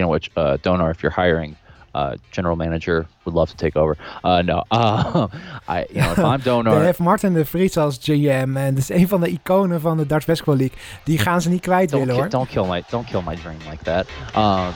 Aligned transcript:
speaking 0.00 0.04
of 0.04 0.10
which, 0.10 0.30
uh, 0.36 0.56
Donar, 0.62 0.90
if 0.90 1.02
you're 1.02 1.12
hiring, 1.12 1.56
uh, 1.94 2.14
general 2.30 2.56
manager 2.56 3.06
would 3.24 3.34
love 3.34 3.50
to 3.50 3.56
take 3.56 3.76
over. 3.76 3.96
Uh, 4.24 4.42
no, 4.42 4.62
uh, 4.70 5.26
I, 5.68 5.86
you 5.90 6.00
know, 6.00 6.12
if 6.12 6.18
I'm 6.34 6.40
Donar... 6.40 6.74
Hij 6.74 6.84
heeft 6.84 6.98
Martin 6.98 7.32
de 7.34 7.44
Vries 7.44 7.76
als 7.76 7.98
GM 8.02 8.56
en 8.56 8.74
dat 8.74 8.82
is 8.82 8.90
een 8.90 9.08
van 9.08 9.20
de 9.20 9.28
iconen 9.28 9.80
van 9.80 9.96
de 9.96 10.06
Dutch 10.06 10.26
Basketball 10.26 10.56
League. 10.56 10.78
Die 11.04 11.18
gaan 11.26 11.40
ze 11.40 11.48
niet 11.48 11.60
kwijt 11.60 11.90
don't, 11.90 12.04
willen 12.06 12.14
ki- 12.14 12.20
hoor. 12.20 12.46
don't 12.46 12.48
kill 12.48 12.66
my 12.74 12.82
don't 12.90 13.06
kill 13.06 13.22
my 13.26 13.34
dream 13.36 13.58
like 13.70 13.84
that. 13.84 14.06
Uh, 14.36 14.68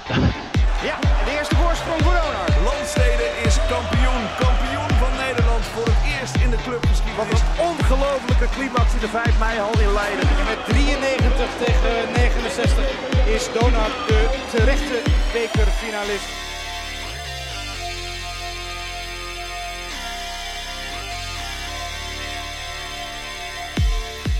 ongelofelijke 8.44 8.56
climax 8.56 8.94
in 8.94 9.00
de 9.00 9.08
5 9.08 9.38
mei 9.38 9.60
al 9.60 9.80
in 9.80 9.92
Leiden. 9.92 10.28
En 10.28 10.44
met 10.44 10.64
93 10.64 11.56
tegen 11.64 12.12
69 12.12 13.26
is 13.26 13.52
Donar 13.52 13.90
de 14.08 14.44
terechte 14.50 15.02
bekerfinalist. 15.32 16.28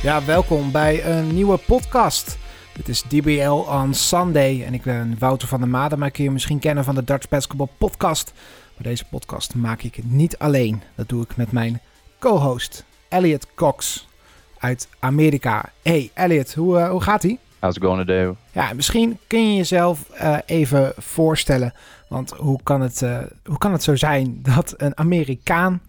Ja, 0.03 0.25
welkom 0.25 0.73
bij 0.73 1.05
een 1.05 1.35
nieuwe 1.35 1.57
podcast. 1.59 2.39
Dit 2.73 2.89
is 2.89 3.03
DBL 3.03 3.51
on 3.51 3.95
Sunday 3.95 4.65
en 4.65 4.75
ik 4.75 4.83
ben 4.83 5.17
Wouter 5.19 5.49
van 5.49 5.61
der 5.61 5.69
Made, 5.69 5.97
maar 5.97 6.11
kun 6.11 6.25
je 6.25 6.31
misschien 6.31 6.59
kennen 6.59 6.85
van 6.85 6.95
de 6.95 7.05
Dutch 7.05 7.29
Basketball 7.29 7.69
Podcast. 7.79 8.33
Maar 8.75 8.83
deze 8.83 9.05
podcast 9.05 9.55
maak 9.55 9.83
ik 9.83 10.05
niet 10.05 10.39
alleen. 10.39 10.83
Dat 10.95 11.09
doe 11.09 11.23
ik 11.23 11.37
met 11.37 11.53
mijn 11.53 11.81
co-host 12.19 12.85
Elliot 13.15 13.47
Cox 13.55 14.07
uit 14.59 14.89
Amerika. 14.99 15.71
Hey 15.83 16.11
Elliot, 16.15 16.55
hoe, 16.55 16.79
eh, 16.79 16.91
hoe 16.91 17.01
gaat 17.01 17.25
ie? 17.25 17.39
how's 17.65 17.77
it 17.77 17.83
going 17.83 18.07
today? 18.07 18.35
Ja, 18.53 18.73
misschien 18.73 19.19
kun 19.27 19.51
je 19.51 19.57
jezelf 19.57 20.11
eh, 20.11 20.39
even 20.47 20.93
voorstellen. 20.97 21.73
Want 22.09 22.31
hoe 22.31 22.61
kan, 22.63 22.81
het, 22.81 23.03
eh, 23.03 23.19
hoe 23.45 23.59
kan 23.59 23.73
het 23.73 23.83
zo 23.83 23.97
zijn 23.97 24.39
dat 24.43 24.75
een 24.77 24.99
Amerikaan 24.99 25.81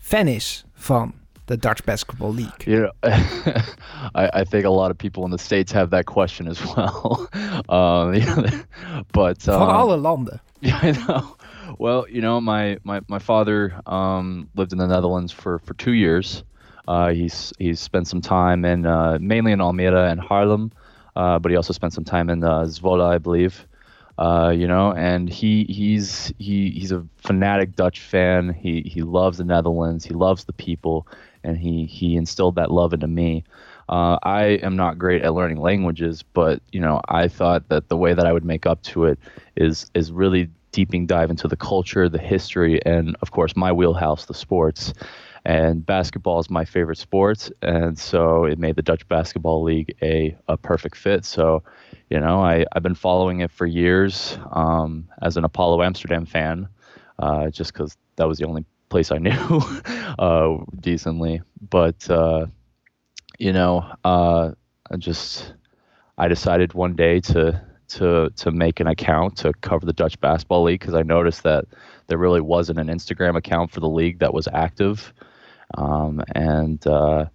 fan 0.00 0.26
is 0.26 0.64
van 0.74 1.12
de 1.44 1.56
Dutch 1.56 1.84
Basketball 1.84 2.34
League? 2.34 2.64
You 2.64 2.90
know, 3.00 3.14
I, 4.22 4.40
I 4.40 4.44
think 4.44 4.64
a 4.64 4.70
lot 4.70 4.90
of 4.90 4.96
people 4.96 5.24
in 5.24 5.30
the 5.30 5.42
states 5.42 5.72
have 5.72 5.88
that 5.88 6.04
question 6.04 6.48
as 6.48 6.74
well. 6.74 7.28
um, 7.78 8.14
you 8.20 8.24
know, 8.24 8.44
but 9.10 9.42
Van 9.42 9.62
um, 9.62 9.68
alle 9.68 9.96
landen. 9.96 10.40
Yeah, 10.60 10.82
I 10.82 10.92
know. 10.92 11.36
Well, 11.78 12.06
you 12.08 12.20
know, 12.20 12.40
my 12.40 12.78
my 12.82 13.00
my 13.06 13.18
father 13.18 13.80
um, 13.86 14.48
lived 14.54 14.72
in 14.72 14.78
the 14.78 14.86
Netherlands 14.86 15.32
for 15.32 15.58
for 15.58 15.74
two 15.74 15.92
years. 15.92 16.42
Uh, 16.88 17.10
he's 17.10 17.52
he's 17.58 17.78
spent 17.78 18.08
some 18.08 18.22
time 18.22 18.64
in 18.64 18.86
uh, 18.86 19.18
mainly 19.20 19.52
in 19.52 19.58
Almere 19.58 20.10
and 20.10 20.18
Harlem, 20.18 20.72
uh, 21.14 21.38
but 21.38 21.50
he 21.50 21.56
also 21.56 21.74
spent 21.74 21.92
some 21.92 22.04
time 22.04 22.30
in 22.30 22.42
uh, 22.42 22.62
Zwolle, 22.62 23.04
I 23.04 23.18
believe. 23.18 23.66
Uh, 24.16 24.52
you 24.56 24.66
know, 24.66 24.92
and 24.94 25.28
he 25.28 25.64
he's 25.64 26.32
he 26.38 26.70
he's 26.70 26.90
a 26.90 27.06
fanatic 27.18 27.76
Dutch 27.76 28.00
fan. 28.00 28.54
He 28.54 28.80
he 28.80 29.02
loves 29.02 29.36
the 29.36 29.44
Netherlands. 29.44 30.06
He 30.06 30.14
loves 30.14 30.44
the 30.44 30.54
people, 30.54 31.06
and 31.44 31.58
he 31.58 31.84
he 31.84 32.16
instilled 32.16 32.54
that 32.54 32.70
love 32.70 32.94
into 32.94 33.06
me. 33.06 33.44
Uh, 33.90 34.18
I 34.22 34.44
am 34.62 34.74
not 34.76 34.98
great 34.98 35.22
at 35.22 35.34
learning 35.34 35.60
languages, 35.60 36.22
but 36.22 36.62
you 36.72 36.80
know, 36.80 37.02
I 37.08 37.28
thought 37.28 37.68
that 37.68 37.88
the 37.88 37.98
way 37.98 38.14
that 38.14 38.26
I 38.26 38.32
would 38.32 38.44
make 38.46 38.64
up 38.64 38.82
to 38.84 39.04
it 39.04 39.18
is 39.56 39.90
is 39.94 40.10
really 40.10 40.48
deeping 40.72 41.06
dive 41.06 41.30
into 41.30 41.48
the 41.48 41.56
culture, 41.56 42.08
the 42.08 42.18
history, 42.18 42.84
and 42.86 43.14
of 43.20 43.30
course 43.30 43.54
my 43.56 43.72
wheelhouse, 43.72 44.24
the 44.24 44.34
sports. 44.34 44.94
And 45.48 45.86
basketball 45.86 46.40
is 46.40 46.50
my 46.50 46.66
favorite 46.66 46.98
sport, 46.98 47.50
and 47.62 47.98
so 47.98 48.44
it 48.44 48.58
made 48.58 48.76
the 48.76 48.82
Dutch 48.82 49.08
Basketball 49.08 49.62
League 49.62 49.96
a, 50.02 50.36
a 50.46 50.58
perfect 50.58 50.94
fit. 50.94 51.24
So, 51.24 51.62
you 52.10 52.20
know, 52.20 52.40
I, 52.44 52.66
I've 52.72 52.82
been 52.82 52.94
following 52.94 53.40
it 53.40 53.50
for 53.50 53.64
years 53.64 54.38
um, 54.52 55.08
as 55.22 55.38
an 55.38 55.44
Apollo 55.44 55.82
Amsterdam 55.82 56.26
fan, 56.26 56.68
uh, 57.18 57.48
just 57.48 57.72
because 57.72 57.96
that 58.16 58.28
was 58.28 58.36
the 58.36 58.44
only 58.46 58.66
place 58.90 59.10
I 59.10 59.16
knew 59.26 59.62
uh, 60.18 60.58
decently. 60.80 61.40
But 61.70 62.10
uh, 62.10 62.44
you 63.38 63.54
know, 63.54 63.90
uh, 64.04 64.50
I 64.90 64.96
just 64.98 65.54
I 66.18 66.28
decided 66.28 66.74
one 66.74 66.94
day 66.94 67.20
to 67.20 67.58
to 67.88 68.30
to 68.36 68.50
make 68.50 68.80
an 68.80 68.86
account 68.86 69.38
to 69.38 69.54
cover 69.62 69.86
the 69.86 69.94
Dutch 69.94 70.20
Basketball 70.20 70.64
League 70.64 70.80
because 70.80 70.94
I 70.94 71.02
noticed 71.02 71.42
that 71.44 71.64
there 72.08 72.18
really 72.18 72.42
wasn't 72.42 72.78
an 72.78 72.88
Instagram 72.88 73.34
account 73.34 73.70
for 73.70 73.80
the 73.80 73.88
league 73.88 74.18
that 74.18 74.34
was 74.34 74.46
active, 74.52 75.14
um, 75.76 76.22
and 76.34 76.84
uh, 76.86 77.26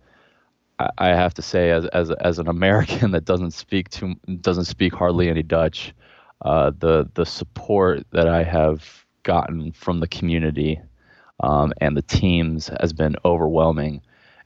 I, 0.79 0.89
I 0.97 1.07
have 1.09 1.33
to 1.35 1.41
say, 1.41 1.71
as 1.71 1.85
as 1.87 2.11
as 2.11 2.39
an 2.39 2.47
American 2.47 3.11
that 3.13 3.25
doesn't 3.25 3.51
speak 3.51 3.89
too 3.89 4.15
doesn't 4.41 4.65
speak 4.65 4.93
hardly 4.93 5.29
any 5.29 5.43
Dutch, 5.43 5.93
uh, 6.41 6.71
the 6.77 7.09
the 7.13 7.25
support 7.25 8.05
that 8.11 8.27
I 8.27 8.43
have 8.43 9.05
gotten 9.23 9.71
from 9.71 9.99
the 9.99 10.07
community 10.07 10.81
um, 11.39 11.73
and 11.79 11.95
the 11.95 12.01
teams 12.01 12.69
has 12.79 12.93
been 12.93 13.15
overwhelming 13.25 14.01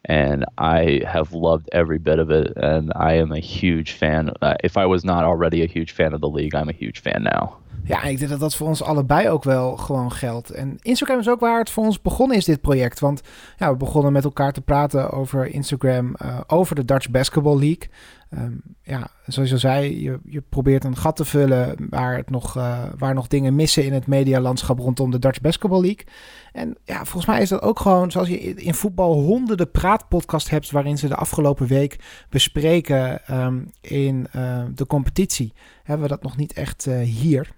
and 0.07 0.45
I 0.57 1.03
have 1.05 1.33
loved 1.33 1.69
every 1.73 1.99
bit 1.99 2.19
of 2.19 2.29
it. 2.29 2.55
And 2.55 2.93
I 2.95 3.19
am 3.19 3.31
a 3.31 3.39
huge 3.39 3.91
fan. 3.91 4.31
Uh, 4.41 4.53
if 4.63 4.77
I 4.77 4.85
was 4.85 5.03
not 5.03 5.23
already 5.23 5.61
a 5.61 5.67
huge 5.67 5.91
fan 5.91 6.13
of 6.13 6.21
the 6.21 6.31
league, 6.31 6.55
I'm 6.55 6.69
a 6.69 6.75
huge 6.79 7.01
fan 7.01 7.23
now. 7.23 7.57
Ja, 7.83 8.03
ik 8.03 8.17
denk 8.17 8.29
dat 8.29 8.39
dat 8.39 8.55
voor 8.55 8.67
ons 8.67 8.83
allebei 8.83 9.29
ook 9.29 9.43
wel 9.43 9.77
gewoon 9.77 10.11
geldt. 10.11 10.49
En 10.49 10.77
Instagram 10.81 11.19
is 11.19 11.29
ook 11.29 11.39
waar 11.39 11.59
het 11.59 11.69
voor 11.69 11.85
ons 11.85 12.01
begonnen 12.01 12.37
is, 12.37 12.45
dit 12.45 12.61
project. 12.61 12.99
Want 12.99 13.21
ja, 13.57 13.71
we 13.71 13.77
begonnen 13.77 14.11
met 14.11 14.23
elkaar 14.23 14.53
te 14.53 14.61
praten 14.61 15.11
over 15.11 15.47
Instagram, 15.47 16.15
eh, 16.15 16.39
over 16.47 16.75
de 16.75 16.85
Dutch 16.85 17.09
Basketball 17.09 17.59
League. 17.59 17.89
Ehm, 18.29 18.53
ja, 18.81 19.07
zoals 19.25 19.49
je 19.49 19.55
al 19.55 19.61
zei, 19.61 20.01
je, 20.03 20.19
je 20.25 20.41
probeert 20.41 20.83
een 20.83 20.95
gat 20.95 21.15
te 21.15 21.25
vullen 21.25 21.87
waar, 21.89 22.15
het 22.15 22.29
nog, 22.29 22.57
eh, 22.57 22.83
waar 22.97 23.13
nog 23.13 23.27
dingen 23.27 23.55
missen 23.55 23.85
in 23.85 23.93
het 23.93 24.07
medialandschap 24.07 24.79
rondom 24.79 25.11
de 25.11 25.19
Dutch 25.19 25.41
Basketball 25.41 25.81
League. 25.81 26.05
En 26.51 26.77
ja, 26.83 26.95
volgens 26.95 27.25
mij 27.25 27.41
is 27.41 27.49
dat 27.49 27.61
ook 27.61 27.79
gewoon 27.79 28.11
zoals 28.11 28.27
je 28.27 28.39
in 28.39 28.73
voetbal 28.73 29.13
honderden 29.13 29.71
praatpodcasts 29.71 30.49
hebt 30.49 30.71
waarin 30.71 30.97
ze 30.97 31.07
de 31.07 31.15
afgelopen 31.15 31.67
week 31.67 31.99
bespreken 32.29 33.25
ehm, 33.25 33.59
in 33.81 34.27
eh, 34.31 34.63
de 34.75 34.85
competitie. 34.85 35.53
Hebben 35.83 36.07
we 36.07 36.13
dat 36.13 36.23
nog 36.23 36.37
niet 36.37 36.53
echt 36.53 36.87
eh, 36.87 36.99
hier. 36.99 37.51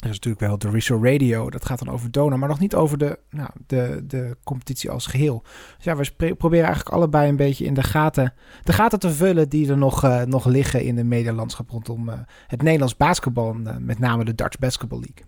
Er 0.00 0.08
is 0.08 0.14
natuurlijk 0.14 0.40
wel 0.40 0.58
de 0.58 0.70
Rizzo 0.70 1.00
Radio, 1.02 1.50
dat 1.50 1.66
gaat 1.66 1.78
dan 1.78 1.94
over 1.94 2.10
Dona, 2.10 2.36
maar 2.36 2.48
nog 2.48 2.58
niet 2.58 2.74
over 2.74 2.98
de, 2.98 3.18
nou, 3.30 3.48
de, 3.66 4.02
de 4.06 4.36
competitie 4.44 4.90
als 4.90 5.06
geheel. 5.06 5.42
Dus 5.76 5.84
ja, 5.84 5.96
we 5.96 6.34
proberen 6.34 6.64
eigenlijk 6.64 6.96
allebei 6.96 7.28
een 7.28 7.36
beetje 7.36 7.64
in 7.64 7.74
de 7.74 7.82
gaten, 7.82 8.32
de 8.62 8.72
gaten 8.72 8.98
te 8.98 9.10
vullen 9.10 9.48
die 9.48 9.70
er 9.70 9.78
nog, 9.78 10.04
eh, 10.04 10.22
nog 10.22 10.46
liggen 10.46 10.82
in 10.82 10.96
de 10.96 11.04
medialandschap 11.04 11.70
rondom 11.70 12.08
eh, 12.08 12.18
het 12.46 12.62
Nederlands 12.62 12.96
basketbal, 12.96 13.52
en, 13.52 13.66
eh, 13.66 13.76
met 13.76 13.98
name 13.98 14.24
de 14.24 14.34
Dutch 14.34 14.58
Basketball 14.58 14.98
League. 14.98 15.24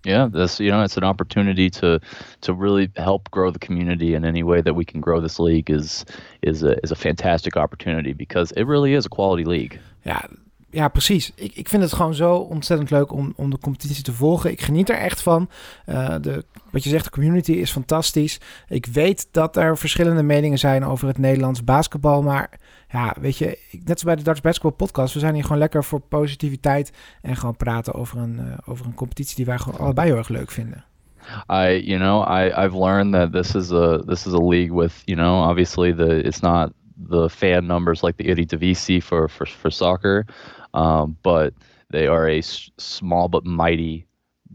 Yeah, 0.00 0.30
this 0.32 0.56
you 0.58 0.70
know, 0.70 0.82
it's 0.82 0.96
an 0.96 1.08
opportunity 1.08 1.68
to 1.68 1.98
to 2.38 2.54
really 2.54 2.90
help 2.92 3.28
grow 3.30 3.50
the 3.50 3.58
community 3.58 4.14
in 4.14 4.24
any 4.24 4.42
way 4.42 4.62
that 4.62 4.76
we 4.76 4.84
can 4.84 5.00
grow 5.00 5.20
this 5.20 5.38
league 5.38 5.68
is 5.68 6.04
is 6.40 6.62
a 6.62 6.76
is 6.80 6.92
a 6.92 6.94
fantastic 6.94 7.56
opportunity 7.56 8.14
because 8.14 8.52
it 8.54 8.66
really 8.66 8.94
is 8.94 9.04
a 9.04 9.08
quality 9.08 9.42
league. 9.42 9.80
Ja, 10.02 10.28
ja 10.76 10.88
precies. 10.88 11.32
Ik, 11.34 11.54
ik 11.54 11.68
vind 11.68 11.82
het 11.82 11.92
gewoon 11.92 12.14
zo 12.14 12.34
ontzettend 12.34 12.90
leuk 12.90 13.12
om, 13.12 13.32
om 13.36 13.50
de 13.50 13.58
competitie 13.58 14.02
te 14.02 14.12
volgen. 14.12 14.50
Ik 14.50 14.60
geniet 14.60 14.88
er 14.88 14.96
echt 14.96 15.22
van. 15.22 15.48
Eh, 15.84 16.14
de, 16.20 16.44
wat 16.70 16.84
je 16.84 16.90
zegt, 16.90 17.04
de 17.04 17.10
community 17.10 17.52
is 17.52 17.70
fantastisch. 17.70 18.40
Ik 18.68 18.86
weet 18.86 19.28
dat 19.30 19.56
er 19.56 19.78
verschillende 19.78 20.22
meningen 20.22 20.58
zijn 20.58 20.84
over 20.84 21.08
het 21.08 21.18
Nederlands 21.18 21.64
basketbal. 21.64 22.22
Maar 22.22 22.50
ja, 22.88 23.14
weet 23.20 23.38
je, 23.38 23.58
net 23.70 23.90
als 23.90 24.02
bij 24.02 24.16
de 24.16 24.22
Dutch 24.22 24.40
Basketball 24.40 24.72
Podcast, 24.72 25.14
we 25.14 25.20
zijn 25.20 25.34
hier 25.34 25.42
gewoon 25.42 25.58
lekker 25.58 25.84
voor 25.84 26.00
positiviteit. 26.00 26.92
En 27.22 27.36
gewoon 27.36 27.56
praten 27.56 27.94
over 27.94 28.18
een, 28.18 28.38
eh, 28.38 28.58
over 28.64 28.86
een 28.86 28.94
competitie 28.94 29.36
die 29.36 29.44
wij 29.44 29.58
gewoon 29.58 29.80
allebei 29.80 30.08
heel 30.08 30.16
erg 30.16 30.28
leuk 30.28 30.50
vinden. 30.50 30.84
I 31.50 31.82
you 31.84 31.98
know 31.98 32.22
I 32.22 32.64
I've 32.64 32.78
learned 32.78 33.12
that 33.12 33.32
this 33.32 33.54
is 33.54 33.72
a 33.72 33.98
this 33.98 34.26
is 34.26 34.32
a 34.32 34.46
league 34.48 34.80
with 34.80 35.02
you 35.04 35.16
know 35.16 35.48
obviously 35.48 35.94
the 35.94 36.22
it's 36.22 36.40
not 36.40 36.72
the 36.96 37.28
fan 37.28 37.66
numbers 37.66 38.02
like 38.02 38.16
the 38.16 38.24
Eredivisie 38.24 39.02
for 39.02 39.28
for 39.28 39.46
for 39.46 39.70
soccer, 39.70 40.26
um, 40.76 41.16
but 41.22 41.52
they 41.88 42.06
are 42.06 42.28
a 42.30 42.38
s- 42.38 42.70
small 42.76 43.28
but 43.28 43.44
mighty 43.44 44.06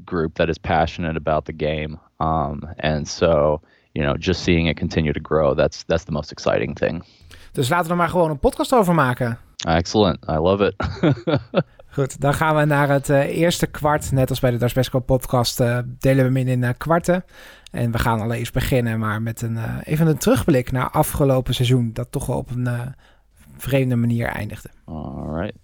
group 0.06 0.36
that 0.36 0.48
is 0.50 0.57
passionate 0.57 1.16
about 1.16 1.46
the 1.46 1.54
game, 1.56 2.00
um, 2.19 2.63
and 2.78 3.07
so 3.07 3.60
you 3.94 4.06
know 4.06 4.16
just 4.19 4.42
seeing 4.42 4.68
it 4.68 4.78
continue 4.78 5.13
to 5.13 5.22
grow 5.22 5.56
that's 5.56 5.84
that's 5.86 6.04
the 6.04 6.12
most 6.12 6.31
exciting 6.31 6.75
thing. 6.75 7.04
Dus 7.51 7.69
laten 7.69 7.86
we 7.86 7.92
er 7.92 7.98
maar 7.98 8.10
gewoon 8.10 8.30
een 8.30 8.40
podcast 8.40 8.74
over 8.74 8.94
maken. 8.94 9.38
Excellent, 9.68 10.18
I 10.30 10.38
love 10.38 10.66
it. 10.66 10.75
Goed, 11.94 12.22
dan 12.22 12.34
gaan 12.34 12.56
we 12.56 12.66
naar 12.66 12.90
het 12.90 13.10
eh, 13.10 13.38
eerste 13.38 13.68
kwart. 13.68 14.12
Net 14.12 14.30
als 14.30 14.40
bij 14.40 14.51
de 14.51 14.57
Basketball 14.57 15.01
Podcast 15.01 15.60
eh, 15.60 15.78
delen 16.00 16.18
we 16.18 16.24
hem 16.24 16.38
in 16.38 16.48
in 16.48 16.63
eh, 16.63 16.69
kwarten. 16.78 17.24
En 17.72 17.92
we 17.92 18.00
gaan 18.00 18.22
allereerst 18.22 18.54
beginnen, 18.54 19.00
maar 19.00 19.22
met 19.22 19.42
een, 19.42 19.57
even 19.84 20.07
een 20.07 20.18
terugblik 20.18 20.72
naar 20.72 20.90
afgelopen 20.90 21.54
seizoen. 21.54 21.94
Dat 21.94 22.12
toch 22.12 22.25
wel 22.25 22.38
op 22.38 22.50
een 22.51 22.68
vreemde 23.62 23.96
manier 23.96 24.28
eindigde. 24.28 24.69
All 24.86 25.40
right. 25.40 25.56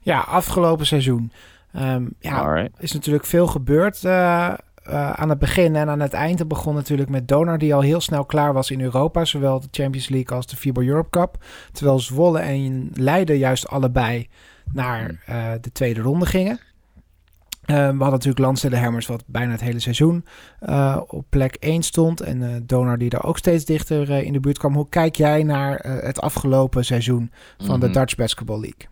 Ja, 0.00 0.20
afgelopen 0.20 0.86
seizoen. 0.86 1.32
Ehm, 1.72 2.06
ja, 2.20 2.68
is 2.78 2.92
natuurlijk 2.92 3.24
veel 3.24 3.46
gebeurd 3.46 4.04
eh, 4.04 4.46
eh, 4.46 5.10
aan 5.12 5.28
het 5.28 5.38
begin 5.38 5.76
en 5.76 5.88
aan 5.88 6.00
het 6.00 6.12
eind. 6.12 6.38
Het 6.38 6.48
begon 6.48 6.74
natuurlijk 6.74 7.08
met 7.08 7.28
Donar, 7.28 7.58
die 7.58 7.74
al 7.74 7.80
heel 7.80 8.00
snel 8.00 8.24
klaar 8.24 8.52
was 8.52 8.70
in 8.70 8.80
Europa. 8.80 9.24
Zowel 9.24 9.60
de 9.60 9.68
Champions 9.70 10.08
League 10.08 10.36
als 10.36 10.46
de 10.46 10.56
FIBA 10.56 10.82
Europe 10.82 11.10
Cup. 11.10 11.44
Terwijl 11.72 11.98
Zwolle 11.98 12.38
en 12.38 12.90
Leiden 12.94 13.38
juist 13.38 13.68
allebei 13.68 14.28
naar 14.72 15.24
uh, 15.30 15.52
de 15.60 15.72
tweede 15.72 16.00
ronde 16.00 16.26
gingen. 16.26 16.60
Uh, 17.70 17.76
we 17.76 17.82
hadden 17.82 18.10
natuurlijk 18.10 18.38
Lance 18.38 18.70
de 18.70 18.76
Hermers, 18.76 19.06
wat 19.06 19.24
bijna 19.26 19.50
het 19.50 19.60
hele 19.60 19.78
seizoen 19.78 20.24
uh, 20.68 21.00
op 21.06 21.24
plek 21.28 21.54
1 21.54 21.82
stond. 21.82 22.20
En 22.20 22.40
uh, 22.40 22.56
Donar 22.62 22.98
die 22.98 23.10
daar 23.10 23.24
ook 23.24 23.38
steeds 23.38 23.64
dichter 23.64 24.10
in 24.10 24.32
de 24.32 24.40
buurt 24.40 24.58
kwam. 24.58 24.74
Hoe 24.74 24.88
kijk 24.88 25.16
jij 25.16 25.42
naar 25.42 25.78
het 25.86 26.20
afgelopen 26.20 26.84
seizoen 26.84 27.30
van 27.56 27.66
mm 27.66 27.70
-hmm. 27.70 27.80
de 27.80 27.90
Dutch 27.90 28.14
Basketball 28.14 28.60
League? 28.60 28.86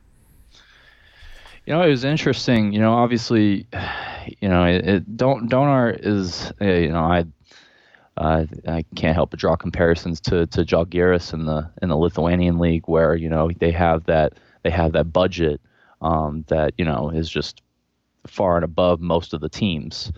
You 1.65 1.79
know, 1.79 1.91
it 1.91 2.01
was 2.01 2.11
interesting. 2.11 2.75
You 2.75 2.85
know, 2.85 3.03
obviously, 3.03 3.67
you 4.39 4.53
know, 4.53 4.67
it, 4.67 4.87
it 4.87 5.03
Don, 5.07 5.49
Donar 5.49 5.91
is, 5.91 6.53
you 6.59 6.89
know, 6.89 7.19
I 7.19 7.25
uh, 8.17 8.45
I 8.67 8.85
can't 8.95 9.15
help 9.15 9.31
but 9.31 9.41
draw 9.41 9.57
comparisons 9.57 10.21
to 10.21 10.47
to 10.47 10.65
Žalgiris 10.65 11.33
in 11.33 11.47
the 11.47 11.71
in 11.83 11.89
the 11.89 11.97
Lithuanian 11.97 12.59
league, 12.59 12.87
where 12.87 13.17
you 13.17 13.29
know 13.29 13.51
they 13.59 13.73
have 13.73 14.05
that 14.05 14.33
they 14.63 14.71
have 14.71 14.93
that 14.93 15.13
budget 15.13 15.61
um, 16.01 16.45
that 16.49 16.75
you 16.77 16.85
know 16.85 17.11
is 17.11 17.29
just 17.29 17.63
far 18.27 18.57
and 18.57 18.65
above 18.65 19.01
most 19.01 19.35
of 19.35 19.41
the 19.41 19.49
teams. 19.49 20.13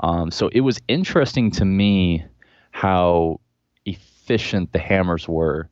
Um, 0.00 0.30
so 0.30 0.48
it 0.48 0.60
was 0.60 0.78
interesting 0.88 1.50
to 1.52 1.64
me 1.64 2.24
how 2.70 3.40
efficient 3.86 4.72
the 4.72 4.78
Hammers 4.78 5.26
were 5.26 5.68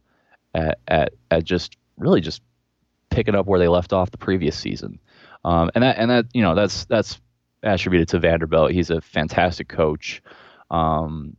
at, 0.54 0.78
at 0.88 1.12
at 1.30 1.44
just 1.44 1.76
really 1.98 2.20
just 2.20 2.42
picking 3.10 3.34
up 3.34 3.46
where 3.46 3.58
they 3.58 3.68
left 3.68 3.92
off 3.92 4.10
the 4.10 4.18
previous 4.18 4.58
season. 4.58 4.98
Um, 5.44 5.70
and 5.74 5.84
that 5.84 5.98
and 5.98 6.10
that 6.10 6.26
you 6.32 6.42
know 6.42 6.54
that's 6.54 6.86
that's 6.86 7.20
attributed 7.62 8.08
to 8.08 8.18
Vanderbilt. 8.18 8.70
He's 8.72 8.90
a 8.90 9.00
fantastic 9.00 9.68
coach. 9.68 10.22
Um, 10.70 11.36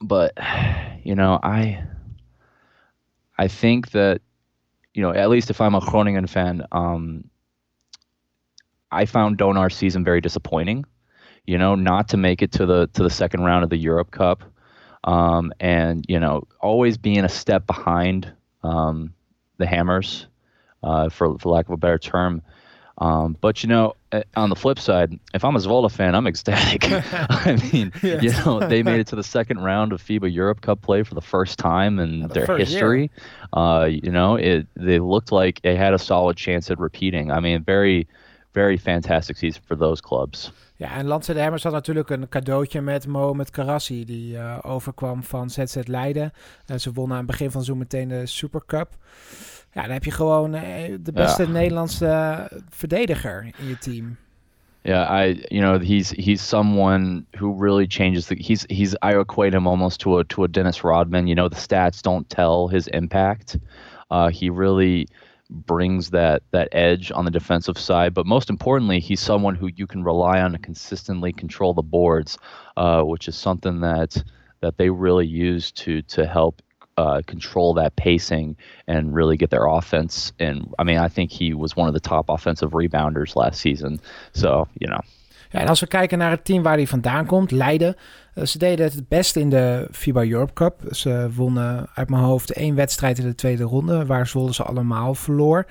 but 0.00 0.36
you 1.02 1.14
know, 1.14 1.38
I 1.42 1.82
I 3.38 3.48
think 3.48 3.90
that 3.92 4.20
you 4.94 5.02
know, 5.02 5.12
at 5.12 5.30
least 5.30 5.50
if 5.50 5.60
I'm 5.60 5.74
a 5.74 5.80
Groningen 5.80 6.26
fan, 6.26 6.66
um, 6.72 7.24
I 8.92 9.06
found 9.06 9.38
Donar's 9.38 9.74
season 9.74 10.04
very 10.04 10.20
disappointing. 10.20 10.84
You 11.46 11.58
know, 11.58 11.74
not 11.74 12.08
to 12.10 12.16
make 12.16 12.42
it 12.42 12.52
to 12.52 12.66
the 12.66 12.88
to 12.92 13.02
the 13.02 13.10
second 13.10 13.42
round 13.42 13.64
of 13.64 13.70
the 13.70 13.76
Europe 13.76 14.12
Cup, 14.12 14.44
um, 15.04 15.52
and 15.58 16.04
you 16.08 16.20
know, 16.20 16.46
always 16.60 16.96
being 16.96 17.24
a 17.24 17.28
step 17.28 17.66
behind 17.66 18.32
um, 18.62 19.12
the 19.58 19.66
Hammers, 19.66 20.26
uh, 20.84 21.08
for 21.08 21.36
for 21.38 21.48
lack 21.48 21.66
of 21.66 21.72
a 21.72 21.76
better 21.76 21.98
term. 21.98 22.42
Um, 22.98 23.36
but 23.40 23.62
you 23.62 23.68
know, 23.68 23.94
on 24.36 24.50
the 24.50 24.54
flip 24.54 24.78
side, 24.78 25.18
if 25.34 25.44
I'm 25.44 25.56
a 25.56 25.58
Zvolta 25.58 25.90
fan, 25.90 26.14
I'm 26.14 26.26
ecstatic. 26.26 26.84
I 26.90 27.56
mean, 27.72 27.92
yes. 28.02 28.22
you 28.22 28.30
know, 28.30 28.60
they 28.60 28.82
made 28.82 29.00
it 29.00 29.06
to 29.08 29.16
the 29.16 29.22
second 29.24 29.58
round 29.60 29.92
of 29.92 30.02
FIBA 30.02 30.32
Europe 30.32 30.60
Cup 30.60 30.82
play 30.82 31.02
for 31.02 31.14
the 31.14 31.20
first 31.20 31.58
time 31.58 31.98
in 31.98 32.20
the 32.20 32.28
their 32.28 32.56
history. 32.56 33.10
Uh, 33.52 33.88
you 33.90 34.10
know, 34.10 34.36
it 34.36 34.66
they 34.76 34.98
looked 35.00 35.32
like 35.32 35.62
they 35.62 35.74
had 35.74 35.94
a 35.94 35.98
solid 35.98 36.36
chance 36.36 36.70
at 36.70 36.78
repeating. 36.78 37.30
I 37.30 37.40
mean, 37.40 37.64
very, 37.64 38.06
very 38.52 38.78
fantastic 38.78 39.36
season 39.36 39.62
for 39.66 39.76
those 39.76 40.02
clubs. 40.02 40.52
Ja, 40.76 40.96
en 40.96 41.06
Lance 41.06 41.34
de 41.34 41.40
Hammers 41.40 41.62
had 41.62 41.72
natuurlijk 41.72 42.10
een 42.10 42.28
cadeautje 42.28 42.80
met 42.80 43.06
Mohamed 43.06 43.50
Karassi, 43.50 44.04
die 44.04 44.34
uh, 44.34 44.58
overkwam 44.62 45.22
van 45.22 45.50
ZZ 45.50 45.76
Leiden. 45.84 46.32
Uh, 46.66 46.76
ze 46.76 46.92
wonnen 46.92 47.16
aan 47.16 47.22
het 47.22 47.30
begin 47.30 47.50
van 47.50 47.64
zo 47.64 47.74
meteen 47.74 48.08
de 48.08 48.26
Super 48.26 48.62
Cup. 48.66 48.96
Ja, 49.72 49.82
dan 49.82 49.90
heb 49.90 50.04
je 50.04 50.10
gewoon 50.10 50.54
uh, 50.54 50.62
de 51.00 51.12
beste 51.12 51.42
ja. 51.42 51.48
Nederlandse 51.48 52.48
verdediger 52.68 53.50
in 53.58 53.68
je 53.68 53.78
team. 53.78 54.16
Yeah, 54.84 55.08
I 55.08 55.44
you 55.48 55.60
know 55.60 55.78
he's 55.78 56.10
he's 56.10 56.48
someone 56.48 57.24
who 57.38 57.54
really 57.56 57.86
changes 57.86 58.26
the 58.26 58.34
he's 58.34 58.64
he's 58.68 58.94
I 58.94 59.16
equate 59.16 59.56
him 59.56 59.66
almost 59.66 60.00
to 60.00 60.18
a 60.18 60.24
to 60.24 60.42
a 60.42 60.48
Dennis 60.48 60.82
Rodman. 60.82 61.26
You 61.26 61.34
know 61.34 61.48
the 61.48 61.60
stats 61.60 62.00
don't 62.00 62.28
tell 62.28 62.68
his 62.68 62.88
impact. 62.88 63.58
Uh, 64.10 64.28
he 64.28 64.50
really 64.50 65.06
brings 65.52 66.10
that 66.10 66.42
that 66.50 66.68
edge 66.72 67.12
on 67.12 67.24
the 67.24 67.30
defensive 67.30 67.78
side, 67.78 68.14
but 68.14 68.26
most 68.26 68.50
importantly, 68.50 69.00
he's 69.00 69.20
someone 69.20 69.54
who 69.54 69.68
you 69.74 69.86
can 69.86 70.02
rely 70.02 70.40
on 70.40 70.52
to 70.52 70.58
consistently 70.58 71.32
control 71.32 71.74
the 71.74 71.82
boards, 71.82 72.38
uh, 72.76 73.02
which 73.02 73.28
is 73.28 73.36
something 73.36 73.80
that 73.80 74.22
that 74.60 74.76
they 74.78 74.90
really 74.90 75.26
use 75.26 75.70
to 75.72 76.02
to 76.02 76.26
help 76.26 76.62
uh, 76.96 77.22
control 77.26 77.74
that 77.74 77.96
pacing 77.96 78.56
and 78.86 79.14
really 79.14 79.36
get 79.36 79.50
their 79.50 79.66
offense. 79.66 80.32
And 80.38 80.72
I 80.78 80.84
mean, 80.84 80.98
I 80.98 81.08
think 81.08 81.30
he 81.30 81.54
was 81.54 81.76
one 81.76 81.88
of 81.88 81.94
the 81.94 82.00
top 82.00 82.28
offensive 82.28 82.72
rebounders 82.72 83.36
last 83.36 83.60
season. 83.60 84.00
So, 84.32 84.68
you 84.78 84.88
know. 84.88 85.00
Ja, 85.52 85.60
en 85.60 85.68
als 85.68 85.80
we 85.80 85.86
kijken 85.86 86.18
naar 86.18 86.30
het 86.30 86.44
team 86.44 86.62
waar 86.62 86.76
hij 86.76 86.86
vandaan 86.86 87.26
komt, 87.26 87.50
Leiden. 87.50 87.96
Uh, 88.34 88.44
ze 88.44 88.58
deden 88.58 88.84
het 88.84 88.94
het 88.94 89.08
best 89.08 89.36
in 89.36 89.50
de 89.50 89.88
FIBA 89.92 90.24
Europe 90.24 90.52
Cup. 90.52 90.80
Ze 90.90 91.30
wonnen 91.34 91.86
uit 91.94 92.10
mijn 92.10 92.22
hoofd 92.22 92.52
één 92.52 92.74
wedstrijd 92.74 93.18
in 93.18 93.26
de 93.26 93.34
tweede 93.34 93.62
ronde, 93.62 94.06
waar 94.06 94.26
Zwolle 94.26 94.54
ze 94.54 94.62
allemaal 94.62 95.14
verloor. 95.14 95.66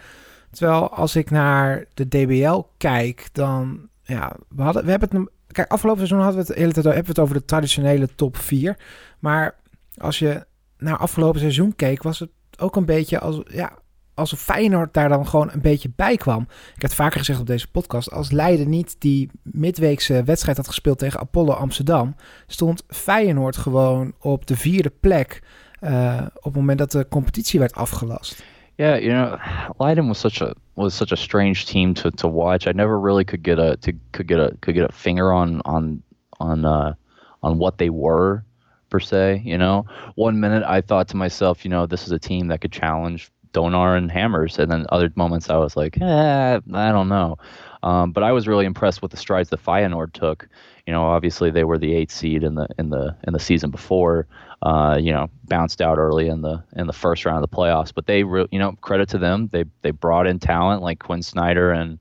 Terwijl 0.52 0.90
als 0.90 1.16
ik 1.16 1.30
naar 1.30 1.86
de 1.94 2.08
DBL 2.08 2.62
kijk, 2.78 3.30
dan 3.32 3.90
ja, 4.04 4.36
we 4.50 4.62
hadden, 4.62 4.84
we 4.86 4.90
hebben 4.92 5.10
het. 5.12 5.30
Kijk, 5.48 5.72
afgelopen 5.72 6.08
seizoen 6.08 6.26
hadden 6.26 6.42
we 6.42 6.48
het 6.48 6.58
hele 6.58 6.72
tijd 6.72 6.86
hebben 6.86 7.04
we 7.04 7.10
het 7.10 7.20
over 7.20 7.36
de 7.36 7.46
traditionele 7.46 8.16
top 8.16 8.38
4. 8.38 8.78
Maar 9.20 9.56
als 9.98 10.20
je 10.20 10.46
naar 10.78 10.98
afgelopen 10.98 11.40
seizoen 11.40 11.76
keek, 11.76 12.04
was 12.04 12.20
het 12.20 12.30
ook 12.58 12.76
een 12.76 12.86
beetje 12.86 13.20
als, 13.20 13.42
ja, 13.46 13.72
alsof 14.22 14.40
Feyenoord 14.40 14.94
daar 14.94 15.10
dan 15.10 15.28
gewoon 15.28 15.50
een 15.52 15.62
beetje 15.62 15.92
bij 15.96 16.18
kwam. 16.18 16.42
Ik 16.42 16.82
heb 16.82 16.82
het 16.82 16.94
vaker 16.94 17.20
gezegd 17.20 17.40
op 17.40 17.48
deze 17.48 17.72
podcast. 17.72 18.12
Als 18.12 18.32
Leiden 18.32 18.70
niet 18.70 18.96
die 19.00 19.30
midweekse 19.44 20.24
wedstrijd 20.24 20.58
had 20.58 20.68
gespeeld 20.68 20.98
tegen 20.98 21.20
Apollo 21.20 21.54
Amsterdam, 21.54 22.16
stond 22.48 22.84
Feyenoord 22.88 23.58
gewoon 23.58 24.14
op 24.20 24.46
de 24.48 24.56
vierde 24.56 24.92
plek 25.00 25.42
uh, 25.82 26.22
op 26.36 26.44
het 26.44 26.56
moment 26.56 26.78
dat 26.78 26.92
de 26.92 27.08
competitie 27.10 27.60
werd 27.60 27.74
afgelast. 27.74 28.44
Yeah, 28.76 29.02
you 29.02 29.12
know, 29.12 29.40
Leiden 29.78 30.08
was 30.08 30.20
such 30.20 30.42
a 30.42 30.54
was 30.74 30.96
such 30.96 31.12
a 31.12 31.16
strange 31.16 31.64
team 31.66 31.94
to, 31.94 32.10
to 32.10 32.32
watch. 32.32 32.66
I 32.66 32.72
never 32.72 33.02
really 33.02 33.24
could 33.24 33.48
get 33.48 33.58
a 33.58 33.76
to, 33.76 33.92
could 34.12 34.32
get 34.32 34.40
a 34.40 34.52
could 34.60 34.78
get 34.78 34.90
a 34.90 34.94
finger 34.94 35.34
on 35.34 35.62
on 35.62 36.02
on 36.40 36.66
uh, 36.66 36.94
on 37.40 37.58
what 37.58 37.78
they 37.78 37.90
were. 37.90 38.44
per 38.92 39.00
se. 39.00 39.42
You 39.44 39.58
know, 39.58 39.86
one 40.16 40.40
minute 40.40 40.64
I 40.68 40.82
thought 40.82 41.08
to 41.08 41.18
myself, 41.18 41.66
you 41.66 41.72
know, 41.72 41.88
this 41.88 42.06
is 42.06 42.12
a 42.12 42.20
team 42.20 42.50
that 42.50 42.62
could 42.62 42.72
challenge 42.72 43.32
Donar 43.54 43.98
and 43.98 44.12
Hammers, 44.12 44.60
and 44.60 44.72
then 44.72 44.86
other 44.90 45.12
moments 45.16 45.50
I 45.50 45.58
was 45.58 45.76
like, 45.76 46.00
eh, 46.02 46.60
I 46.74 46.92
don't 46.92 47.10
know. 47.10 47.38
Um, 47.84 48.12
but 48.12 48.24
I 48.24 48.32
was 48.32 48.48
really 48.48 48.66
impressed 48.66 49.02
with 49.02 49.12
the 49.12 49.18
strides 49.18 49.50
that 49.50 49.64
Feyenoord 49.64 50.14
took. 50.14 50.48
You 50.86 50.94
know, 50.94 51.04
obviously 51.04 51.52
they 51.52 51.64
were 51.64 51.78
the 51.78 51.94
eighth 51.94 52.12
seed 52.12 52.44
in 52.44 52.56
the 52.56 52.68
in 52.78 52.90
the 52.90 53.16
in 53.26 53.34
the 53.34 53.40
season 53.40 53.72
before. 53.72 54.28
Uh, 54.62 54.98
you 55.02 55.12
know, 55.12 55.28
bounced 55.46 55.82
out 55.82 55.98
early 55.98 56.28
in 56.28 56.42
the 56.42 56.64
in 56.76 56.86
the 56.86 56.94
first 56.94 57.26
round 57.26 57.44
of 57.44 57.50
the 57.50 57.56
playoffs. 57.56 57.92
But 57.94 58.06
they, 58.06 58.24
re- 58.24 58.48
you 58.52 58.60
know, 58.60 58.74
credit 58.82 59.10
to 59.10 59.18
them. 59.18 59.48
They 59.52 59.66
they 59.82 59.92
brought 59.92 60.28
in 60.28 60.40
talent 60.40 60.84
like 60.84 61.00
Quinn 61.00 61.24
Snyder 61.24 61.72
and 61.72 62.00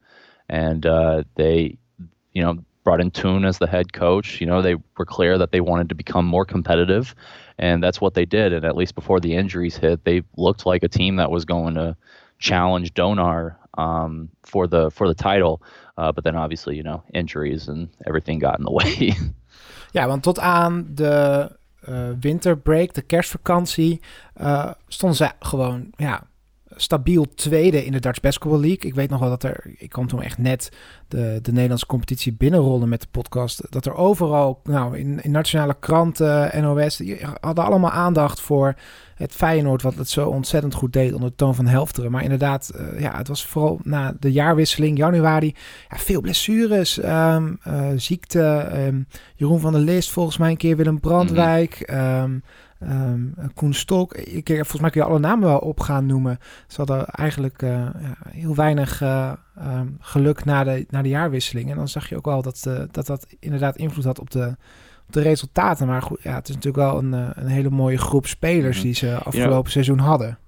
and 0.50 0.84
uh, 0.84 1.24
they, 1.36 1.78
you 2.32 2.42
know, 2.42 2.58
brought 2.84 3.00
in 3.00 3.10
Toon 3.10 3.44
as 3.44 3.58
the 3.58 3.66
head 3.66 3.92
coach. 3.92 4.40
You 4.40 4.46
know, 4.46 4.62
they 4.62 4.76
were 4.96 5.06
clear 5.06 5.38
that 5.38 5.52
they 5.52 5.60
wanted 5.60 5.88
to 5.88 5.94
become 5.94 6.26
more 6.26 6.44
competitive, 6.44 7.14
and 7.58 7.82
that's 7.82 8.00
what 8.00 8.14
they 8.14 8.24
did. 8.24 8.52
And 8.52 8.64
at 8.64 8.76
least 8.76 8.94
before 8.94 9.20
the 9.20 9.34
injuries 9.34 9.76
hit, 9.76 10.04
they 10.04 10.22
looked 10.36 10.66
like 10.66 10.82
a 10.82 10.88
team 10.88 11.16
that 11.16 11.30
was 11.30 11.44
going 11.44 11.74
to 11.74 11.96
challenge 12.38 12.94
Donar 12.94 13.56
um, 13.78 14.28
for 14.42 14.66
the 14.66 14.90
for 14.90 15.08
the 15.08 15.14
title. 15.14 15.62
Uh, 15.96 16.12
but 16.12 16.24
then 16.24 16.36
obviously, 16.36 16.76
you 16.76 16.82
know, 16.82 17.02
injuries 17.12 17.68
and 17.68 17.88
everything 18.06 18.38
got 18.38 18.58
in 18.58 18.64
the 18.64 18.72
way. 18.72 19.12
ja, 19.92 20.06
want 20.06 20.22
tot 20.22 20.38
aan 20.38 20.86
de 20.94 21.48
uh, 21.88 22.10
winterbreak, 22.20 22.94
de 22.94 23.02
kerstvakantie, 23.02 24.00
uh, 24.40 24.70
stonden 24.88 25.16
ze 25.16 25.30
gewoon 25.38 25.92
ja, 25.96 26.22
stabiel 26.80 27.26
tweede 27.34 27.84
in 27.84 27.92
de 27.92 28.00
Dutch 28.00 28.20
Basketball 28.20 28.60
League. 28.60 28.90
Ik 28.90 28.94
weet 28.94 29.10
nog 29.10 29.20
wel 29.20 29.28
dat 29.28 29.42
er, 29.42 29.74
ik 29.78 29.88
kwam 29.88 30.06
toen 30.06 30.22
echt 30.22 30.38
net 30.38 30.72
de, 31.08 31.38
de 31.42 31.52
Nederlandse 31.52 31.86
competitie 31.86 32.32
binnenrollen 32.32 32.88
met 32.88 33.00
de 33.00 33.06
podcast. 33.10 33.62
Dat 33.70 33.86
er 33.86 33.94
overal, 33.94 34.60
nou, 34.64 34.98
in, 34.98 35.22
in 35.22 35.30
nationale 35.30 35.76
kranten, 35.80 36.62
NOS, 36.62 36.96
die 36.96 37.18
hadden 37.40 37.64
allemaal 37.64 37.90
aandacht 37.90 38.40
voor 38.40 38.74
het 39.14 39.32
Feyenoord, 39.32 39.82
wat 39.82 39.94
het 39.94 40.08
zo 40.08 40.28
ontzettend 40.28 40.74
goed 40.74 40.92
deed 40.92 41.12
onder 41.12 41.28
de 41.28 41.34
toon 41.34 41.54
van 41.54 41.66
Helfteren. 41.66 42.10
Maar 42.10 42.22
inderdaad, 42.22 42.72
uh, 42.76 43.00
ja, 43.00 43.16
het 43.16 43.28
was 43.28 43.46
vooral 43.46 43.78
na 43.82 44.14
de 44.20 44.32
jaarwisseling, 44.32 44.98
januari, 44.98 45.54
ja, 45.88 45.96
veel 45.96 46.20
blessures, 46.20 47.02
um, 47.04 47.58
uh, 47.68 47.88
ziekte. 47.96 48.70
Um, 48.74 49.06
Jeroen 49.34 49.60
van 49.60 49.72
der 49.72 49.80
List, 49.80 50.10
volgens 50.10 50.36
mij 50.36 50.50
een 50.50 50.56
keer 50.56 50.76
Willem 50.76 51.00
Brandwijk. 51.00 51.90
Um, 51.92 52.42
Um, 52.82 53.34
Koen 53.54 53.74
Stok, 53.74 54.14
ik, 54.14 54.46
volgens 54.46 54.80
mij 54.80 54.90
kun 54.90 55.00
je 55.00 55.06
alle 55.06 55.18
namen 55.18 55.48
wel 55.48 55.58
op 55.58 55.80
gaan 55.80 56.06
noemen. 56.06 56.38
Ze 56.66 56.76
hadden 56.76 57.06
eigenlijk 57.06 57.62
uh, 57.62 57.70
ja, 57.70 58.16
heel 58.28 58.54
weinig 58.54 59.00
uh, 59.02 59.32
um, 59.58 59.96
geluk 60.00 60.44
na 60.44 60.64
de, 60.64 60.86
na 60.90 61.02
de 61.02 61.08
jaarwisseling. 61.08 61.70
En 61.70 61.76
dan 61.76 61.88
zag 61.88 62.08
je 62.08 62.16
ook 62.16 62.24
wel 62.24 62.42
dat 62.42 62.64
uh, 62.68 62.80
dat, 62.90 63.06
dat 63.06 63.26
inderdaad 63.38 63.76
invloed 63.76 64.04
had 64.04 64.20
op 64.20 64.30
de, 64.30 64.56
op 65.06 65.12
de 65.12 65.20
resultaten. 65.20 65.86
Maar 65.86 66.02
goed, 66.02 66.22
ja, 66.22 66.34
het 66.34 66.48
is 66.48 66.54
natuurlijk 66.54 66.84
wel 66.84 66.98
een, 66.98 67.12
een 67.12 67.46
hele 67.46 67.70
mooie 67.70 67.98
groep 67.98 68.26
spelers 68.26 68.80
die 68.82 68.94
ze 68.94 69.14
afgelopen 69.14 69.50
yeah. 69.50 69.66
seizoen 69.66 69.98
hadden. 69.98 70.38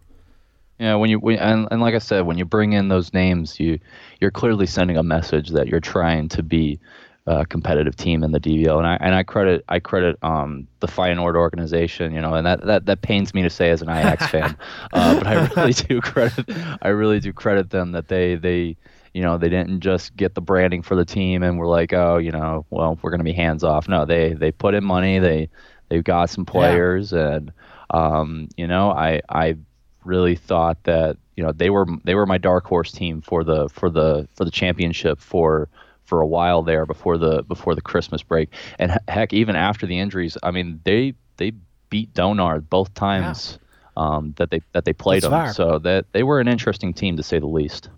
Yeah, 0.76 0.98
when 0.98 1.08
you 1.08 1.20
when, 1.20 1.38
and, 1.38 1.68
and 1.68 1.82
like 1.82 1.96
I 1.96 2.00
said, 2.00 2.24
when 2.24 2.36
you 2.36 2.48
bring 2.48 2.74
in 2.74 2.88
those 2.88 3.10
names, 3.12 3.56
you 3.56 3.78
you're 4.18 4.38
clearly 4.40 4.66
sending 4.66 4.98
a 4.98 5.02
message 5.02 5.52
that 5.52 5.66
you're 5.66 5.90
trying 5.90 6.28
to 6.28 6.42
be 6.42 6.78
uh, 7.26 7.44
competitive 7.44 7.94
team 7.96 8.24
in 8.24 8.32
the 8.32 8.40
DVO, 8.40 8.78
and 8.78 8.86
I 8.86 8.96
and 9.00 9.14
I 9.14 9.22
credit 9.22 9.64
I 9.68 9.78
credit 9.78 10.16
um, 10.22 10.66
the 10.80 10.88
Feyenoord 10.88 11.36
organization, 11.36 12.12
you 12.12 12.20
know, 12.20 12.34
and 12.34 12.46
that, 12.46 12.64
that 12.66 12.86
that 12.86 13.02
pains 13.02 13.32
me 13.32 13.42
to 13.42 13.50
say 13.50 13.70
as 13.70 13.82
an 13.82 13.88
Ajax 13.88 14.26
fan, 14.30 14.56
uh, 14.92 15.14
but 15.14 15.26
I 15.26 15.46
really 15.54 15.72
do 15.72 16.00
credit 16.00 16.46
I 16.82 16.88
really 16.88 17.20
do 17.20 17.32
credit 17.32 17.70
them 17.70 17.92
that 17.92 18.08
they 18.08 18.34
they 18.34 18.76
you 19.14 19.22
know, 19.22 19.36
they 19.36 19.48
didn't 19.48 19.80
just 19.80 20.16
get 20.16 20.34
the 20.34 20.40
branding 20.40 20.82
for 20.82 20.94
the 20.94 21.04
team 21.04 21.42
and 21.42 21.58
were 21.58 21.66
like, 21.66 21.92
oh, 21.92 22.16
you 22.16 22.30
know, 22.30 22.64
well, 22.70 22.98
we're 23.02 23.10
going 23.10 23.20
to 23.20 23.24
be 23.24 23.32
hands 23.32 23.62
off. 23.62 23.88
No, 23.88 24.04
they 24.04 24.32
they 24.32 24.50
put 24.50 24.74
in 24.74 24.84
money. 24.84 25.18
They 25.18 25.50
they've 25.88 26.04
got 26.04 26.30
some 26.30 26.46
players, 26.46 27.12
yeah. 27.12 27.34
and 27.34 27.52
um, 27.90 28.48
you 28.56 28.66
know, 28.66 28.90
I 28.90 29.20
I 29.28 29.56
really 30.04 30.34
thought 30.34 30.82
that 30.84 31.18
you 31.36 31.44
know 31.44 31.52
they 31.52 31.70
were 31.70 31.86
they 32.04 32.14
were 32.14 32.26
my 32.26 32.38
dark 32.38 32.64
horse 32.64 32.90
team 32.90 33.20
for 33.20 33.44
the 33.44 33.68
for 33.68 33.90
the 33.90 34.28
for 34.34 34.44
the 34.44 34.50
championship 34.50 35.20
for 35.20 35.68
for 36.12 36.20
a 36.20 36.26
while 36.26 36.62
there 36.62 36.84
before 36.84 37.16
the 37.18 37.42
before 37.42 37.74
the 37.74 37.80
Christmas 37.80 38.22
break. 38.22 38.48
And 38.78 38.90
heck, 39.08 39.32
even 39.32 39.56
after 39.56 39.86
the 39.86 39.98
injuries, 39.98 40.36
I 40.42 40.50
mean, 40.50 40.80
they 40.82 41.14
they 41.36 41.52
beat 41.88 42.12
Donard 42.12 42.68
both 42.68 42.92
times 42.92 43.58
um, 43.96 44.32
that 44.34 44.50
they 44.50 44.60
that 44.72 44.84
they 44.84 44.92
played 44.94 45.22
them. 45.22 45.52
So 45.52 45.78
that 45.78 46.04
they 46.10 46.22
were 46.22 46.40
an 46.40 46.48
interesting 46.48 46.94
team 46.94 47.16
to 47.16 47.22
say 47.22 47.38
the 47.38 47.46
least. 47.46 47.90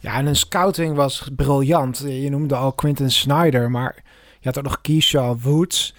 Ja, 0.00 0.14
en 0.14 0.24
hun 0.24 0.36
scouting 0.36 0.94
was 0.94 1.30
briljant. 1.36 1.98
Je 1.98 2.30
noemde 2.30 2.54
al 2.54 2.72
Quinton 2.72 3.10
Snyder, 3.10 3.70
maar 3.70 3.94
je 4.40 4.48
had 4.48 4.58
ook 4.58 4.64
nog 4.64 4.80
Keyshaw 4.80 5.40
Woods. 5.40 5.94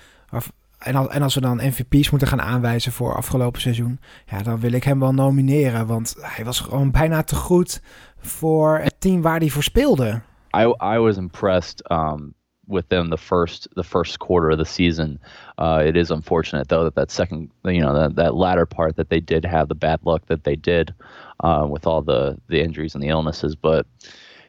En, 0.77 1.09
en 1.09 1.21
als 1.21 1.35
we 1.35 1.41
dan 1.41 1.57
MVP's 1.57 2.09
moeten 2.09 2.27
gaan 2.27 2.41
aanwijzen 2.41 2.91
voor 2.91 3.15
afgelopen 3.15 3.61
seizoen, 3.61 3.99
ja, 4.25 4.41
dan 4.41 4.59
wil 4.59 4.71
ik 4.71 4.83
hem 4.83 4.99
wel 4.99 5.13
nomineren. 5.13 5.87
Want 5.87 6.15
hij 6.19 6.45
was 6.45 6.59
gewoon 6.59 6.91
bijna 6.91 7.23
te 7.23 7.35
goed 7.35 7.81
voor 8.19 8.79
het 8.79 8.95
team 8.99 9.21
waar 9.21 9.39
hij 9.39 9.49
voor 9.49 9.63
speelde. 9.63 10.21
I 10.53 10.63
I 10.79 10.99
was 10.99 11.17
impressed 11.17 11.81
um, 11.91 12.33
with 12.67 12.87
them 12.89 13.09
the 13.09 13.17
first 13.17 13.67
the 13.75 13.83
first 13.83 14.19
quarter 14.19 14.49
of 14.51 14.57
the 14.57 14.65
season. 14.65 15.19
Uh, 15.57 15.83
it 15.85 15.97
is 15.97 16.11
unfortunate 16.11 16.69
though 16.69 16.85
that 16.85 16.95
that 16.95 17.11
second 17.11 17.51
you 17.65 17.81
know 17.81 17.93
that 17.93 18.15
that 18.15 18.35
latter 18.35 18.65
part 18.65 18.95
that 18.95 19.09
they 19.09 19.19
did 19.19 19.45
have 19.45 19.67
the 19.67 19.75
bad 19.75 19.99
luck 20.03 20.25
that 20.27 20.43
they 20.43 20.55
did 20.55 20.93
uh, 21.41 21.67
with 21.69 21.85
all 21.85 22.01
the 22.01 22.37
the 22.47 22.61
injuries 22.61 22.95
and 22.95 23.03
the 23.03 23.09
illnesses. 23.09 23.55
But 23.55 23.85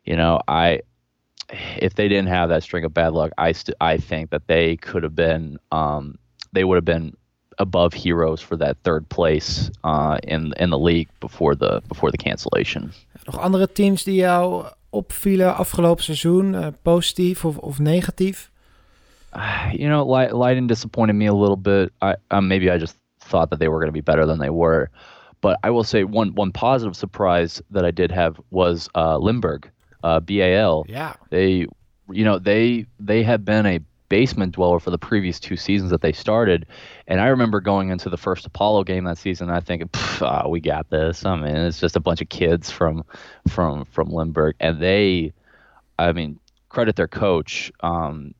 you 0.04 0.16
know 0.16 0.40
I 0.48 0.80
if 1.50 1.94
they 1.94 2.08
didn't 2.08 2.28
have 2.28 2.48
that 2.48 2.62
string 2.62 2.84
of 2.84 2.94
bad 2.94 3.12
luck, 3.12 3.32
I 3.38 3.52
st- 3.52 3.76
I 3.80 3.96
think 3.98 4.30
that 4.30 4.46
they 4.46 4.76
could 4.76 5.02
have 5.02 5.14
been 5.14 5.58
um, 5.70 6.18
they 6.52 6.64
would 6.64 6.76
have 6.76 6.84
been 6.84 7.16
above 7.58 7.92
heroes 7.92 8.40
for 8.40 8.56
that 8.56 8.78
third 8.82 9.08
place 9.08 9.70
uh, 9.84 10.18
in 10.22 10.54
in 10.56 10.70
the 10.70 10.78
league 10.78 11.08
before 11.20 11.54
the 11.54 11.82
before 11.88 12.10
the 12.10 12.18
cancellation. 12.18 12.92
Nog 13.32 13.40
andere 13.40 13.72
teams 13.72 14.04
die 14.04 14.20
jou 14.20 14.64
opvielen 14.90 15.56
afgelopen 15.56 16.04
seizoen? 16.04 16.54
Uh, 16.54 16.66
positief 16.82 17.44
of, 17.44 17.58
of 17.58 17.78
negatief? 17.78 18.50
You 19.72 19.88
know, 19.88 20.04
Leiden 20.38 20.66
disappointed 20.66 21.16
me 21.16 21.26
a 21.26 21.34
little 21.34 21.56
bit. 21.56 21.92
I 22.02 22.16
um, 22.30 22.46
maybe 22.48 22.70
I 22.70 22.78
just 22.78 22.96
thought 23.18 23.48
that 23.50 23.58
they 23.58 23.68
were 23.68 23.78
going 23.78 23.92
to 23.94 24.02
be 24.02 24.12
better 24.12 24.26
than 24.26 24.38
they 24.38 24.50
were. 24.50 24.90
But 25.40 25.58
I 25.64 25.70
will 25.70 25.84
say 25.84 26.04
one 26.04 26.34
one 26.34 26.52
positive 26.52 26.94
surprise 26.94 27.62
that 27.70 27.84
I 27.84 27.90
did 27.90 28.12
have 28.12 28.38
was 28.50 28.88
uh, 28.94 29.16
Limburg, 29.16 29.70
uh, 30.02 30.20
BAL. 30.20 30.84
Yeah, 30.88 31.14
they, 31.30 31.66
you 32.10 32.24
know, 32.24 32.38
they 32.38 32.86
they 33.00 33.22
have 33.22 33.44
been 33.44 33.66
a 33.66 33.80
basement 34.12 34.52
dweller 34.52 34.78
for 34.78 34.90
the 34.90 34.98
previous 34.98 35.40
two 35.40 35.56
seasons 35.56 35.90
that 35.90 36.02
they 36.02 36.12
started. 36.12 36.66
And 37.06 37.18
I 37.18 37.28
remember 37.28 37.62
going 37.62 37.88
into 37.88 38.10
the 38.10 38.18
first 38.18 38.44
Apollo 38.44 38.84
game 38.84 39.04
that 39.04 39.16
season, 39.16 39.48
I 39.48 39.60
think, 39.60 39.84
oh, 40.20 40.50
we 40.50 40.60
got 40.60 40.90
this. 40.90 41.24
I 41.24 41.34
mean, 41.36 41.56
it's 41.56 41.80
just 41.80 41.96
a 41.96 42.00
bunch 42.00 42.20
of 42.20 42.28
kids 42.28 42.70
from 42.70 43.04
from 43.48 43.86
from 43.86 44.10
Limburg, 44.10 44.56
and 44.60 44.78
they, 44.82 45.32
I 45.98 46.12
mean, 46.12 46.38
credit 46.68 46.94
their 46.94 47.08
coach. 47.08 47.72
Um, 47.80 48.34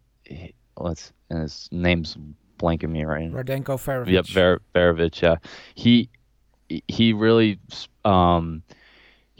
let's 0.77 1.11
and 1.31 1.41
his 1.41 1.71
name's 1.73 2.19
blanking 2.59 2.91
me 2.91 3.07
right 3.07 3.31
now. 3.31 3.43
Radenko 3.43 3.81
Farovic. 3.81 4.11
Yep, 4.11 4.27
Ver, 4.27 4.61
Farovic. 4.75 5.23
Yeah, 5.23 5.37
he 5.75 6.11
he 6.87 7.15
really 7.15 7.59
um 8.05 8.63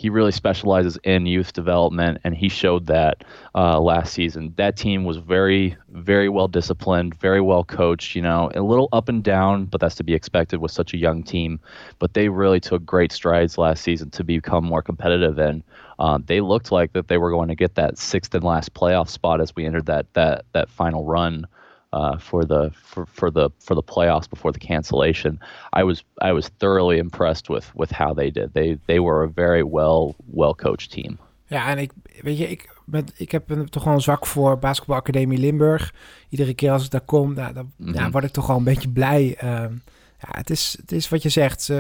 he 0.03 0.11
really 0.11 0.33
specializes 0.33 0.99
in 1.05 1.27
youth 1.27 1.53
development, 1.53 2.19
and 2.25 2.35
he 2.35 2.49
showed 2.49 2.87
that 2.87 3.23
uh, 3.55 3.79
last 3.79 4.13
season. 4.13 4.53
That 4.57 4.77
team 4.77 5.05
was 5.05 5.19
very, 5.19 5.77
very 5.91 6.29
well 6.29 6.49
disciplined, 6.49 7.15
very 7.21 7.41
well 7.41 7.63
coached. 7.63 8.17
You 8.17 8.23
know, 8.23 8.51
a 8.53 8.63
little 8.63 8.89
up 8.93 9.09
and 9.09 9.23
down, 9.23 9.67
but 9.67 9.81
that's 9.81 9.95
to 9.95 10.03
be 10.03 10.13
expected 10.13 10.59
with 10.59 10.73
such 10.73 10.93
a 10.93 10.97
young 10.97 11.23
team. 11.23 11.61
But 12.01 12.15
they 12.15 12.29
really 12.29 12.59
took 12.59 12.85
great 12.85 13.13
strides 13.13 13.59
last 13.59 13.85
season 13.85 14.11
to 14.11 14.25
become 14.25 14.65
more 14.65 14.83
competitive, 14.83 15.39
and 15.39 15.63
um, 16.01 16.25
they 16.27 16.41
looked 16.41 16.73
like 16.73 16.95
that 16.95 17.07
they 17.07 17.19
were 17.19 17.31
going 17.31 17.49
to 17.51 17.55
get 17.55 17.77
that 17.77 17.97
sixth 17.97 18.35
and 18.35 18.43
last 18.43 18.75
playoff 18.75 19.09
spot 19.09 19.41
as 19.41 19.55
we 19.55 19.65
entered 19.65 19.87
that 19.87 20.13
that 20.15 20.47
that 20.51 20.69
final 20.69 21.05
run 21.05 21.47
uh, 21.93 22.19
for 22.19 22.47
the 22.47 22.71
for, 22.73 23.07
for 23.07 23.31
the 23.31 23.51
for 23.59 23.75
the 23.75 23.83
playoffs 23.83 24.29
before 24.29 24.53
the 24.53 24.67
cancellation. 24.67 25.39
I 25.73 25.85
was 25.85 26.05
I 26.31 26.33
was 26.33 26.51
thoroughly 26.59 26.99
impressed 26.99 27.49
with 27.49 27.71
with 27.75 27.93
how 27.93 28.15
they 28.15 28.31
did. 28.31 28.53
They 28.53 28.79
they 28.87 28.99
were 28.99 29.23
a 29.23 29.31
very 29.35 29.63
well 29.63 30.15
well 30.27 30.55
coached 30.55 30.91
team. 30.91 31.19
Ja, 31.47 31.69
en 31.69 31.79
ik 31.79 31.93
weet 32.21 32.39
je, 32.39 32.49
ik, 32.49 32.75
met, 32.85 33.13
ik 33.17 33.33
heb 33.33 33.51
een, 33.51 33.69
toch 33.69 33.85
wel 33.85 33.95
een 33.95 34.01
zwak 34.01 34.27
voor 34.27 34.59
basketbalacademie 34.59 35.39
Limburg. 35.39 35.95
Iedere 36.29 36.55
keer 36.55 36.73
als 36.73 36.85
ik 36.85 36.91
daar 36.91 37.01
kom, 37.01 37.35
nou, 37.35 37.53
dan 37.53 37.73
mm 37.77 37.87
-hmm. 37.87 37.95
ja, 37.95 38.11
word 38.11 38.25
ik 38.25 38.31
toch 38.31 38.47
wel 38.47 38.57
een 38.57 38.65
beetje 38.65 38.89
blij. 38.89 39.39
Uh, 39.45 39.65
ja, 40.23 40.39
het, 40.39 40.51
is, 40.51 40.77
het 40.81 40.93
is 40.93 41.09
wat 41.09 41.23
je 41.23 41.29
zegt. 41.29 41.71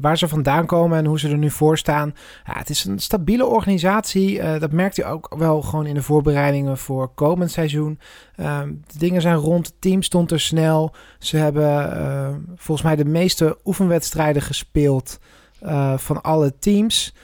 waar 0.00 0.18
ze 0.18 0.28
vandaan 0.28 0.66
komen 0.66 0.98
en 0.98 1.04
hoe 1.04 1.18
ze 1.18 1.28
er 1.28 1.38
nu 1.38 1.50
voor 1.50 1.78
staan. 1.78 2.14
Ja, 2.46 2.58
het 2.58 2.70
is 2.70 2.84
een 2.84 2.98
stabiele 2.98 3.46
organisatie. 3.46 4.38
Uh, 4.38 4.60
dat 4.60 4.72
merkt 4.72 4.98
u 4.98 5.04
ook 5.04 5.34
wel 5.38 5.62
gewoon 5.62 5.86
in 5.86 5.94
de 5.94 6.02
voorbereidingen 6.02 6.78
voor 6.78 7.08
komend 7.14 7.50
seizoen. 7.50 7.98
Uh, 8.36 8.60
de 8.62 8.98
dingen 8.98 9.20
zijn 9.20 9.36
rond. 9.36 9.66
Het 9.66 9.80
team 9.80 10.02
stond 10.02 10.30
er 10.30 10.40
snel. 10.40 10.94
Ze 11.18 11.36
hebben 11.36 11.96
uh, 11.96 12.28
volgens 12.56 12.86
mij 12.86 12.96
de 12.96 13.04
meeste 13.04 13.58
oefenwedstrijden 13.64 14.42
gespeeld 14.42 15.18
eh, 15.62 15.98
van 15.98 16.22
alle 16.22 16.58
teams. 16.58 17.14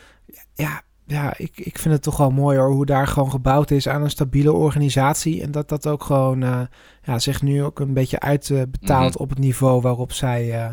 Ja, 0.55 0.83
ja, 1.09 1.35
ik, 1.37 1.53
ik 1.57 1.79
vind 1.79 1.95
het 1.95 2.03
toch 2.03 2.17
wel 2.17 2.31
mooi 2.31 2.59
hoor, 2.59 2.71
hoe 2.71 2.87
daar 2.87 3.07
gewoon 3.07 3.31
gebouwd 3.31 3.71
is 3.71 3.89
aan 3.89 4.03
een 4.03 4.11
stabiele 4.11 4.53
organisatie. 4.53 5.43
En 5.43 5.51
dat 5.51 5.69
dat 5.69 5.87
ook 5.87 6.05
gewoon 6.05 6.43
uh, 6.43 6.61
ja, 7.03 7.19
zich 7.19 7.43
nu 7.43 7.63
ook 7.63 7.81
een 7.81 7.95
beetje 7.95 8.21
uitbetaalt 8.21 9.05
mm 9.05 9.13
-hmm. 9.13 9.23
op 9.23 9.29
het 9.29 9.39
niveau 9.39 9.81
waarop 9.81 10.13
zij 10.13 10.47
uh, 10.47 10.71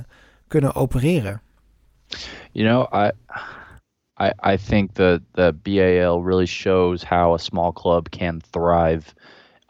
kunnen 0.48 0.76
opereren. 0.76 1.42
You 2.52 2.68
know, 2.68 3.06
I, 3.06 3.12
I, 4.18 4.54
I 4.54 4.58
think 4.58 4.92
that 4.94 5.22
the 5.32 5.54
BAL 5.64 6.24
really 6.24 6.46
shows 6.46 7.04
how 7.04 7.34
a 7.34 7.38
small 7.38 7.72
club 7.72 8.10
can 8.10 8.42
thrive 8.52 9.14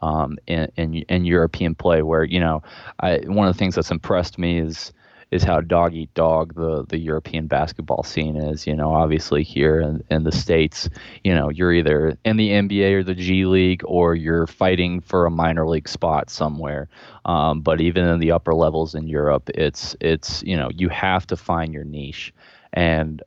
um, 0.00 0.38
in, 0.44 0.70
in, 0.74 1.04
in 1.06 1.24
European 1.24 1.74
play. 1.74 2.02
Where, 2.02 2.24
you 2.24 2.40
know, 2.40 2.62
I, 3.02 3.26
one 3.26 3.46
of 3.48 3.52
the 3.52 3.58
things 3.58 3.74
that's 3.74 3.90
impressed 3.90 4.38
me 4.38 4.58
is 4.58 4.92
is 5.30 5.42
how 5.42 5.60
dog 5.60 5.94
eat 5.94 6.12
dog 6.14 6.54
the 6.54 6.84
the 6.88 6.98
European 6.98 7.46
basketball 7.46 8.02
scene 8.02 8.36
is. 8.36 8.66
You 8.66 8.74
know, 8.74 8.92
obviously 8.92 9.42
here 9.42 9.80
in, 9.80 10.04
in 10.10 10.24
the 10.24 10.32
states, 10.32 10.88
you 11.24 11.34
know, 11.34 11.48
you're 11.48 11.72
either 11.72 12.16
in 12.24 12.36
the 12.36 12.50
NBA 12.50 12.92
or 12.92 13.02
the 13.02 13.14
G 13.14 13.44
League, 13.44 13.82
or 13.84 14.14
you're 14.14 14.46
fighting 14.46 15.00
for 15.00 15.26
a 15.26 15.30
minor 15.30 15.66
league 15.66 15.88
spot 15.88 16.30
somewhere. 16.30 16.88
Um, 17.24 17.60
but 17.60 17.80
even 17.80 18.04
in 18.04 18.20
the 18.20 18.32
upper 18.32 18.54
levels 18.54 18.94
in 18.94 19.08
Europe, 19.08 19.50
it's 19.54 19.96
it's 20.00 20.42
you 20.44 20.56
know 20.56 20.70
you 20.72 20.88
have 20.88 21.26
to 21.28 21.36
find 21.36 21.74
your 21.74 21.84
niche, 21.84 22.32
and 22.72 23.22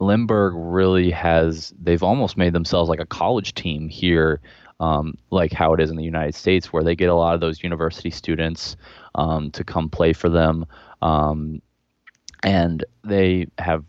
Limburg 0.00 0.54
really 0.56 1.10
has 1.10 1.72
they've 1.80 2.02
almost 2.02 2.36
made 2.36 2.52
themselves 2.52 2.88
like 2.88 3.00
a 3.00 3.06
college 3.06 3.54
team 3.54 3.88
here 3.88 4.40
um, 4.80 5.14
like 5.30 5.52
how 5.52 5.74
it 5.74 5.80
is 5.80 5.90
in 5.90 5.96
the 5.96 6.04
United 6.04 6.34
States, 6.34 6.72
where 6.72 6.84
they 6.84 6.94
get 6.94 7.08
a 7.08 7.14
lot 7.14 7.34
of 7.34 7.40
those 7.40 7.62
university 7.62 8.10
students 8.10 8.76
um, 9.14 9.50
to 9.52 9.64
come 9.64 9.88
play 9.88 10.12
for 10.12 10.28
them. 10.28 10.66
Um, 11.02 11.60
and 12.42 12.84
they 13.04 13.46
have 13.58 13.84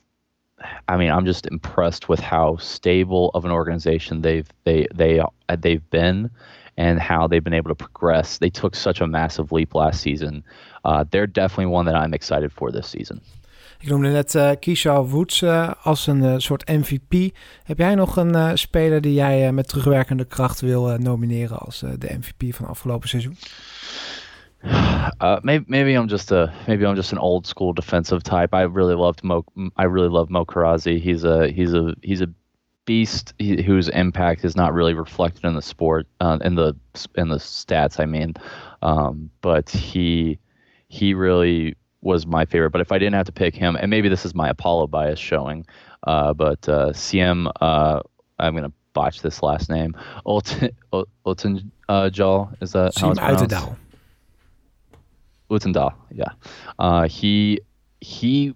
I 0.88 0.98
mean, 0.98 1.10
I'm 1.10 1.26
just 1.26 1.46
impressed 1.48 2.10
with 2.10 2.20
how 2.20 2.58
stable 2.58 3.32
of 3.34 3.46
an 3.46 3.52
organization 3.52 4.22
they've 4.22 4.48
they 4.64 4.88
they 4.94 5.22
they've 5.60 5.90
been, 5.90 6.30
and 6.78 7.00
how 7.00 7.28
they've 7.28 7.44
been 7.44 7.54
able 7.54 7.70
to 7.70 7.76
progress. 7.76 8.38
They 8.38 8.50
took 8.50 8.76
such 8.76 9.02
a 9.02 9.08
massive 9.08 9.52
leap 9.52 9.76
last 9.76 10.02
season. 10.02 10.44
Uh, 10.84 11.06
they're 11.10 11.28
definitely 11.28 11.68
one 11.68 11.86
that 11.86 11.96
I'm 11.96 12.14
excited 12.14 12.52
for 12.52 12.72
this 12.72 12.88
season. 12.88 13.22
Ik 13.80 13.90
noemde 13.90 14.10
net 14.10 14.36
uh, 14.36 14.52
Keisha 14.60 15.04
Woods 15.04 15.42
uh, 15.42 15.72
als 15.84 16.08
een 16.08 16.24
uh, 16.24 16.34
soort 16.38 16.68
MVP. 16.68 17.36
Heb 17.64 17.78
jij 17.78 17.96
nog 17.96 18.16
een 18.16 18.58
speler 18.58 19.02
die 19.02 19.14
jij 19.14 19.52
met 19.52 19.68
terugwerkende 19.68 20.26
kracht 20.26 20.62
wil 20.62 20.98
nomineren 20.98 21.58
als 21.58 21.80
de 21.80 22.18
MVP 22.18 22.56
van 22.56 22.66
afgelopen 22.66 23.10
seizoen? 23.10 23.36
Uh, 25.22 25.40
maybe 25.42 25.64
maybe 25.68 25.92
I'm 25.92 26.08
just 26.08 26.32
a 26.32 26.52
maybe 26.68 26.86
I'm 26.86 26.96
just 26.96 27.14
an 27.14 27.20
old 27.20 27.48
school 27.48 27.74
defensive 27.74 28.22
type. 28.22 28.54
I 28.54 28.64
really 28.64 28.96
loved 28.96 29.24
Mo. 29.24 29.44
I 29.78 29.86
really 29.86 30.10
love 30.10 30.30
Mo 30.30 30.44
Karazi. 30.44 31.00
He's 31.00 31.24
a 31.24 31.48
he's 31.48 31.74
a 31.74 31.96
he's 32.02 32.22
a 32.22 32.28
beast 32.86 33.34
he, 33.38 33.62
whose 33.62 33.88
impact 33.90 34.44
is 34.44 34.56
not 34.56 34.74
really 34.74 34.94
reflected 34.94 35.46
in 35.46 35.56
the 35.56 35.62
sport 35.62 36.08
uh, 36.20 36.38
in 36.42 36.56
the 36.56 36.76
in 37.16 37.30
the 37.30 37.40
stats. 37.40 38.00
I 38.00 38.06
mean, 38.06 38.34
um, 38.82 39.30
but 39.42 39.70
he 39.70 40.40
he 40.90 41.14
really 41.14 41.76
was 42.02 42.26
my 42.26 42.46
favorite. 42.46 42.72
But 42.72 42.82
if 42.82 42.92
I 42.92 42.98
didn't 42.98 43.16
have 43.16 43.26
to 43.28 43.32
pick 43.32 43.56
him, 43.56 43.76
and 43.76 43.90
maybe 43.90 44.10
this 44.10 44.26
is 44.26 44.34
my 44.36 44.50
Apollo 44.50 44.88
bias 44.88 45.20
showing, 45.20 45.66
uh, 46.08 46.34
but 46.34 46.68
uh, 46.70 46.90
CM, 46.92 47.52
uh, 47.62 48.02
I'm 48.40 48.56
gonna 48.56 48.72
botch 48.94 49.22
this 49.22 49.44
last 49.44 49.70
name. 49.70 49.96
Olten 50.26 50.72
Olten 51.26 51.70
uh, 51.90 52.10
Jal 52.10 52.52
is 52.62 52.72
that 52.74 52.98
how 52.98 53.12
it's 53.12 53.20
pronounced? 53.20 53.56
Utendal, 55.50 55.94
yeah. 56.14 56.30
Uh, 56.78 57.08
he 57.08 57.60
he 58.02 58.54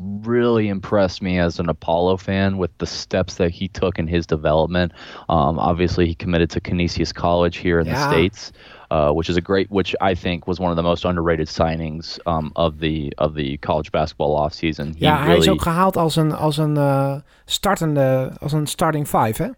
really 0.00 0.68
impressed 0.68 1.22
me 1.22 1.38
as 1.38 1.60
an 1.60 1.68
Apollo 1.68 2.16
fan 2.16 2.56
with 2.58 2.76
the 2.78 2.86
steps 2.86 3.36
that 3.36 3.50
he 3.50 3.68
took 3.68 3.98
in 3.98 4.06
his 4.08 4.26
development. 4.26 4.90
Um, 5.28 5.58
obviously, 5.58 6.06
he 6.06 6.14
committed 6.14 6.50
to 6.50 6.60
Canisius 6.60 7.12
College 7.12 7.58
here 7.58 7.78
in 7.78 7.86
Yeah. 7.86 7.94
the 7.94 8.10
states, 8.10 8.52
uh, 8.90 9.10
which 9.12 9.28
is 9.28 9.36
a 9.36 9.40
great, 9.40 9.70
which 9.70 9.94
I 10.00 10.14
think 10.14 10.46
was 10.46 10.58
one 10.58 10.70
of 10.70 10.76
the 10.76 10.82
most 10.82 11.04
underrated 11.04 11.48
signings 11.48 12.18
um, 12.26 12.52
of 12.54 12.78
the 12.78 13.12
of 13.18 13.34
the 13.34 13.56
college 13.58 13.90
basketball 13.90 14.36
offseason. 14.36 14.94
He 14.96 15.04
Ja, 15.06 15.16
hij 15.18 15.36
is 15.36 15.44
really- 15.44 15.50
ook 15.50 15.62
gehaald 15.62 15.96
als 15.96 16.16
een, 16.16 16.32
als 16.32 16.56
een 16.56 16.76
eh, 16.76 17.16
startende, 17.44 18.32
als 18.40 18.52
een 18.52 18.66
starting 18.66 19.06
five, 19.06 19.42
hè? 19.42 19.48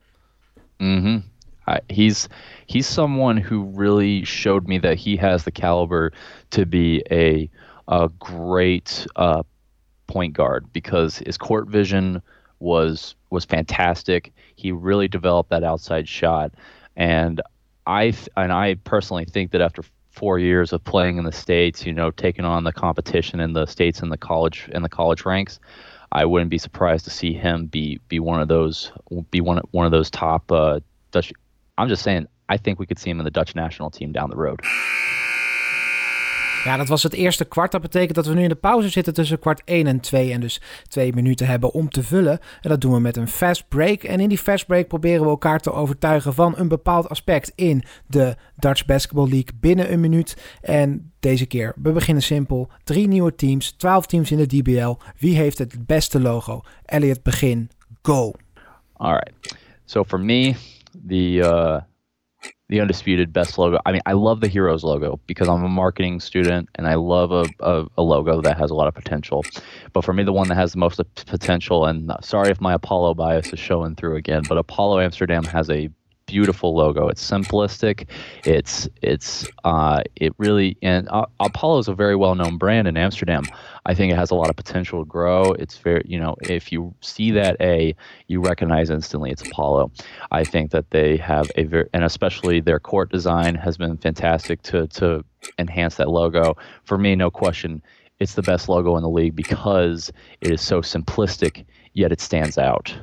hmm 0.79 1.23
I, 1.69 1.79
he's 1.93 2.29
he's 2.67 2.87
someone 2.87 3.41
who 3.41 3.73
really 3.77 4.25
showed 4.25 4.67
me 4.67 4.81
that 4.81 4.97
he 5.05 5.17
has 5.17 5.43
the 5.43 5.51
caliber 5.51 6.13
to 6.51 6.65
be 6.65 7.03
a 7.11 7.49
a 7.89 8.09
great 8.19 9.07
uh, 9.17 9.41
point 10.07 10.35
guard 10.37 10.65
because 10.73 11.19
his 11.25 11.37
court 11.37 11.69
vision 11.69 12.23
was 12.59 13.17
was 13.31 13.45
fantastic. 13.45 14.33
He 14.57 14.73
really 14.73 15.09
developed 15.09 15.51
that 15.51 15.63
outside 15.63 16.09
shot, 16.09 16.53
and 16.97 17.43
I 17.89 18.13
and 18.37 18.53
I 18.53 18.75
personally 18.85 19.25
think 19.25 19.51
that 19.53 19.63
after 19.63 19.83
four 20.11 20.39
years 20.39 20.73
of 20.73 20.85
playing 20.85 21.17
in 21.17 21.25
the 21.25 21.33
states, 21.33 21.87
you 21.87 21.93
know, 21.93 22.11
taking 22.11 22.45
on 22.45 22.65
the 22.65 22.73
competition 22.73 23.41
in 23.41 23.55
the 23.55 23.67
states 23.67 24.01
and 24.01 24.13
the 24.13 24.19
college 24.19 24.69
in 24.73 24.83
the 24.83 24.89
college 24.91 25.25
ranks, 25.25 25.59
I 26.13 26.27
wouldn't 26.27 26.51
be 26.51 26.59
surprised 26.59 27.07
to 27.07 27.11
see 27.11 27.33
him 27.33 27.67
be 27.67 27.99
be 28.09 28.21
one 28.21 28.41
of 28.43 28.49
those 28.49 28.93
be 29.31 29.41
one 29.41 29.63
one 29.71 29.87
of 29.87 29.91
those 29.91 30.11
top 30.11 30.53
uh, 30.53 30.81
Dutch. 31.13 31.33
I'm 31.79 31.89
just 31.89 32.03
saying, 32.03 32.27
I 32.51 32.59
think 32.59 32.79
we 32.79 32.87
could 32.87 32.99
see 32.99 33.09
him 33.09 33.21
in 33.21 33.25
the 33.25 33.31
Dutch 33.31 33.55
national 33.55 33.91
team 33.91 34.13
down 34.13 34.29
the 34.29 34.37
road. 34.37 34.61
Ja, 36.69 36.77
dat 36.77 36.89
was 36.89 37.03
het 37.03 37.13
eerste 37.13 37.45
kwart. 37.45 37.73
Dat 37.73 37.81
betekent 37.81 38.15
dat 38.15 38.27
we 38.27 38.35
nu 38.35 38.43
in 38.43 38.49
de 38.49 38.55
pauze 38.55 38.89
zitten 38.89 39.15
tussen 39.15 39.39
kwart 39.39 39.63
1 39.65 39.87
en 39.87 40.01
2. 40.01 40.33
En 40.33 40.41
dus 40.41 40.61
twee 40.89 41.15
minuten 41.15 41.47
hebben 41.47 41.73
om 41.73 41.89
te 41.89 42.03
vullen. 42.03 42.39
En 42.61 42.71
dat 42.71 42.81
doen 42.81 42.93
we 42.93 43.01
met 43.01 43.17
een 43.17 43.29
fast 43.29 43.69
break. 43.69 44.03
En 44.03 44.21
in 44.21 44.29
die 44.29 44.39
fast 44.39 44.67
break 44.67 44.89
proberen 44.89 45.23
we 45.23 45.29
elkaar 45.29 45.61
te 45.61 45.73
overtuigen 45.73 46.35
van 46.35 46.55
een 46.57 46.69
bepaald 46.69 47.09
aspect 47.09 47.53
in 47.55 47.83
de 48.07 48.37
Dutch 48.57 48.85
Basketball 48.85 49.29
League 49.29 49.51
binnen 49.61 49.93
een 49.93 50.01
minuut. 50.01 50.37
En 50.61 51.13
deze 51.21 51.47
keer, 51.47 51.73
we 51.83 51.93
beginnen 51.93 52.23
simpel. 52.23 52.71
Drie 52.85 53.09
nieuwe 53.09 53.35
teams, 53.35 53.71
12 53.71 54.07
teams 54.07 54.31
in 54.31 54.39
de 54.39 54.47
DBL. 54.47 54.95
Wie 55.19 55.37
heeft 55.37 55.59
het 55.59 55.87
beste 55.87 56.21
logo? 56.21 56.61
Elliot, 56.85 57.23
begin. 57.23 57.71
Go. 58.03 58.33
All 58.93 59.13
right. 59.13 59.57
So 59.85 60.05
for 60.05 60.21
me, 60.21 60.55
the 61.07 61.33
uh, 61.33 61.81
the 62.69 62.81
undisputed 62.81 63.33
best 63.33 63.57
logo. 63.57 63.79
I 63.87 63.93
mean, 63.93 64.03
I 64.05 64.13
love 64.13 64.41
the 64.41 64.49
Heroes 64.49 64.85
logo 64.85 65.19
because 65.27 65.49
I'm 65.49 65.65
a 65.65 65.69
marketing 65.69 66.21
student 66.21 66.69
and 66.75 66.87
I 66.87 66.95
love 66.97 67.33
a, 67.33 67.47
a, 67.61 67.87
a 67.97 68.03
logo 68.03 68.43
that 68.43 68.59
has 68.59 68.71
a 68.71 68.75
lot 68.75 68.89
of 68.89 68.95
potential. 68.95 69.45
But 69.95 70.05
for 70.05 70.13
me, 70.13 70.23
the 70.23 70.35
one 70.35 70.49
that 70.49 70.57
has 70.57 70.73
the 70.73 70.79
most 70.79 71.01
potential, 71.27 71.87
and 71.87 72.13
sorry 72.21 72.51
if 72.51 72.61
my 72.61 72.75
Apollo 72.75 73.15
bias 73.15 73.53
is 73.53 73.59
showing 73.59 73.95
through 73.97 74.17
again, 74.17 74.43
but 74.49 74.59
Apollo 74.59 75.01
Amsterdam 75.01 75.45
has 75.45 75.71
a 75.71 75.89
beautiful 76.29 76.75
logo. 76.75 77.09
It's 77.09 77.29
simplistic. 77.29 78.07
It's 78.45 78.89
it's 79.03 79.49
uh, 79.65 80.03
it 80.15 80.33
really 80.39 80.77
and 80.83 81.09
uh, 81.09 81.27
Apollo 81.41 81.79
is 81.81 81.89
a 81.89 81.95
very 81.95 82.15
well 82.15 82.35
known 82.37 82.59
brand 82.59 82.87
in 82.87 82.97
Amsterdam. 82.97 83.45
I 83.87 83.95
think 83.95 84.13
it 84.13 84.17
has 84.17 84.31
a 84.31 84.35
lot 84.35 84.51
of 84.51 84.57
potential 84.57 85.03
to 85.03 85.09
grow. 85.09 85.53
It's 85.53 85.79
very 85.79 86.03
you 86.07 86.21
know 86.21 86.37
if 86.43 86.71
you 86.71 86.95
see 87.01 87.33
that 87.33 87.57
A, 87.61 87.97
you 88.29 88.41
recognize 88.41 88.91
instantly 88.91 89.31
it's 89.31 89.43
Apollo. 89.43 89.91
I 90.31 90.45
think 90.45 90.71
that 90.71 90.91
they 90.91 91.17
have 91.17 91.51
a 91.57 91.65
very 91.65 91.89
and 91.93 92.05
especially 92.05 92.61
their 92.61 92.79
court 92.79 93.11
design 93.11 93.55
has 93.57 93.77
been 93.77 93.97
fantastic 93.97 94.63
to 94.63 94.87
to 94.89 95.25
enhance 95.59 95.97
that 95.97 96.11
logo. 96.11 96.57
For 96.85 96.99
me, 96.99 97.17
no 97.17 97.31
question. 97.31 97.83
It's 98.21 98.35
the 98.35 98.43
best 98.43 98.69
logo 98.69 98.97
in 98.97 99.03
the 99.03 99.09
league 99.09 99.37
because 99.37 100.13
it 100.41 100.51
is 100.51 100.61
so 100.61 100.83
simplistic, 100.83 101.65
yet 101.95 102.13
it 102.13 102.21
stands 102.21 102.59
out. 102.59 102.95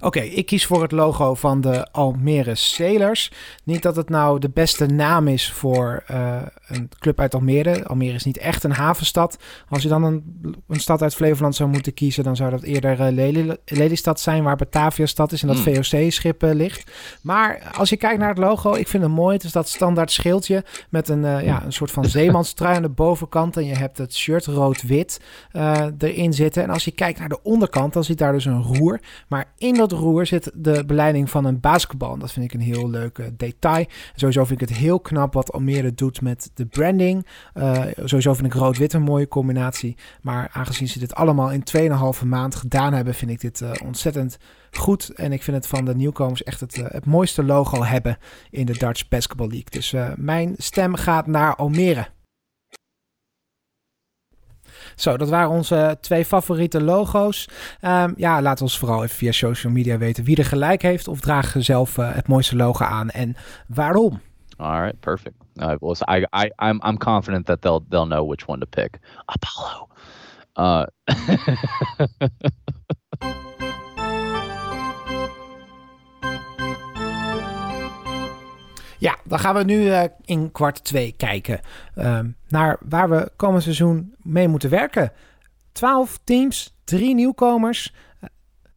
Oké, 0.00 0.20
ik 0.20 0.46
kies 0.46 0.66
voor 0.66 0.82
het 0.82 0.92
logo 0.92 1.34
van 1.34 1.60
de 1.60 1.92
Almere 1.92 2.54
Sailors. 2.54 3.32
Niet 3.64 3.82
dat 3.82 3.96
het 3.96 4.08
nou 4.08 4.38
de 4.38 4.50
beste 4.50 4.86
naam 4.86 5.28
is 5.28 5.52
voor 5.52 6.02
eh, 6.06 6.36
een 6.66 6.88
club 6.98 7.20
uit 7.20 7.34
Almere. 7.34 7.86
Almere 7.86 8.14
is 8.14 8.24
niet 8.24 8.38
echt 8.38 8.64
een 8.64 8.72
havenstad. 8.72 9.36
Als 9.68 9.82
je 9.82 9.88
dan 9.88 10.04
een, 10.04 10.24
een 10.68 10.80
stad 10.80 11.02
uit 11.02 11.14
Flevoland 11.14 11.54
zou 11.54 11.70
moeten 11.70 11.94
kiezen, 11.94 12.24
dan 12.24 12.36
zou 12.36 12.50
dat 12.50 12.62
eerder 12.62 13.12
Lely- 13.12 13.56
Lelystad 13.64 14.20
zijn, 14.20 14.42
waar 14.42 14.56
Batavia 14.56 15.06
stad 15.06 15.32
is 15.32 15.42
en 15.42 15.48
dat 15.48 15.58
Hmm. 15.60 15.74
VOC-schip 15.74 16.42
eh, 16.42 16.54
ligt. 16.54 16.90
Maar 17.22 17.70
als 17.76 17.88
je 17.88 17.96
kijkt 17.96 18.18
naar 18.18 18.28
het 18.28 18.38
logo, 18.38 18.74
ik 18.74 18.88
vind 18.88 19.02
het 19.02 19.12
mooi. 19.12 19.34
Het 19.34 19.44
is 19.44 19.52
dat 19.52 19.68
standaard 19.68 20.10
schildje 20.10 20.64
met 20.90 21.08
een, 21.08 21.44
ja, 21.44 21.62
een 21.64 21.72
soort 21.72 21.90
van 21.90 22.04
zeemanstrui 22.04 22.76
aan 22.76 22.82
de 22.82 22.88
bovenkant. 22.88 23.56
En 23.56 23.64
je 23.66 23.74
hebt 23.76 23.98
het 23.98 24.14
shirt 24.14 24.46
rood-wit 24.46 25.20
erin 25.98 26.32
zitten. 26.32 26.62
En 26.62 26.70
als 26.70 26.84
je 26.84 26.90
kijkt 26.90 27.18
naar 27.18 27.28
de 27.28 27.42
onderkant, 27.42 27.92
dan 27.92 28.04
zit 28.04 28.18
daar 28.18 28.32
dus 28.32 28.44
een 28.44 28.62
roer. 28.62 29.00
Maar 29.28 29.52
in 29.58 29.74
dat 29.74 29.83
roer 29.92 30.26
zit 30.26 30.50
de 30.54 30.84
beleiding 30.86 31.30
van 31.30 31.44
een 31.44 31.60
basketbal. 31.60 32.18
Dat 32.18 32.32
vind 32.32 32.44
ik 32.44 32.52
een 32.52 32.66
heel 32.66 32.90
leuk 32.90 33.18
eh, 33.18 33.26
detail. 33.36 33.86
Sowieso 34.14 34.44
vind 34.44 34.60
ik 34.60 34.68
het 34.68 34.78
heel 34.78 35.00
knap 35.00 35.34
wat 35.34 35.52
Almere 35.52 35.94
doet 35.94 36.20
met 36.20 36.50
de 36.54 36.66
branding. 36.66 37.26
Eh, 37.54 37.82
sowieso 37.96 38.34
vind 38.34 38.46
ik 38.46 38.60
rood-wit 38.60 38.92
een 38.92 39.02
mooie 39.02 39.28
combinatie. 39.28 39.96
Maar 40.22 40.48
aangezien 40.52 40.88
ze 40.88 40.98
dit 40.98 41.14
allemaal 41.14 41.50
in 41.50 41.62
2,5 42.18 42.24
maand 42.24 42.54
gedaan 42.54 42.92
hebben, 42.92 43.14
vind 43.14 43.30
ik 43.30 43.40
dit 43.40 43.60
eh, 43.60 43.70
ontzettend 43.84 44.38
goed. 44.70 45.08
En 45.08 45.32
ik 45.32 45.42
vind 45.42 45.56
het 45.56 45.66
van 45.66 45.84
de 45.84 45.94
nieuwkomers 45.94 46.42
echt 46.42 46.60
het, 46.60 46.76
het 46.76 47.06
mooiste 47.06 47.44
logo 47.44 47.84
hebben 47.84 48.18
in 48.50 48.66
de 48.66 48.78
Dutch 48.78 49.08
Basketball 49.08 49.48
League. 49.48 49.70
Dus 49.70 49.94
mijn 50.16 50.54
stem 50.58 50.94
gaat 50.94 51.26
naar 51.26 51.56
Almere. 51.56 52.06
Zo, 54.94 55.16
dat 55.16 55.28
waren 55.28 55.50
onze 55.50 55.98
twee 56.00 56.24
favoriete 56.24 56.82
logo's. 56.82 57.48
Ehm, 57.80 58.12
ja, 58.16 58.42
laat 58.42 58.60
ons 58.60 58.78
vooral 58.78 59.02
even 59.02 59.16
via 59.16 59.32
social 59.32 59.72
media 59.72 59.98
weten 59.98 60.24
wie 60.24 60.36
er 60.36 60.44
gelijk 60.44 60.82
heeft. 60.82 61.08
Of 61.08 61.20
draag 61.20 61.54
zelf 61.58 61.98
eh, 61.98 62.14
het 62.14 62.28
mooiste 62.28 62.56
logo 62.56 62.84
aan 62.84 63.10
en 63.10 63.36
waarom. 63.68 64.20
All 64.56 64.80
right, 64.80 65.00
perfect. 65.00 65.34
Well, 65.54 65.94
so 65.94 66.04
I, 66.14 66.26
I, 66.32 66.50
I'm, 66.68 66.80
I'm 66.86 66.98
confident 66.98 67.46
that 67.46 67.60
they'll, 67.62 67.84
they'll 67.88 68.06
know 68.06 68.28
which 68.28 68.48
one 68.48 68.58
to 68.58 68.66
pick. 68.66 68.98
Apollo. 69.24 69.88
Uh, 70.56 70.86
Ja, 78.98 79.16
dan 79.24 79.38
gaan 79.38 79.54
we 79.54 79.64
nu 79.64 79.90
eh, 79.90 80.04
in 80.24 80.52
kwart 80.52 80.84
2 80.84 81.14
kijken 81.16 81.60
ehm, 81.94 82.28
naar 82.48 82.76
waar 82.88 83.10
we 83.10 83.32
komend 83.36 83.62
seizoen 83.62 84.14
mee 84.22 84.48
moeten 84.48 84.70
werken. 84.70 85.12
12 85.72 86.20
teams, 86.24 86.74
drie 86.84 87.14
nieuwkomers. 87.14 87.94
eh, 88.20 88.28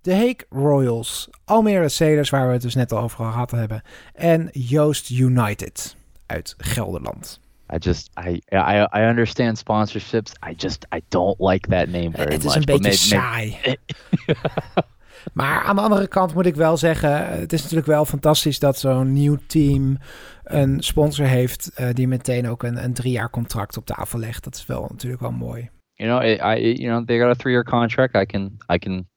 De 0.01 0.13
Heek 0.13 0.45
Royals, 0.49 1.29
Almere 1.45 1.89
Sailors, 1.89 2.29
waar 2.29 2.47
we 2.47 2.53
het 2.53 2.61
dus 2.61 2.75
net 2.75 2.91
al 2.91 2.99
over 2.99 3.17
gehad 3.25 3.51
hebben. 3.51 3.81
En 4.13 4.49
Joost 4.51 5.09
United 5.09 5.95
uit 6.25 6.53
Gelderland. 6.57 7.39
I 7.73 7.77
just, 7.77 8.09
I, 8.27 8.41
I, 8.53 8.87
I 8.95 9.01
understand 9.01 9.57
sponsorships. 9.57 10.31
I 10.49 10.53
just, 10.57 10.85
I 10.95 11.01
don't 11.09 11.39
like 11.39 11.67
that 11.69 11.87
name 11.87 12.11
very 12.11 12.31
Het 12.33 12.43
is 12.43 12.55
much. 12.55 12.55
een 12.55 12.79
beetje 12.79 13.15
may- 13.15 13.25
may- 13.25 13.49
saai. 13.55 13.77
maar 15.33 15.63
aan 15.63 15.75
de 15.75 15.81
andere 15.81 16.07
kant 16.07 16.33
moet 16.33 16.45
ik 16.45 16.55
wel 16.55 16.77
zeggen, 16.77 17.39
het 17.39 17.53
is 17.53 17.61
natuurlijk 17.61 17.87
wel 17.87 18.05
fantastisch 18.05 18.59
dat 18.59 18.79
zo'n 18.79 19.13
nieuw 19.13 19.37
team 19.47 19.97
een 20.43 20.83
sponsor 20.83 21.25
heeft 21.25 21.71
eh, 21.75 21.87
die 21.93 22.07
meteen 22.07 22.47
ook 22.47 22.63
een, 22.63 22.83
een 22.83 22.93
drie 22.93 23.11
jaar 23.11 23.29
contract 23.29 23.77
op 23.77 23.85
tafel 23.85 24.19
legt. 24.19 24.43
Dat 24.43 24.55
is 24.55 24.65
wel 24.65 24.87
natuurlijk 24.91 25.21
wel 25.21 25.31
mooi. 25.31 25.69
you 25.97 26.07
know, 26.07 26.19
I, 26.19 26.37
I, 26.37 26.55
you 26.55 26.87
know, 26.87 27.03
they 27.03 27.17
got 27.17 27.29
a 27.29 27.35
three-year 27.35 27.63
contract. 27.63 28.15
I 28.15 28.25
can, 28.25 28.57
I 28.69 28.77
can, 28.77 29.07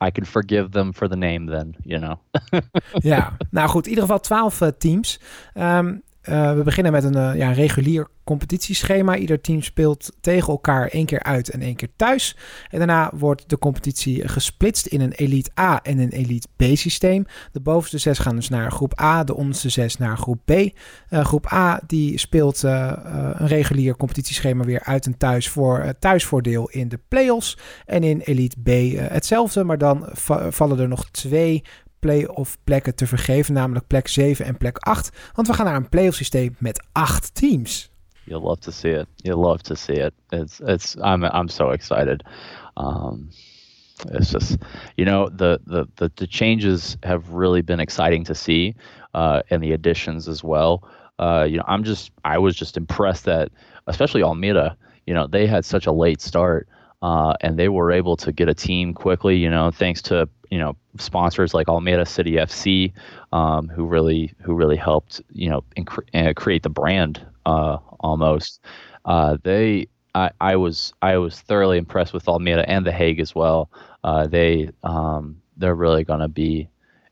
I 0.00 0.10
can 0.10 0.24
forgive 0.24 0.70
them 0.72 0.92
for 0.92 1.08
the 1.08 1.16
name. 1.16 1.46
Then, 1.46 1.76
you 1.84 2.00
know. 2.00 2.20
Ja, 3.02 3.36
nou 3.50 3.68
goed, 3.68 3.84
in 3.84 3.88
ieder 3.88 4.04
geval 4.04 4.20
12 4.20 4.60
eh, 4.60 4.68
teams. 4.68 5.20
Ehm, 5.52 5.96
eh, 6.24 6.54
we 6.54 6.62
beginnen 6.62 6.92
met 6.92 7.04
een 7.04 7.14
eh, 7.14 7.34
ja, 7.34 7.52
regulier 7.52 8.08
competitieschema. 8.24 9.16
Ieder 9.16 9.40
team 9.40 9.62
speelt 9.62 10.12
tegen 10.20 10.48
elkaar 10.48 10.88
één 10.88 11.06
keer 11.06 11.22
uit 11.22 11.48
en 11.48 11.60
één 11.60 11.76
keer 11.76 11.88
thuis. 11.96 12.36
En 12.70 12.78
daarna 12.78 13.10
wordt 13.14 13.48
de 13.48 13.58
competitie 13.58 14.28
gesplitst 14.28 14.86
in 14.86 15.00
een 15.00 15.12
Elite 15.12 15.50
A 15.60 15.82
en 15.82 15.98
een 15.98 16.10
Elite 16.10 16.48
B 16.56 16.62
systeem. 16.62 17.26
De 17.52 17.60
bovenste 17.60 17.98
zes 17.98 18.18
gaan 18.18 18.36
dus 18.36 18.48
naar 18.48 18.72
groep 18.72 19.00
A, 19.00 19.24
de 19.24 19.34
onderste 19.34 19.68
zes 19.68 19.96
naar 19.96 20.16
groep 20.18 20.40
B. 20.44 20.50
Eh, 20.50 20.70
groep 21.24 21.52
A 21.52 21.80
die 21.86 22.18
speelt 22.18 22.62
een 22.62 23.46
regulier 23.46 23.96
competitieschema 23.96 24.64
weer 24.64 24.82
uit 24.82 25.06
en 25.06 25.16
thuis 25.16 25.48
voor 25.48 25.94
thuisvoordeel 25.98 26.68
in 26.70 26.88
de 26.88 27.00
play-offs. 27.08 27.58
En 27.86 28.02
in 28.02 28.20
Elite 28.20 28.60
B 28.62 28.98
hetzelfde, 29.12 29.64
maar 29.64 29.78
dan 29.78 30.08
va- 30.12 30.50
vallen 30.50 30.78
er 30.78 30.88
nog 30.88 31.10
twee 31.10 31.62
play-off 32.04 32.58
plekken 32.64 32.94
te 32.94 33.06
vergeven, 33.06 33.54
namelijk 33.54 33.86
plek 33.86 34.08
7 34.08 34.44
en 34.44 34.56
plek 34.56 34.78
8. 34.78 35.32
Want 35.34 35.46
we 35.46 35.54
gaan 35.54 35.64
naar 35.64 35.76
een 35.76 35.88
play-off 35.88 36.16
systeem 36.16 36.56
met 36.58 36.86
8 36.92 37.34
teams. 37.34 37.90
You'll 38.24 38.42
love 38.42 38.60
to 38.60 38.70
see 38.70 38.92
it. 38.92 39.06
You'll 39.16 39.40
love 39.40 39.62
to 39.62 39.74
see 39.74 39.96
it. 39.96 40.12
It's, 40.28 40.60
it's. 40.60 40.94
I'm, 40.94 41.24
I'm 41.24 41.48
so 41.48 41.70
excited. 41.70 42.24
Um, 42.76 43.30
it's 44.10 44.30
just, 44.30 44.58
you 44.96 45.06
know, 45.06 45.28
the, 45.36 45.60
the, 45.66 45.86
the, 45.94 46.10
the 46.16 46.26
changes 46.26 46.96
have 47.02 47.22
really 47.32 47.62
been 47.62 47.80
exciting 47.80 48.24
to 48.24 48.34
see, 48.34 48.74
uh, 49.14 49.40
and 49.50 49.62
the 49.62 49.72
additions 49.72 50.28
as 50.28 50.42
well. 50.42 50.82
Uh, 51.18 51.46
you 51.48 51.56
know, 51.56 51.64
I'm 51.66 51.84
just, 51.84 52.10
I 52.24 52.38
was 52.38 52.56
just 52.56 52.76
impressed 52.76 53.24
that, 53.24 53.50
especially 53.86 54.22
Almeida, 54.22 54.76
you 55.06 55.14
know, 55.14 55.26
they 55.26 55.46
had 55.46 55.64
such 55.64 55.86
a 55.86 55.92
late 55.92 56.20
start. 56.20 56.68
Uh, 57.02 57.34
and 57.42 57.58
they 57.58 57.68
were 57.68 57.92
able 57.92 58.16
to 58.16 58.32
get 58.32 58.48
a 58.48 58.54
team 58.54 58.94
quickly, 58.94 59.36
you 59.36 59.50
know, 59.50 59.70
thanks 59.70 60.00
to 60.00 60.26
you 60.50 60.58
know 60.58 60.76
sponsors 60.98 61.54
like 61.54 61.68
Almeida 61.68 62.06
City 62.06 62.38
FC, 62.38 62.92
um, 63.32 63.68
who 63.68 63.84
really 63.86 64.32
who 64.40 64.54
really 64.54 64.76
helped 64.76 65.20
you 65.32 65.50
know 65.50 65.64
create 66.34 66.62
the 66.62 66.70
brand 66.70 67.24
uh, 67.46 67.78
almost. 68.00 68.60
Uh, 69.04 69.36
they 69.42 69.88
I, 70.14 70.30
I 70.40 70.56
was 70.56 70.92
I 71.02 71.16
was 71.18 71.40
thoroughly 71.40 71.78
impressed 71.78 72.12
with 72.12 72.28
Almeida 72.28 72.68
and 72.68 72.86
the 72.86 72.92
Hague 72.92 73.20
as 73.20 73.34
well. 73.34 73.70
Uh, 74.04 74.26
they 74.26 74.70
um, 74.82 75.40
they're 75.56 75.74
really 75.74 76.04
gonna 76.04 76.28
be, 76.28 76.68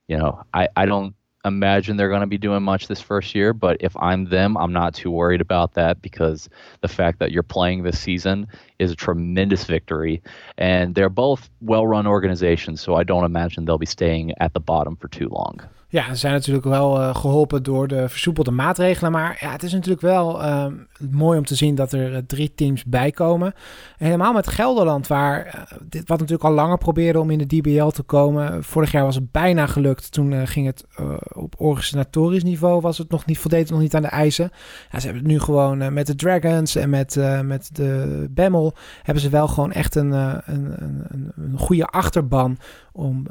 you 0.09 0.16
know, 0.16 0.42
I, 0.55 0.68
I 0.77 0.87
don't 0.87 1.14
imagine 1.45 1.97
they're 1.97 2.09
going 2.09 2.21
to 2.21 2.27
be 2.27 2.39
doing 2.39 2.63
much 2.63 2.87
this 2.87 3.01
first 3.01 3.35
year, 3.35 3.53
but 3.53 3.77
if 3.81 3.97
I'm 3.97 4.27
them, 4.27 4.57
I'm 4.57 4.73
not 4.73 4.95
too 4.95 5.11
worried 5.11 5.41
about 5.41 5.75
that 5.75 6.01
because 6.01 6.49
the 6.81 6.89
fact 6.89 7.19
that 7.19 7.33
you're 7.33 7.43
playing 7.43 7.83
this 7.83 7.99
season 7.99 8.47
is 8.79 8.93
a 8.93 8.97
tremendous 8.97 9.65
victory. 9.65 10.23
And 10.59 10.95
they're 10.95 11.09
both 11.09 11.51
well 11.61 11.87
run 11.87 12.07
organizations, 12.07 12.81
so 12.81 12.95
I 12.95 13.05
don't 13.05 13.25
imagine 13.25 13.65
they'll 13.65 13.79
be 13.79 13.87
staying 13.87 14.33
at 14.39 14.55
the 14.55 14.61
bottom 14.61 14.97
for 14.97 15.09
too 15.09 15.29
long. 15.29 15.61
Ja, 15.93 16.09
ze 16.09 16.15
zijn 16.15 16.33
natuurlijk 16.33 16.65
wel 16.65 17.01
uh, 17.01 17.15
geholpen 17.15 17.63
door 17.63 17.89
de 17.89 18.09
versoepelde 18.09 18.51
maatregelen. 18.51 19.13
Maar 19.13 19.39
ja, 19.41 19.51
het 19.51 19.63
is 19.63 19.73
natuurlijk 19.73 20.01
wel 20.01 20.43
uh, 20.43 20.67
mooi 21.11 21.39
om 21.39 21.45
te 21.45 21.55
zien 21.55 21.75
dat 21.75 21.93
er 21.93 22.13
uh, 22.13 22.19
drie 22.27 22.53
teams 22.55 22.85
bijkomen. 22.85 23.55
En 23.99 24.07
helemaal 24.07 24.33
met 24.33 24.49
Gelderland, 24.49 25.07
waar 25.07 25.47
eh, 25.47 25.79
dit, 25.83 26.09
wat 26.09 26.19
natuurlijk 26.19 26.49
al 26.49 26.55
langer 26.55 26.79
probeerde 26.79 27.21
om 27.21 27.31
in 27.31 27.39
de 27.39 27.47
DBL 27.47 27.87
te 27.87 28.03
komen. 28.03 28.65
Vorig 28.65 28.93
jaar 28.93 29.05
was 29.05 29.15
het 29.15 29.31
bijna 29.31 29.67
gelukt. 29.67 30.13
Toen 30.13 30.47
ging 30.47 30.67
het 30.67 30.85
op 31.33 31.55
organisatorisch 31.59 32.45
niveau, 32.45 32.81
was 32.81 32.99
het 32.99 33.11
nog 33.11 33.27
niet, 33.27 33.39
voldeed 33.39 33.71
nog 33.71 33.81
niet 33.81 33.95
aan 33.95 34.03
de 34.03 34.09
eisen. 34.09 34.51
Ja, 34.91 34.99
ze 34.99 35.05
hebben 35.07 35.23
het 35.23 35.33
nu 35.33 35.41
gewoon 35.41 35.93
met 35.93 36.07
de 36.07 36.15
Dragons 36.15 36.75
en 36.75 36.91
met, 36.91 37.17
met 37.45 37.71
de 37.73 38.27
Bemmel... 38.31 38.75
hebben 39.03 39.23
ze 39.23 39.29
wel 39.29 39.49
gewoon 39.49 39.73
echt 39.73 39.95
een, 39.95 40.13
een, 40.13 40.75
een, 40.77 41.33
een 41.37 41.59
goede 41.59 41.87
achterban 41.87 42.59
om 42.93 43.27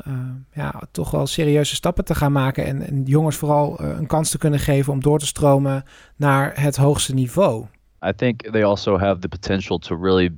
ja, 0.53 0.81
toch 0.91 1.11
wel 1.11 1.27
serieuze 1.27 1.75
stappen 1.75 2.05
te 2.05 2.15
gaan 2.15 2.31
maken 2.31 2.65
en, 2.65 2.87
en 2.87 3.03
jongens 3.03 3.35
vooral 3.35 3.81
uh, 3.81 3.97
een 3.97 4.07
kans 4.07 4.29
te 4.29 4.37
kunnen 4.37 4.59
geven 4.59 4.93
om 4.93 5.01
door 5.01 5.19
te 5.19 5.25
stromen 5.25 5.83
naar 6.15 6.61
het 6.61 6.77
hoogste 6.77 7.13
niveau. 7.13 7.65
I 8.05 8.13
think 8.15 8.41
they 8.41 8.63
also 8.63 8.97
have 8.97 9.19
the 9.19 9.27
potential 9.27 9.77
to 9.77 9.95
really 9.95 10.29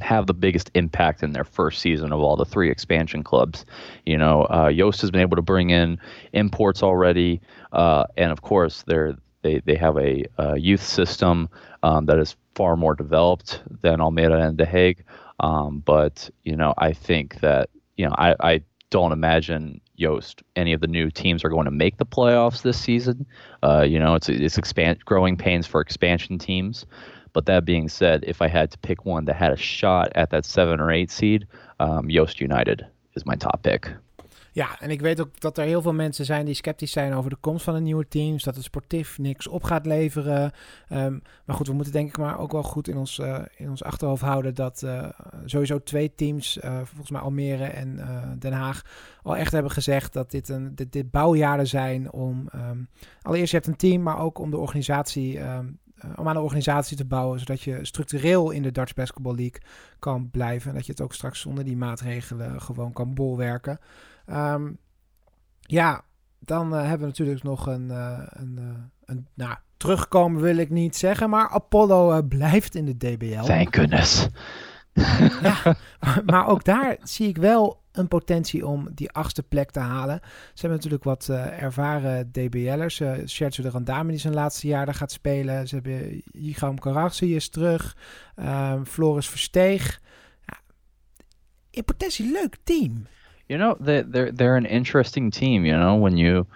have 0.00 0.26
the 0.26 0.34
biggest 0.34 0.70
impact 0.72 1.22
in 1.22 1.32
their 1.32 1.44
first 1.44 1.80
season 1.80 2.12
of 2.12 2.20
all 2.20 2.36
the 2.36 2.50
three 2.50 2.70
expansion 2.70 3.22
clubs. 3.22 3.64
You 4.04 4.18
know, 4.18 4.46
uh, 4.50 4.68
Yost 4.68 5.00
has 5.00 5.10
been 5.10 5.20
able 5.20 5.36
to 5.36 5.42
bring 5.42 5.70
in 5.70 5.98
imports 6.32 6.82
already, 6.82 7.40
uh, 7.72 8.04
and 8.16 8.32
of 8.32 8.40
course, 8.40 8.84
they're 8.86 9.16
they 9.42 9.60
they 9.64 9.76
have 9.76 9.96
a, 9.98 10.24
a 10.38 10.58
youth 10.58 10.82
system 10.82 11.48
um, 11.82 12.06
that 12.06 12.18
is 12.18 12.36
far 12.54 12.76
more 12.76 12.94
developed 12.94 13.62
than 13.82 14.00
Almeida 14.00 14.36
and 14.36 14.56
The 14.56 14.66
Hague. 14.66 15.04
Um, 15.40 15.82
but 15.84 16.30
you 16.44 16.56
know, 16.56 16.72
I 16.78 16.92
think 16.92 17.40
that 17.40 17.68
you 18.02 18.08
know, 18.08 18.16
I, 18.18 18.34
I 18.40 18.62
don't 18.90 19.12
imagine 19.12 19.80
Yost 19.94 20.42
any 20.56 20.72
of 20.72 20.80
the 20.80 20.88
new 20.88 21.08
teams 21.08 21.44
are 21.44 21.48
going 21.48 21.66
to 21.66 21.70
make 21.70 21.98
the 21.98 22.04
playoffs 22.04 22.62
this 22.62 22.76
season. 22.76 23.24
Uh, 23.62 23.82
you 23.82 23.96
know, 23.96 24.16
it's 24.16 24.28
it's 24.28 24.58
expand 24.58 25.04
growing 25.04 25.36
pains 25.36 25.68
for 25.68 25.80
expansion 25.80 26.36
teams. 26.36 26.84
But 27.32 27.46
that 27.46 27.64
being 27.64 27.88
said, 27.88 28.24
if 28.26 28.42
I 28.42 28.48
had 28.48 28.72
to 28.72 28.78
pick 28.78 29.04
one 29.04 29.26
that 29.26 29.36
had 29.36 29.52
a 29.52 29.56
shot 29.56 30.10
at 30.16 30.30
that 30.30 30.44
seven 30.44 30.80
or 30.80 30.90
eight 30.90 31.12
seed, 31.12 31.46
um, 31.78 32.10
Yost 32.10 32.40
United 32.40 32.84
is 33.14 33.24
my 33.24 33.36
top 33.36 33.62
pick. 33.62 33.88
Ja, 34.54 34.80
en 34.80 34.90
ik 34.90 35.00
weet 35.00 35.20
ook 35.20 35.40
dat 35.40 35.58
er 35.58 35.64
heel 35.64 35.82
veel 35.82 35.92
mensen 35.92 36.24
zijn 36.24 36.44
die 36.44 36.54
sceptisch 36.54 36.92
zijn 36.92 37.14
over 37.14 37.30
de 37.30 37.36
komst 37.36 37.64
van 37.64 37.74
een 37.74 37.82
nieuwe 37.82 38.08
teams. 38.08 38.44
Dat 38.44 38.54
het 38.54 38.64
sportief 38.64 39.18
niks 39.18 39.46
op 39.46 39.62
gaat 39.62 39.86
leveren. 39.86 40.52
Um, 40.92 41.22
maar 41.44 41.56
goed, 41.56 41.66
we 41.66 41.72
moeten 41.72 41.92
denk 41.92 42.08
ik 42.08 42.18
maar 42.18 42.38
ook 42.38 42.52
wel 42.52 42.62
goed 42.62 42.88
in 42.88 42.96
ons, 42.96 43.18
uh, 43.18 43.38
in 43.56 43.70
ons 43.70 43.82
achterhoofd 43.82 44.22
houden 44.22 44.54
dat 44.54 44.82
uh, 44.84 45.08
sowieso 45.44 45.82
twee 45.82 46.14
teams, 46.14 46.58
uh, 46.64 46.76
volgens 46.84 47.10
mij 47.10 47.20
Almere 47.20 47.64
en 47.64 48.00
Den 48.38 48.52
Haag, 48.52 48.82
al 49.22 49.36
echt 49.36 49.52
hebben 49.52 49.72
gezegd 49.72 50.12
dat 50.12 50.30
dit, 50.30 50.48
een, 50.48 50.74
dit, 50.74 50.92
dit 50.92 51.10
bouwjaren 51.10 51.66
zijn 51.66 52.12
om 52.12 52.48
um, 52.54 52.88
allereerst 53.22 53.50
je 53.50 53.56
hebt 53.56 53.68
een 53.68 53.76
team, 53.76 54.02
maar 54.02 54.18
ook 54.18 54.38
om 54.38 54.50
de 54.50 54.58
organisatie 54.58 55.40
um, 55.40 55.80
om 56.16 56.28
aan 56.28 56.34
de 56.34 56.40
organisatie 56.40 56.96
te 56.96 57.04
bouwen, 57.04 57.38
zodat 57.38 57.60
je 57.60 57.78
structureel 57.82 58.50
in 58.50 58.62
de 58.62 58.72
Dutch 58.72 58.94
Basketball 58.94 59.34
League 59.34 59.60
kan 59.98 60.30
blijven. 60.30 60.70
En 60.70 60.76
dat 60.76 60.86
je 60.86 60.92
het 60.92 61.00
ook 61.00 61.14
straks 61.14 61.40
zonder 61.40 61.64
die 61.64 61.76
maatregelen 61.76 62.60
gewoon 62.60 62.92
kan 62.92 63.14
bolwerken. 63.14 63.78
Um, 64.26 64.78
ja, 65.60 66.04
dan 66.38 66.74
uh, 66.74 66.80
hebben 66.80 67.00
we 67.00 67.06
natuurlijk 67.06 67.42
nog 67.42 67.66
een, 67.66 67.88
uh, 67.90 68.18
een, 68.26 68.56
uh, 68.60 68.68
een, 69.04 69.26
nou, 69.34 69.56
terugkomen 69.76 70.42
wil 70.42 70.56
ik 70.56 70.70
niet 70.70 70.96
zeggen, 70.96 71.30
maar 71.30 71.48
Apollo 71.48 72.22
blijft 72.22 72.74
in 72.74 72.84
de 72.84 72.96
DBL. 72.96 73.42
Thank 73.42 73.76
goodness. 73.76 74.28
ja, 75.42 75.76
maar, 76.26 76.46
ook 76.48 76.64
daar 76.64 76.96
zie 77.02 77.28
ik 77.28 77.36
wel 77.36 77.82
een 77.92 78.08
potentie 78.08 78.66
om 78.66 78.88
die 78.94 79.10
achtste 79.10 79.42
plek 79.42 79.70
te 79.70 79.80
halen. 79.80 80.20
Ze 80.22 80.60
hebben 80.66 80.76
natuurlijk 80.76 81.04
wat 81.04 81.28
ervaren 81.58 82.32
DBL'ers. 82.32 83.00
Uh, 83.00 83.12
Scherzo 83.24 83.62
de 83.62 83.70
Randame 83.70 84.10
die 84.10 84.20
zijn 84.20 84.34
laatste 84.34 84.66
jaar 84.66 84.84
daar 84.84 84.94
gaat 84.94 85.12
spelen. 85.12 85.68
Ze 85.68 85.74
hebben 85.74 86.22
Yigaam 86.32 86.78
Karachi 86.78 87.34
is 87.34 87.48
terug. 87.48 87.96
Ehm, 88.34 88.84
Floris 88.84 89.28
Versteeg. 89.28 90.00
Ja, 90.46 90.60
in 91.70 91.84
potentie 91.84 92.32
leuk 92.32 92.56
team. 92.64 93.06
You 93.48 93.58
know, 93.58 93.76
they 93.78 94.02
they're 94.02 94.32
they're 94.32 94.56
an 94.56 94.66
interesting 94.66 95.30
team. 95.30 95.64
You 95.64 95.76
know, 95.76 95.96
when 95.96 96.16
you 96.16 96.46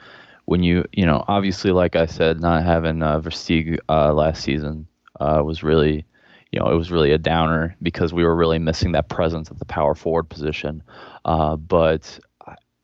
when 0.47 0.63
you 0.63 0.85
you 0.93 1.05
know 1.07 1.25
obviously 1.29 1.73
like 1.73 1.97
I 1.97 2.07
said, 2.07 2.41
not 2.41 2.65
having 2.65 3.03
uh, 3.03 3.21
Versteeg 3.21 3.79
uh, 3.89 4.13
last 4.13 4.43
season 4.43 4.87
uh, 5.21 5.43
was 5.45 5.63
really 5.63 6.05
you 6.53 6.61
know 6.61 6.71
it 6.71 6.77
was 6.77 6.91
really 6.91 7.13
a 7.13 7.19
downer 7.19 7.77
because 7.83 8.13
we 8.13 8.25
were 8.25 8.35
really 8.35 8.59
missing 8.59 8.93
that 8.93 9.09
presence 9.09 9.51
at 9.51 9.59
the 9.59 9.65
power 9.65 9.95
forward 9.95 10.29
position. 10.29 10.83
Uh, 11.25 11.57
but 11.57 12.19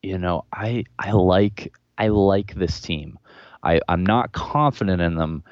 you 0.02 0.18
know, 0.18 0.44
I 0.52 0.84
I 0.98 1.12
like 1.12 1.72
I 1.98 2.08
like 2.08 2.54
this 2.54 2.80
team. 2.80 3.18
I 3.62 3.80
I'm 3.88 4.04
not 4.04 4.32
confident 4.32 5.00
in 5.00 5.14
them. 5.16 5.44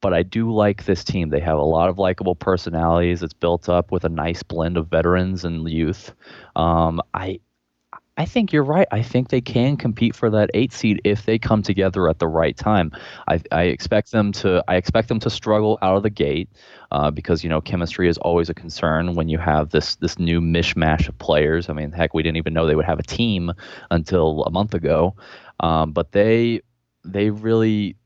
But 0.00 0.12
I 0.12 0.22
do 0.22 0.52
like 0.52 0.84
this 0.84 1.02
team. 1.02 1.30
They 1.30 1.40
have 1.40 1.56
a 1.56 1.62
lot 1.62 1.88
of 1.88 1.98
likable 1.98 2.34
personalities. 2.34 3.22
It's 3.22 3.32
built 3.32 3.70
up 3.70 3.90
with 3.90 4.04
a 4.04 4.10
nice 4.10 4.42
blend 4.42 4.76
of 4.76 4.88
veterans 4.88 5.46
and 5.46 5.66
youth. 5.66 6.12
Um, 6.56 7.00
I 7.14 7.40
I 8.16 8.26
think 8.26 8.52
you're 8.52 8.62
right. 8.62 8.86
I 8.92 9.02
think 9.02 9.28
they 9.28 9.40
can 9.40 9.76
compete 9.76 10.14
for 10.14 10.30
that 10.30 10.48
eight 10.54 10.72
seed 10.72 11.00
if 11.02 11.26
they 11.26 11.36
come 11.36 11.62
together 11.62 12.08
at 12.08 12.20
the 12.20 12.28
right 12.28 12.56
time. 12.56 12.92
I, 13.26 13.40
I 13.50 13.62
expect 13.64 14.12
them 14.12 14.30
to. 14.32 14.62
I 14.68 14.76
expect 14.76 15.08
them 15.08 15.18
to 15.20 15.30
struggle 15.30 15.78
out 15.82 15.96
of 15.96 16.04
the 16.04 16.10
gate 16.10 16.48
uh, 16.92 17.10
because 17.10 17.42
you 17.42 17.50
know 17.50 17.60
chemistry 17.60 18.08
is 18.08 18.16
always 18.18 18.48
a 18.48 18.54
concern 18.54 19.14
when 19.14 19.28
you 19.28 19.38
have 19.38 19.70
this 19.70 19.96
this 19.96 20.16
new 20.16 20.40
mishmash 20.40 21.08
of 21.08 21.18
players. 21.18 21.68
I 21.68 21.72
mean, 21.72 21.90
heck, 21.90 22.14
we 22.14 22.22
didn't 22.22 22.36
even 22.36 22.52
know 22.54 22.66
they 22.66 22.76
would 22.76 22.84
have 22.84 23.00
a 23.00 23.04
team 23.04 23.52
until 23.90 24.44
a 24.44 24.50
month 24.50 24.74
ago. 24.74 25.16
Um, 25.58 25.90
but 25.90 26.12
they 26.12 26.60
they 27.04 27.30
really 27.30 27.96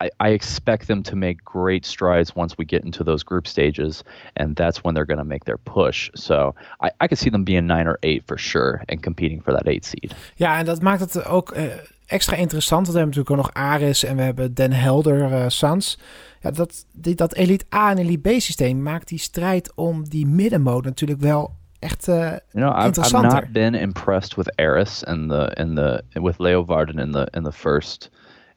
I, 0.00 0.10
I, 0.20 0.28
expect 0.30 0.86
them 0.86 1.02
to 1.02 1.16
make 1.16 1.44
great 1.44 1.84
strides 1.84 2.34
once 2.34 2.56
we 2.56 2.64
get 2.64 2.84
into 2.84 3.04
those 3.04 3.24
group 3.24 3.46
stages, 3.46 4.02
and 4.36 4.56
that's 4.56 4.82
when 4.82 4.94
they're 4.94 5.06
going 5.06 5.18
to 5.18 5.28
make 5.28 5.44
their 5.44 5.58
push. 5.58 6.10
So 6.14 6.54
I, 6.80 6.90
I 7.00 7.06
could 7.06 7.18
see 7.18 7.30
them 7.30 7.44
being 7.44 7.66
nine 7.66 7.86
or 7.86 7.98
eight 8.02 8.26
for 8.26 8.38
sure 8.38 8.82
and 8.88 9.02
competing 9.02 9.42
for 9.42 9.52
that 9.52 9.66
eight 9.66 9.84
seed. 9.84 10.14
Ja, 10.34 10.58
en 10.58 10.64
dat 10.64 10.82
maakt 10.82 11.00
het 11.00 11.24
ook 11.24 11.56
uh, 11.56 11.62
extra 12.06 12.36
interessant. 12.36 12.86
Want 12.86 12.92
we 12.92 12.98
hebben 12.98 13.16
natuurlijk 13.16 13.48
ook 13.48 13.54
nog 13.54 13.64
Aris 13.64 14.04
en 14.04 14.16
we 14.16 14.22
hebben 14.22 14.54
Den 14.54 14.72
Helder 14.72 15.30
uh, 15.30 15.44
Sans. 15.48 15.98
Ja, 16.40 16.50
dat, 16.50 16.86
die, 16.92 17.14
dat 17.14 17.34
Elite 17.34 17.64
A 17.74 17.90
en 17.90 17.98
Elite 17.98 18.28
B 18.28 18.40
systeem 18.40 18.82
maakt 18.82 19.08
die 19.08 19.18
strijd 19.18 19.72
om 19.74 20.08
die 20.08 20.26
middenmode 20.26 20.88
natuurlijk 20.88 21.20
wel 21.20 21.54
echt 21.78 22.08
uh, 22.08 22.16
you 22.16 22.38
know, 22.52 22.86
I've, 22.86 23.00
I've 23.00 23.22
not 23.22 23.52
been 23.52 23.74
impressed 23.74 24.36
with 24.36 24.56
Aris 24.56 25.04
and 25.04 25.30
the 25.30 25.54
and 25.54 25.76
the 25.76 26.02
with 26.12 26.38
Leo 26.38 26.64
Varden 26.64 26.98
in 26.98 27.12
the 27.12 27.28
in 27.30 27.42
the 27.42 27.52
first 27.52 28.10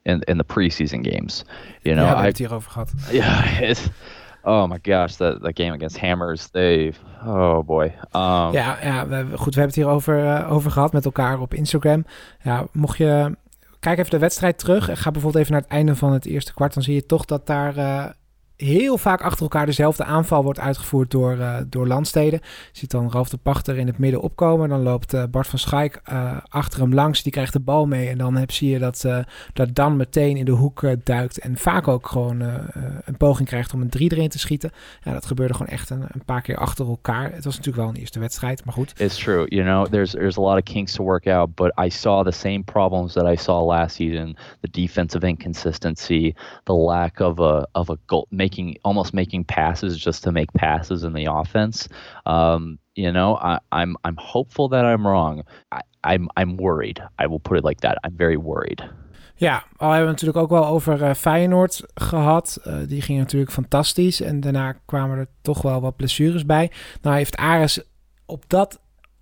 in 0.04 0.20
in 0.20 0.36
the 0.36 0.44
preseason 0.44 1.02
games. 1.02 1.44
You 1.82 1.96
know, 1.96 2.08
ja, 2.08 2.20
we 2.20 2.26
het 2.26 2.38
hierover 2.38 2.70
gehad. 2.70 2.92
Yeah, 3.10 3.74
oh 4.42 4.68
my 4.68 4.78
gosh, 4.82 5.16
that 5.16 5.42
that 5.42 5.56
game 5.56 5.72
against 5.72 5.98
Hammers, 5.98 6.48
they, 6.50 6.92
oh 7.26 7.64
boy. 7.64 7.84
Um, 8.12 8.52
ja, 8.52 8.78
ja, 8.82 9.06
we, 9.06 9.16
goed, 9.36 9.54
we 9.54 9.60
hebben 9.60 9.66
het 9.66 9.74
hierover 9.74 10.24
uh, 10.24 10.52
over 10.52 10.70
gehad 10.70 10.92
met 10.92 11.04
elkaar 11.04 11.40
op 11.40 11.54
Instagram. 11.54 12.06
Ja, 12.42 12.66
mocht 12.72 12.98
je, 12.98 13.36
kijk 13.80 13.98
even 13.98 14.10
de 14.10 14.18
wedstrijd 14.18 14.58
terug 14.58 14.88
en 14.88 14.96
ga 14.96 15.10
bijvoorbeeld 15.10 15.42
even 15.42 15.52
naar 15.52 15.62
het 15.62 15.70
einde 15.70 15.96
van 15.96 16.12
het 16.12 16.26
eerste 16.26 16.54
kwart, 16.54 16.74
dan 16.74 16.82
zie 16.82 16.94
je 16.94 17.06
toch 17.06 17.24
dat 17.24 17.46
daar 17.46 17.76
uh, 17.76 18.06
heel 18.56 18.98
vaak 18.98 19.22
achter 19.22 19.42
elkaar 19.42 19.66
dezelfde 19.66 20.04
aanval 20.04 20.42
wordt 20.42 20.58
uitgevoerd 20.58 21.10
door, 21.10 21.36
uh, 21.36 21.56
door 21.66 21.86
landsteden. 21.86 22.40
Je 22.72 22.78
ziet 22.78 22.90
dan 22.90 23.10
Ralf 23.10 23.28
de 23.28 23.36
Pachter 23.36 23.76
in 23.76 23.86
het 23.86 23.98
midden 23.98 24.20
opkomen. 24.20 24.68
Dan 24.68 24.82
loopt 24.82 25.14
uh, 25.14 25.22
Bart 25.30 25.46
van 25.46 25.58
Schaik 25.58 26.00
uh, 26.12 26.36
achter 26.48 26.80
hem 26.80 26.94
langs. 26.94 27.22
Die 27.22 27.32
krijgt 27.32 27.52
de 27.52 27.60
bal 27.60 27.86
mee. 27.86 28.08
En 28.08 28.18
dan 28.18 28.36
heb, 28.36 28.50
zie 28.50 28.70
je 28.70 28.78
dat, 28.78 29.06
dat 29.52 29.74
Dan 29.74 29.96
meteen 29.96 30.36
in 30.36 30.44
de 30.44 30.52
hoek 30.52 30.86
duikt. 31.04 31.38
En 31.38 31.56
vaak 31.56 31.88
ook 31.88 32.08
gewoon 32.08 32.40
een 33.04 33.16
poging 33.16 33.48
krijgt 33.48 33.74
om 33.74 33.80
een 33.80 33.88
3 33.88 34.12
erin 34.12 34.28
te 34.28 34.38
schieten. 34.38 34.70
Ja, 35.02 35.12
dat 35.12 35.26
gebeurde 35.26 35.54
gewoon 35.54 35.68
echt 35.68 35.90
een, 35.90 36.04
een, 36.08 36.24
paar 36.24 36.42
keer 36.42 36.56
achter 36.56 36.86
elkaar. 36.86 37.32
Het 37.32 37.44
was 37.44 37.56
natuurlijk 37.56 37.84
wel 37.84 37.94
een 37.94 38.00
eerste 38.00 38.18
wedstrijd, 38.18 38.64
maar 38.64 38.74
goed. 38.74 38.92
It's 38.96 39.16
true. 39.16 39.46
You 39.48 39.64
know, 39.64 39.86
there's, 39.86 40.10
there's 40.10 40.38
a 40.38 40.40
lot 40.40 40.56
of 40.56 40.62
kinks 40.62 40.92
to 40.92 41.04
work 41.04 41.26
out. 41.26 41.54
But 41.54 41.72
I 41.84 41.90
saw 41.90 42.24
the 42.24 42.32
same 42.32 42.62
problems 42.62 43.12
that 43.12 43.26
I 43.32 43.36
saw 43.36 43.66
last 43.66 43.94
season. 43.94 44.36
The 44.60 44.70
defensive 44.70 45.26
inconsistency. 45.26 46.34
The 46.64 46.72
lack 46.72 47.20
of 47.20 47.38
a, 47.40 47.66
of 47.72 47.90
a 47.90 47.96
goal 48.06 48.26
making 48.44 48.76
almost 48.82 49.12
making 49.12 49.44
passes 49.44 50.04
just 50.04 50.22
to 50.22 50.32
make 50.32 50.52
passes 50.52 51.02
in 51.02 51.12
the 51.12 51.26
offense. 51.26 51.88
Um, 52.24 52.78
you 52.94 53.10
know, 53.10 53.36
I, 53.36 53.58
I'm 53.80 53.96
I'm 54.04 54.16
hopeful 54.16 54.68
that 54.68 54.84
I'm 54.84 55.06
wrong. 55.06 55.42
I, 55.72 55.80
I'm 56.02 56.28
I'm 56.36 56.56
worried. 56.56 56.98
I 57.22 57.26
will 57.26 57.40
put 57.40 57.58
it 57.58 57.64
like 57.64 57.80
that. 57.80 57.96
I'm 58.04 58.16
very 58.16 58.36
worried. 58.36 58.82
Ja, 59.36 59.64
al 59.76 59.88
hebben 59.88 60.06
we 60.06 60.10
natuurlijk 60.10 60.38
ook 60.38 60.50
wel 60.50 60.66
over 60.66 61.02
uh, 61.02 61.14
Feyenoord 61.14 61.82
gehad. 61.94 62.60
Uh, 62.66 62.74
die 62.88 63.02
ging 63.02 63.18
natuurlijk 63.18 63.52
fantastisch. 63.52 64.20
En 64.20 64.40
daarna 64.40 64.72
kwamen 64.84 65.18
er 65.18 65.26
toch 65.42 65.62
wel 65.62 65.80
wat 65.80 65.96
blessures 65.96 66.46
bij. 66.46 66.70
Nou 67.02 67.16
heeft 67.16 67.36
Ares 67.36 67.82
op 68.26 68.44
dat 68.48 68.80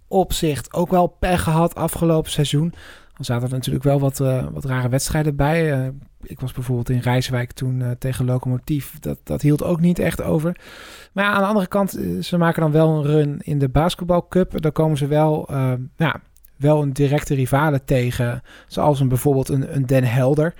opzicht 0.09 0.75
ook 0.75 0.91
wel 0.91 1.07
pech 1.07 1.43
gehad 1.43 1.75
afgelopen 1.75 2.31
seizoen. 2.31 2.75
Dan 3.15 3.25
zaten 3.25 3.49
er 3.49 3.55
natuurlijk 3.55 3.85
wel 3.85 4.01
wat, 4.01 4.21
uh, 4.21 4.47
wat 4.53 4.65
rare 4.65 4.89
wedstrijden 4.89 5.37
bij. 5.37 5.93
Ik 6.23 6.41
was 6.41 6.53
bijvoorbeeld 6.53 6.91
in 6.91 6.99
Rijswijk 6.99 7.53
toen 7.53 7.97
tegen 7.99 8.25
Locomotief. 8.25 8.99
Dat, 9.01 9.19
dat 9.25 9.43
hield 9.43 9.63
ook 9.63 9.81
niet 9.81 9.99
echt 9.99 10.23
over. 10.23 10.57
Maar 11.13 11.25
ja, 11.25 11.31
aan 11.31 11.41
de 11.41 11.47
andere 11.47 11.67
kant, 11.67 11.99
ze 12.21 12.39
maken 12.39 12.63
dan 12.63 12.73
wel 12.73 12.89
een 12.89 13.05
run 13.05 13.41
in 13.43 13.59
de 13.59 13.69
basketbalcup. 13.69 14.63
Daar 14.63 14.73
komen 14.73 14.97
ze 14.97 15.07
wel... 15.07 15.49
ja, 15.97 16.21
wel 16.57 16.83
een 16.83 16.93
directe 16.93 17.35
rivale 17.35 17.85
tegen, 17.85 18.43
zoals 18.67 19.01
een, 19.01 19.09
bijvoorbeeld 19.09 19.49
een, 19.49 19.75
een 19.77 19.87
Den 19.87 20.05
Helder. 20.05 20.55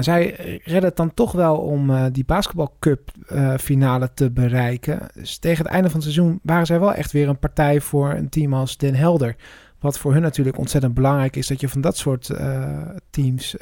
Zij 0.00 0.34
redden 0.64 0.84
het 0.84 0.96
dan 0.96 1.14
toch 1.14 1.32
wel 1.32 1.56
om 1.56 1.90
uh, 1.90 2.04
die 2.12 2.24
basketbalcup 2.24 3.10
uh, 3.32 3.54
finale 3.56 4.10
te 4.14 4.30
bereiken. 4.30 4.98
Dus 5.14 5.38
tegen 5.38 5.64
het 5.64 5.72
einde 5.72 5.90
van 5.90 6.00
het 6.00 6.10
seizoen 6.12 6.40
waren 6.42 6.66
zij 6.66 6.80
wel 6.80 6.94
echt 6.94 7.12
weer 7.12 7.28
een 7.28 7.38
partij 7.38 7.80
voor 7.80 8.10
een 8.10 8.28
team 8.28 8.54
als 8.54 8.76
Den 8.76 8.94
Helder. 8.94 9.36
Wat 9.82 9.98
voor 9.98 10.12
hun 10.12 10.22
natuurlijk 10.22 10.58
ontzettend 10.58 10.94
belangrijk 10.94 11.36
is 11.36 11.46
dat 11.46 11.60
je 11.60 11.68
van 11.68 11.80
dat 11.80 11.96
soort 11.96 12.28
uh, 12.28 12.88
teams 13.10 13.56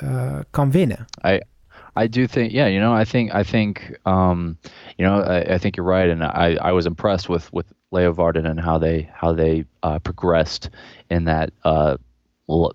kan 0.50 0.70
winnen. 0.70 1.06
I, 1.26 1.40
I 1.96 2.08
do 2.08 2.26
think, 2.26 2.50
yeah, 2.50 2.68
you 2.68 2.78
know, 2.80 3.00
I 3.00 3.04
think, 3.04 3.34
I 3.34 3.42
think, 3.42 3.98
um, 4.04 4.58
you 4.96 5.08
know, 5.08 5.20
I, 5.22 5.54
I 5.54 5.58
think 5.58 5.76
you're 5.76 5.98
right, 5.98 6.10
and 6.10 6.22
I, 6.22 6.68
I 6.68 6.72
was 6.72 6.84
impressed 6.84 7.28
with 7.28 7.48
with 7.52 7.66
Leo 7.90 8.12
Varden 8.12 8.46
and 8.46 8.60
how 8.60 8.78
they 8.78 9.08
how 9.12 9.34
they 9.34 9.64
uh, 9.82 9.98
progressed 9.98 10.70
in 11.08 11.24
that 11.24 11.50
uh, 11.64 11.96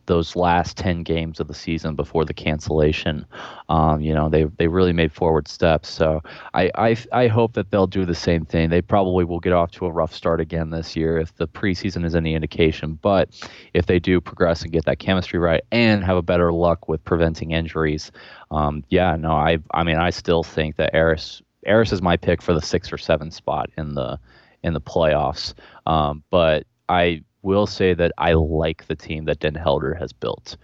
those 0.06 0.36
last 0.36 0.78
ten 0.78 1.04
games 1.04 1.40
of 1.40 1.48
the 1.48 1.54
season 1.54 1.96
before 1.96 2.26
the 2.26 2.34
cancellation. 2.34 3.26
Um, 3.70 4.02
you 4.02 4.14
know, 4.14 4.30
they 4.30 4.46
they 4.58 4.68
really 4.68 4.94
made 4.94 5.12
forward 5.12 5.48
steps. 5.48 5.90
So 5.90 6.22
I, 6.54 6.72
I 6.76 6.98
I 7.12 7.28
hope 7.28 7.54
that 7.54 7.72
they'll 7.72 7.88
do 7.88 8.06
the 8.06 8.16
same 8.16 8.46
thing. 8.46 8.70
They 8.70 8.82
probably 8.82 9.26
will 9.26 9.40
get 9.40 9.54
off 9.54 9.72
to 9.72 9.86
a 9.86 9.92
rough 9.92 10.14
start 10.14 10.40
again 10.40 10.70
this 10.70 10.96
year 10.96 11.18
if 11.18 11.36
the 11.36 11.48
preseason 11.48 12.06
is 12.06 12.16
any 12.16 12.36
indication. 12.36 12.98
But 13.02 13.30
if 13.74 13.86
they 13.86 14.00
do 14.00 14.22
progress 14.22 14.64
and 14.64 14.72
get 14.72 14.86
that 14.86 15.00
chemistry 15.00 15.40
right 15.40 15.64
and 15.72 16.04
have 16.04 16.18
a 16.18 16.22
better 16.22 16.52
luck 16.52 16.88
with 16.88 17.04
preventing 17.04 17.52
injuries, 17.52 18.12
um, 18.52 18.84
yeah, 18.90 19.16
no, 19.16 19.32
I 19.32 19.58
I 19.72 19.84
mean 19.84 19.98
I 19.98 20.10
still 20.10 20.44
think 20.44 20.78
that 20.78 20.96
Eris 20.96 21.42
Eris 21.66 21.92
is 21.92 22.02
my 22.02 22.16
pick 22.16 22.42
for 22.42 22.54
the 22.54 22.62
six 22.62 22.94
or 22.94 22.98
seven 22.98 23.32
spot 23.32 23.70
in 23.78 23.96
the 23.96 24.20
in 24.64 24.74
the 24.74 24.82
playoffs. 24.82 25.54
Um, 25.86 26.24
but 26.30 26.66
I 26.90 27.24
will 27.46 27.68
say 27.68 27.94
that 27.94 28.12
I 28.18 28.34
like 28.34 28.88
the 28.88 28.96
team 28.96 29.26
that 29.26 29.40
Den 29.40 29.56
Helder 29.56 29.94
has 29.94 30.12
built. 30.12 30.58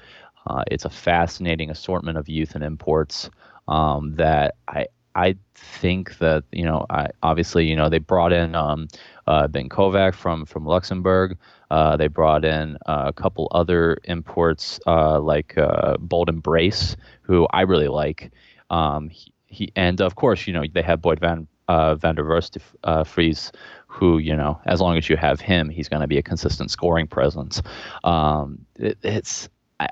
Uh, 0.47 0.63
it's 0.71 0.85
a 0.85 0.89
fascinating 0.89 1.69
assortment 1.69 2.17
of 2.17 2.27
youth 2.27 2.55
and 2.55 2.63
imports 2.63 3.29
um, 3.67 4.15
that 4.15 4.55
I 4.67 4.87
I 5.13 5.35
think 5.55 6.17
that 6.19 6.43
you 6.51 6.65
know 6.65 6.85
I, 6.89 7.07
obviously 7.21 7.67
you 7.69 7.75
know 7.75 7.89
they 7.89 7.99
brought 7.99 8.33
in 8.33 8.55
um, 8.55 8.87
uh, 9.27 9.47
Ben 9.47 9.69
Kovac 9.69 10.15
from 10.15 10.45
from 10.45 10.65
Luxembourg. 10.65 11.37
Uh, 11.69 11.95
they 11.95 12.07
brought 12.07 12.43
in 12.43 12.77
uh, 12.87 13.05
a 13.07 13.13
couple 13.13 13.47
other 13.51 13.97
imports 14.05 14.79
uh, 14.87 15.19
like 15.19 15.57
uh, 15.57 15.97
Bolden 15.99 16.39
Brace, 16.39 16.97
who 17.21 17.47
I 17.53 17.61
really 17.61 17.87
like. 17.87 18.31
Um, 18.69 19.09
he, 19.09 19.31
he, 19.45 19.71
and 19.75 20.01
of 20.01 20.15
course 20.15 20.47
you 20.47 20.53
know 20.53 20.63
they 20.73 20.81
have 20.81 21.01
Boyd 21.01 21.19
Van 21.19 21.47
uh, 21.67 21.95
Van 21.95 22.15
der 22.15 22.23
Verst 22.23 22.57
uh, 22.83 23.03
Fries, 23.03 23.51
who 23.91 24.17
you 24.17 24.35
know, 24.35 24.59
as 24.65 24.79
long 24.79 24.97
as 24.97 25.09
you 25.09 25.17
have 25.17 25.41
him, 25.41 25.69
he's 25.69 25.89
going 25.89 26.01
to 26.01 26.07
be 26.07 26.17
a 26.17 26.23
consistent 26.23 26.71
scoring 26.71 27.07
presence. 27.07 27.61
Um, 28.03 28.65
it, 28.79 28.97
it's 29.03 29.49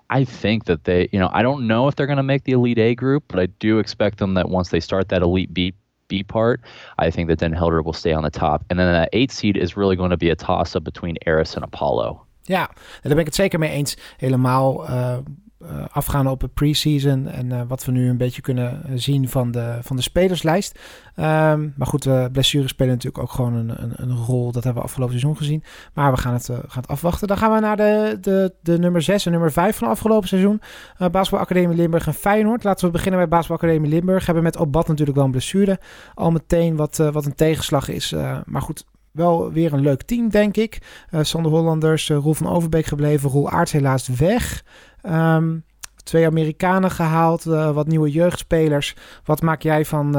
I, 0.09 0.23
think 0.23 0.65
that 0.65 0.83
they, 0.83 1.09
you 1.12 1.19
know, 1.19 1.29
I 1.31 1.41
don't 1.41 1.67
know 1.67 1.88
if 1.88 1.95
they're 1.95 2.07
going 2.07 2.17
to 2.17 2.23
make 2.23 2.43
the 2.43 2.51
Elite 2.51 2.77
A 2.77 2.95
group, 2.95 3.23
but 3.27 3.39
I 3.39 3.47
do 3.59 3.79
expect 3.79 4.17
them 4.17 4.35
that 4.35 4.49
once 4.49 4.69
they 4.69 4.79
start 4.79 5.09
that 5.09 5.21
Elite 5.21 5.53
B 5.53 5.73
B 6.07 6.23
part, 6.23 6.62
I 6.97 7.12
think 7.12 7.27
that 7.29 7.39
Den 7.39 7.53
Helder 7.53 7.81
will 7.81 7.93
stay 7.93 8.13
on 8.13 8.23
the 8.23 8.29
top. 8.29 8.63
And 8.69 8.79
then 8.79 8.91
that 8.91 9.09
eight 9.13 9.31
seed 9.31 9.57
is 9.57 9.77
really 9.77 9.95
going 9.95 10.12
to 10.12 10.17
be 10.17 10.29
a 10.29 10.35
toss 10.35 10.75
up 10.75 10.83
between 10.83 11.17
Eris 11.25 11.55
and 11.55 11.63
Apollo. 11.63 12.25
Ja, 12.41 12.65
daar 13.01 13.13
ben 13.13 13.19
ik 13.19 13.25
het 13.25 13.35
zeker 13.35 13.59
mee 13.59 13.69
eens. 13.69 13.97
Helemaal 14.17 14.89
uh, 14.89 15.17
uh, 15.61 15.85
afgaan 15.91 16.27
op 16.27 16.41
het 16.41 16.53
preseason 16.53 17.27
en 17.27 17.49
uh, 17.49 17.61
wat 17.67 17.85
we 17.85 17.91
nu 17.91 18.09
een 18.09 18.17
beetje 18.17 18.41
kunnen 18.41 18.81
zien 18.99 19.29
van 19.29 19.51
de, 19.51 19.77
van 19.81 19.95
de 19.95 20.01
spelerslijst. 20.01 20.79
Um, 21.15 21.73
maar 21.77 21.87
goed, 21.87 22.05
uh, 22.05 22.25
blessures 22.31 22.69
spelen 22.69 22.93
natuurlijk 22.93 23.23
ook 23.23 23.31
gewoon 23.31 23.53
een, 23.53 23.83
een, 23.83 23.93
een, 23.95 24.15
rol. 24.15 24.51
Dat 24.51 24.63
hebben 24.63 24.81
we 24.81 24.87
afgelopen 24.87 25.19
seizoen 25.19 25.37
gezien. 25.37 25.63
Maar 25.93 26.11
we 26.11 26.17
gaan 26.17 26.33
het, 26.33 26.45
gaan 26.45 26.81
het 26.81 26.87
afwachten. 26.87 27.27
Dan 27.27 27.37
gaan 27.37 27.53
we 27.53 27.59
naar 27.59 27.77
de, 27.77 28.17
de, 28.21 28.53
de 28.61 28.79
nummer 28.79 29.01
6 29.01 29.25
en 29.25 29.31
nummer 29.31 29.51
5 29.51 29.77
van 29.77 29.87
afgelopen 29.87 30.27
seizoen. 30.27 30.61
Basketball 30.97 31.39
Academie 31.39 31.77
Limburg 31.77 32.07
en 32.07 32.13
Feyenoord. 32.13 32.63
Laten 32.63 32.85
we 32.85 32.91
beginnen 32.91 33.19
bij 33.19 33.29
Basketball 33.29 33.57
Academie 33.57 33.89
Limburg. 33.89 34.25
Hebben 34.25 34.43
met 34.43 34.57
Obat 34.57 34.87
natuurlijk 34.87 35.17
wel 35.17 35.25
een 35.25 35.31
blessure. 35.31 35.79
Al 36.13 36.31
meteen 36.31 36.75
wat, 36.75 36.97
wat 36.97 37.25
een 37.25 37.35
tegenslag 37.35 37.89
is. 37.89 38.15
maar 38.45 38.61
goed, 38.61 38.85
wel 39.19 39.51
weer 39.51 39.73
een 39.73 39.82
leuk 39.82 40.01
team, 40.01 40.29
denk 40.29 40.58
ik. 40.58 41.05
Uh, 41.12 41.19
Sander 41.23 41.51
Hollanders, 41.51 42.10
uh, 42.10 42.17
Roel 42.17 42.34
van 42.34 42.47
Overbeek 42.47 42.86
gebleven. 42.86 43.29
Roel 43.29 43.49
Aarts 43.49 43.71
helaas 43.71 44.08
weg. 44.08 44.63
Um, 45.03 45.63
twee 46.03 46.25
Amerikanen 46.25 46.91
gehaald, 46.91 47.45
uh, 47.45 47.71
wat 47.71 47.88
nieuwe 47.88 48.12
jeugdspelers. 48.12 48.95
Wat 49.23 49.41
maak 49.41 49.62
jij 49.62 49.86
van, 49.86 50.13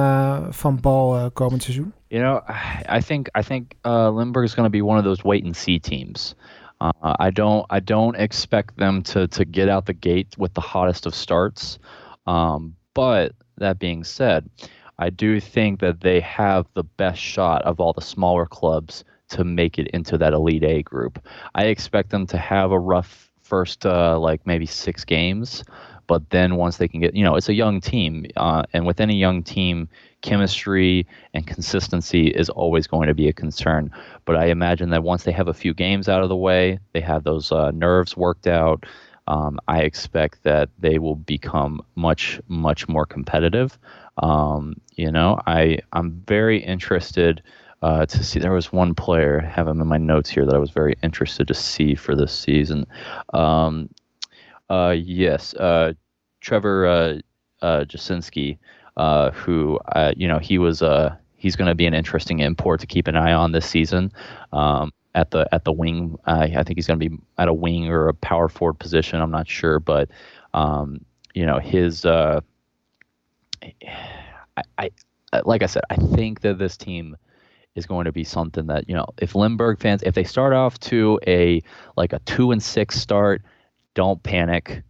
van 0.51 0.81
bal 0.81 1.31
komend 1.31 1.63
seizoen? 1.63 1.93
You 2.11 2.21
know, 2.21 2.41
I 2.97 3.01
think 3.01 3.29
I 3.39 3.43
think 3.43 3.75
uh, 3.87 4.11
Limburg 4.17 4.45
is 4.45 4.55
going 4.55 4.67
to 4.67 4.79
be 4.79 4.83
one 4.83 4.99
of 4.99 5.05
those 5.05 5.23
wait 5.23 5.45
and 5.45 5.57
see 5.57 5.79
teams. 5.79 6.35
Uh, 6.81 7.15
I 7.21 7.31
don't 7.31 7.65
I 7.71 7.81
don't 7.81 8.17
expect 8.17 8.77
them 8.77 9.03
to 9.03 9.29
to 9.29 9.45
get 9.45 9.69
out 9.69 9.87
the 9.87 9.95
gate 9.99 10.37
with 10.37 10.55
the 10.55 10.61
hottest 10.61 11.07
of 11.07 11.15
starts. 11.15 11.79
Um, 12.27 12.75
but 12.95 13.33
that 13.59 13.79
being 13.79 14.05
said, 14.05 14.51
I 15.01 15.11
do 15.11 15.41
think 15.41 15.81
that 15.81 16.03
they 16.03 16.21
have 16.21 16.67
the 16.75 16.85
best 16.85 17.21
shot 17.21 17.63
of 17.63 17.81
all 17.81 17.95
the 17.95 18.03
smaller 18.03 18.47
clubs 18.47 19.03
to 19.31 19.45
make 19.45 19.79
it 19.79 19.89
into 19.89 20.19
that 20.19 20.35
Elite 20.35 20.63
A 20.63 20.83
group. 20.83 21.19
I 21.55 21.65
expect 21.65 22.11
them 22.11 22.27
to 22.27 22.37
have 22.37 22.71
a 22.71 22.79
rough 22.79 23.31
first, 23.43 23.87
uh, 23.87 24.19
like 24.19 24.47
maybe 24.47 24.67
six 24.67 25.05
games, 25.05 25.65
but 26.07 26.29
then 26.31 26.57
once 26.57 26.77
they 26.77 26.87
can 26.87 27.01
get, 27.01 27.15
you 27.17 27.25
know, 27.25 27.37
it's 27.37 27.49
a 27.49 27.55
young 27.55 27.81
team, 27.81 28.27
uh, 28.37 28.63
and 28.75 28.87
with 28.87 29.01
any 29.01 29.17
young 29.17 29.43
team, 29.43 29.89
chemistry 30.21 31.07
and 31.33 31.47
consistency 31.47 32.29
is 32.29 32.51
always 32.51 32.87
going 32.87 33.09
to 33.09 33.15
be 33.15 33.29
a 33.29 33.33
concern. 33.33 33.91
But 34.27 34.37
I 34.37 34.47
imagine 34.47 34.91
that 34.91 35.03
once 35.03 35.25
they 35.25 35.33
have 35.33 35.49
a 35.49 35.55
few 35.55 35.73
games 35.73 36.09
out 36.09 36.23
of 36.23 36.29
the 36.29 36.37
way, 36.37 36.79
they 36.93 37.01
have 37.01 37.25
those 37.25 37.51
uh, 37.51 37.71
nerves 37.71 38.17
worked 38.17 38.47
out. 38.47 38.85
Um, 39.29 39.59
I 39.69 39.83
expect 39.83 40.43
that 40.43 40.69
they 40.79 40.99
will 40.99 41.15
become 41.15 41.81
much, 41.95 42.41
much 42.49 42.89
more 42.89 43.07
competitive. 43.07 43.79
Um, 44.19 44.81
you 44.97 45.11
know, 45.11 45.41
I 45.47 45.79
I'm 45.93 46.23
very 46.27 46.63
interested 46.63 47.43
uh, 47.83 48.07
to 48.07 48.25
see. 48.25 48.39
There 48.39 48.53
was 48.53 48.73
one 48.73 48.95
player, 48.95 49.43
I 49.45 49.49
have 49.49 49.69
him 49.69 49.81
in 49.81 49.87
my 49.87 49.99
notes 49.99 50.31
here, 50.31 50.45
that 50.45 50.55
I 50.55 50.59
was 50.59 50.71
very 50.71 50.95
interested 51.03 51.49
to 51.49 51.55
see 51.55 51.95
for 51.95 52.15
this 52.15 52.33
season. 52.33 52.87
Um, 53.33 53.89
uh, 54.69 54.95
yes, 54.97 55.55
uh, 55.55 55.95
Trevor 56.41 56.87
uh, 56.87 57.19
uh, 57.63 57.85
Jasinski, 57.85 58.59
uh, 58.97 59.31
who 59.31 59.79
uh, 59.93 60.13
you 60.17 60.29
know 60.29 60.39
he 60.39 60.59
was 60.59 60.83
uh, 60.83 61.15
he's 61.37 61.57
going 61.57 61.69
to 61.69 61.75
be 61.75 61.87
an 61.87 61.95
interesting 61.95 62.41
import 62.41 62.81
to 62.81 62.87
keep 62.87 63.09
an 63.09 63.17
eye 63.17 63.33
on 63.33 63.53
this 63.53 63.67
season. 63.67 64.13
Um, 64.53 64.93
at 65.15 65.33
the 65.33 65.49
at 65.53 65.65
the 65.65 65.73
wing, 65.73 66.19
uh, 66.27 66.49
I 66.55 66.63
think 66.63 66.77
he's 66.77 66.87
going 66.87 67.01
to 67.01 67.09
be 67.09 67.17
at 67.39 67.49
a 67.49 67.55
wing 67.55 67.89
or 67.89 68.09
a 68.09 68.15
power 68.15 68.49
forward 68.49 68.79
position. 68.79 69.21
I'm 69.21 69.31
not 69.31 69.49
sure, 69.49 69.81
but 69.81 70.11
um, 70.55 71.05
you 71.35 71.47
know 71.47 71.59
his. 71.59 72.05
Uh, 72.05 72.41
I, 74.57 74.91
I 75.33 75.41
like 75.45 75.63
I 75.63 75.67
said, 75.67 75.83
I 75.91 75.97
think 75.97 76.41
that 76.41 76.59
this 76.59 76.77
team 76.77 77.17
is 77.77 77.87
going 77.87 78.05
to 78.05 78.13
be 78.13 78.25
something 78.25 78.67
that 78.67 78.89
you 78.89 78.95
know 78.95 79.07
if 79.19 79.35
Limburg 79.35 79.79
fans 79.79 80.03
if 80.03 80.15
they 80.15 80.25
start 80.25 80.53
off 80.53 80.79
to 80.81 81.19
a 81.27 81.63
like 81.97 82.13
a 82.13 82.19
two 82.21 82.51
and 82.51 82.63
six 82.63 82.99
start, 82.99 83.43
don't 83.95 84.23
panic. 84.23 84.83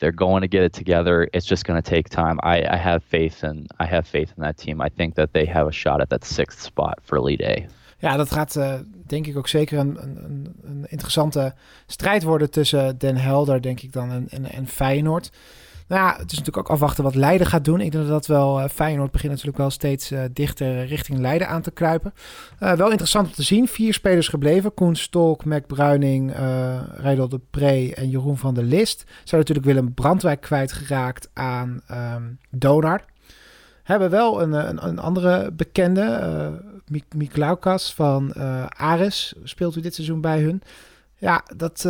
They're 0.00 0.12
going 0.12 0.42
to 0.42 0.48
get 0.48 0.62
it 0.64 0.72
together. 0.72 1.28
It's 1.32 1.46
just 1.46 1.64
going 1.64 1.80
to 1.80 1.90
take 1.90 2.08
time. 2.08 2.38
I, 2.42 2.66
I 2.68 2.76
have 2.76 3.02
faith 3.04 3.42
in 3.42 3.66
I 3.78 3.86
have 3.86 4.06
faith 4.06 4.32
in 4.36 4.42
that 4.42 4.58
team. 4.58 4.80
I 4.80 4.88
think 4.88 5.14
that 5.14 5.32
they 5.32 5.46
have 5.46 5.66
a 5.66 5.72
shot 5.72 6.00
at 6.00 6.10
that 6.10 6.24
sixth 6.24 6.60
spot 6.60 6.98
for 7.02 7.16
Elite 7.16 7.42
A. 7.42 7.66
Ja, 7.98 8.16
dat 8.16 8.32
gaat 8.32 8.56
uh, 8.56 8.74
denk 9.06 9.26
ik 9.26 9.36
ook 9.36 9.48
zeker 9.48 9.78
een, 9.78 10.02
een, 10.02 10.56
een 10.62 10.86
interessante 10.88 11.54
strijd 11.86 12.22
worden 12.22 12.50
tussen 12.50 12.98
Den 12.98 13.16
Helder, 13.16 13.62
denk 13.62 13.80
ik 13.80 13.92
dan, 13.92 14.28
en, 14.28 14.50
en 14.50 14.66
Feyenoord. 14.66 15.30
Nou 15.88 16.02
ja, 16.02 16.12
het 16.12 16.32
is 16.32 16.38
natuurlijk 16.38 16.58
ook 16.58 16.72
afwachten 16.72 17.04
wat 17.04 17.14
Leiden 17.14 17.46
gaat 17.46 17.64
doen. 17.64 17.80
Ik 17.80 17.92
denk 17.92 18.04
dat 18.04 18.12
dat 18.12 18.26
wel 18.26 18.60
uh, 18.60 18.68
Feyenoord 18.68 19.10
begint 19.10 19.30
natuurlijk 19.30 19.58
wel 19.58 19.70
steeds 19.70 20.12
uh, 20.12 20.20
dichter 20.32 20.86
richting 20.86 21.18
Leiden 21.18 21.48
aan 21.48 21.62
te 21.62 21.70
kruipen. 21.70 22.14
Uh, 22.60 22.72
wel 22.72 22.90
interessant 22.90 23.26
om 23.26 23.32
te 23.32 23.42
zien. 23.42 23.68
Vier 23.68 23.94
spelers 23.94 24.28
gebleven. 24.28 24.74
Koen 24.74 24.96
Stolk, 24.96 25.44
Mac 25.44 25.66
Bruining, 25.66 26.36
uh, 26.38 26.80
Rijdel 26.94 27.28
de 27.28 27.40
Pre 27.50 27.94
en 27.94 28.08
Jeroen 28.08 28.36
van 28.36 28.54
der 28.54 28.64
List. 28.64 29.04
Zijn 29.24 29.40
natuurlijk 29.40 29.66
Willem 29.66 29.94
Brandwijk 29.94 30.40
kwijtgeraakt 30.40 31.30
aan 31.32 31.80
um, 31.90 32.38
Donar. 32.50 33.04
Hebben 33.82 34.10
wel 34.10 34.42
een, 34.42 34.52
een, 34.52 34.86
een 34.86 34.98
andere 34.98 35.52
bekende, 35.52 36.20
uh, 36.90 37.00
Miklaukas 37.14 37.94
van 37.94 38.32
uh, 38.36 38.66
Ares, 38.66 39.34
speelt 39.42 39.76
u 39.76 39.80
dit 39.80 39.94
seizoen 39.94 40.20
bij 40.20 40.40
hun. 40.40 40.62
Ja, 41.16 41.44
dat, 41.56 41.82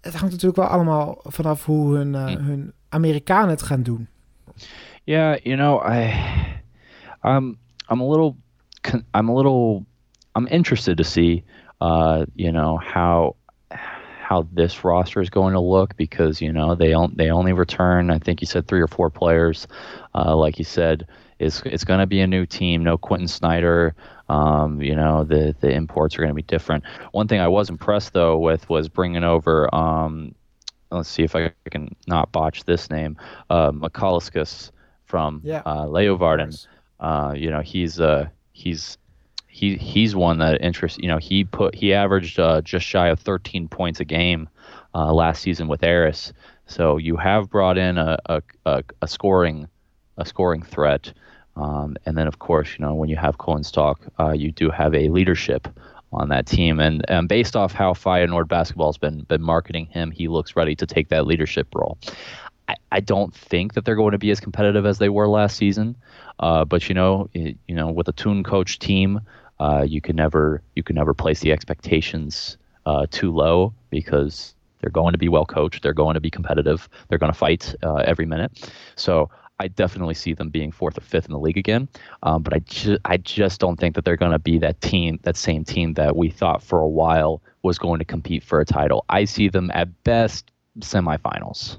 het 0.00 0.14
hangt 0.14 0.30
natuurlijk 0.30 0.56
wel 0.56 0.66
allemaal 0.66 1.20
vanaf 1.22 1.64
hoe 1.64 1.96
hun, 1.96 2.14
hun 2.14 2.72
Amerikanen 2.92 3.48
het 3.48 3.62
gaan 3.62 3.82
doen. 3.82 4.08
Yeah, 5.04 5.36
you 5.42 5.56
know, 5.56 5.80
I, 5.80 6.12
I'm, 7.22 7.58
I'm 7.88 8.00
a 8.00 8.08
little, 8.08 8.36
I'm 9.14 9.28
a 9.28 9.34
little, 9.34 9.84
I'm 10.36 10.46
interested 10.46 10.96
to 10.96 11.04
see, 11.04 11.42
uh, 11.80 12.24
you 12.34 12.52
know, 12.52 12.78
how 12.78 13.34
how 14.32 14.48
this 14.50 14.82
roster 14.82 15.20
is 15.20 15.28
going 15.28 15.52
to 15.52 15.60
look 15.60 15.94
because 15.96 16.40
you 16.40 16.52
know 16.52 16.74
they 16.74 16.94
on, 16.94 17.12
they 17.16 17.30
only 17.30 17.52
return 17.52 18.10
I 18.10 18.18
think 18.18 18.40
you 18.40 18.46
said 18.46 18.66
three 18.66 18.80
or 18.80 18.88
four 18.88 19.10
players. 19.10 19.66
Uh, 20.14 20.34
like 20.34 20.58
you 20.58 20.64
said, 20.64 21.06
it's 21.38 21.60
it's 21.66 21.84
going 21.84 22.00
to 22.00 22.06
be 22.06 22.20
a 22.22 22.26
new 22.26 22.46
team. 22.46 22.82
No 22.82 22.96
Quentin 22.96 23.28
Snyder. 23.28 23.94
Um, 24.28 24.80
you 24.80 24.96
know 24.96 25.24
the 25.24 25.54
the 25.60 25.70
imports 25.70 26.16
are 26.16 26.22
going 26.22 26.30
to 26.30 26.34
be 26.34 26.42
different. 26.42 26.84
One 27.10 27.28
thing 27.28 27.40
I 27.40 27.48
was 27.48 27.68
impressed 27.68 28.14
though 28.14 28.38
with 28.38 28.70
was 28.70 28.88
bringing 28.88 29.24
over. 29.24 29.72
Um, 29.74 30.34
let's 30.92 31.08
see 31.08 31.22
if 31.22 31.34
I 31.34 31.52
can 31.70 31.94
not 32.06 32.32
botch 32.32 32.64
this 32.64 32.90
name. 32.90 33.16
Uh, 33.50 33.72
from 35.04 35.40
yeah. 35.44 35.62
uh, 35.66 35.84
Leeuwarden. 35.86 36.66
Uh, 37.00 37.34
you 37.36 37.50
know 37.50 37.60
he's 37.60 37.98
uh 38.00 38.28
he's 38.52 38.96
he 39.52 39.76
he's 39.76 40.16
one 40.16 40.38
that 40.38 40.62
interests. 40.62 40.98
You 40.98 41.08
know, 41.08 41.18
he 41.18 41.44
put 41.44 41.74
he 41.74 41.92
averaged 41.92 42.40
uh, 42.40 42.62
just 42.62 42.86
shy 42.86 43.08
of 43.08 43.20
13 43.20 43.68
points 43.68 44.00
a 44.00 44.04
game 44.04 44.48
uh, 44.94 45.12
last 45.12 45.42
season 45.42 45.68
with 45.68 45.82
Eris. 45.82 46.32
So 46.66 46.96
you 46.96 47.16
have 47.16 47.50
brought 47.50 47.76
in 47.76 47.98
a 47.98 48.18
a, 48.26 48.42
a, 48.64 48.82
a 49.02 49.06
scoring 49.06 49.68
a 50.16 50.24
scoring 50.24 50.62
threat, 50.62 51.12
um, 51.56 51.96
and 52.06 52.16
then 52.16 52.26
of 52.26 52.38
course 52.38 52.70
you 52.78 52.84
know 52.84 52.94
when 52.94 53.10
you 53.10 53.16
have 53.16 53.36
Colin 53.36 53.62
Stock, 53.62 54.00
uh, 54.18 54.32
you 54.32 54.50
do 54.52 54.70
have 54.70 54.94
a 54.94 55.10
leadership 55.10 55.68
on 56.12 56.28
that 56.28 56.46
team. 56.46 56.80
And, 56.80 57.04
and 57.08 57.28
based 57.28 57.56
off 57.56 57.72
how 57.72 57.92
Feyenoord 57.94 58.48
basketball 58.48 58.88
has 58.88 58.98
been 58.98 59.22
been 59.22 59.42
marketing 59.42 59.86
him, 59.86 60.10
he 60.10 60.28
looks 60.28 60.56
ready 60.56 60.74
to 60.76 60.86
take 60.86 61.08
that 61.08 61.26
leadership 61.26 61.68
role. 61.74 61.98
I, 62.68 62.76
I 62.90 63.00
don't 63.00 63.34
think 63.34 63.74
that 63.74 63.84
they're 63.84 63.96
going 63.96 64.12
to 64.12 64.18
be 64.18 64.30
as 64.30 64.40
competitive 64.40 64.86
as 64.86 64.98
they 64.98 65.08
were 65.08 65.28
last 65.28 65.56
season. 65.56 65.96
Uh, 66.38 66.64
but 66.64 66.88
you 66.88 66.94
know, 66.94 67.28
it, 67.34 67.56
you 67.68 67.74
know, 67.74 67.90
with 67.90 68.08
a 68.08 68.12
tune 68.12 68.42
coach 68.42 68.78
team, 68.78 69.20
uh, 69.60 69.84
you 69.86 70.00
can 70.00 70.16
never 70.16 70.62
you 70.74 70.82
can 70.82 70.96
never 70.96 71.14
place 71.14 71.40
the 71.40 71.52
expectations 71.52 72.56
uh, 72.86 73.06
too 73.10 73.32
low 73.32 73.72
because 73.90 74.54
they're 74.80 74.90
going 74.90 75.12
to 75.12 75.18
be 75.18 75.28
well 75.28 75.46
coached. 75.46 75.82
They're 75.82 75.92
going 75.92 76.14
to 76.14 76.20
be 76.20 76.30
competitive. 76.30 76.88
They're 77.08 77.18
going 77.18 77.32
to 77.32 77.38
fight 77.38 77.74
uh, 77.82 77.96
every 77.96 78.26
minute. 78.26 78.70
So 78.96 79.30
I 79.62 79.68
definitely 79.68 80.14
see 80.14 80.34
them 80.34 80.48
being 80.48 80.72
fourth 80.72 80.98
or 80.98 81.02
fifth 81.02 81.26
in 81.26 81.32
the 81.32 81.38
league 81.38 81.56
again. 81.56 81.88
Um, 82.24 82.42
but 82.42 82.52
I, 82.52 82.58
ju- 82.58 82.98
I 83.04 83.16
just 83.16 83.60
don't 83.60 83.78
think 83.78 83.94
that 83.94 84.04
they're 84.04 84.16
going 84.16 84.32
to 84.32 84.40
be 84.40 84.58
that 84.58 84.80
team, 84.80 85.20
that 85.22 85.36
same 85.36 85.64
team 85.64 85.94
that 85.94 86.16
we 86.16 86.30
thought 86.30 86.64
for 86.64 86.80
a 86.80 86.88
while 86.88 87.40
was 87.62 87.78
going 87.78 88.00
to 88.00 88.04
compete 88.04 88.42
for 88.42 88.60
a 88.60 88.64
title. 88.64 89.04
I 89.08 89.24
see 89.24 89.48
them 89.48 89.70
at 89.72 90.02
best 90.02 90.50
semifinals. 90.80 91.76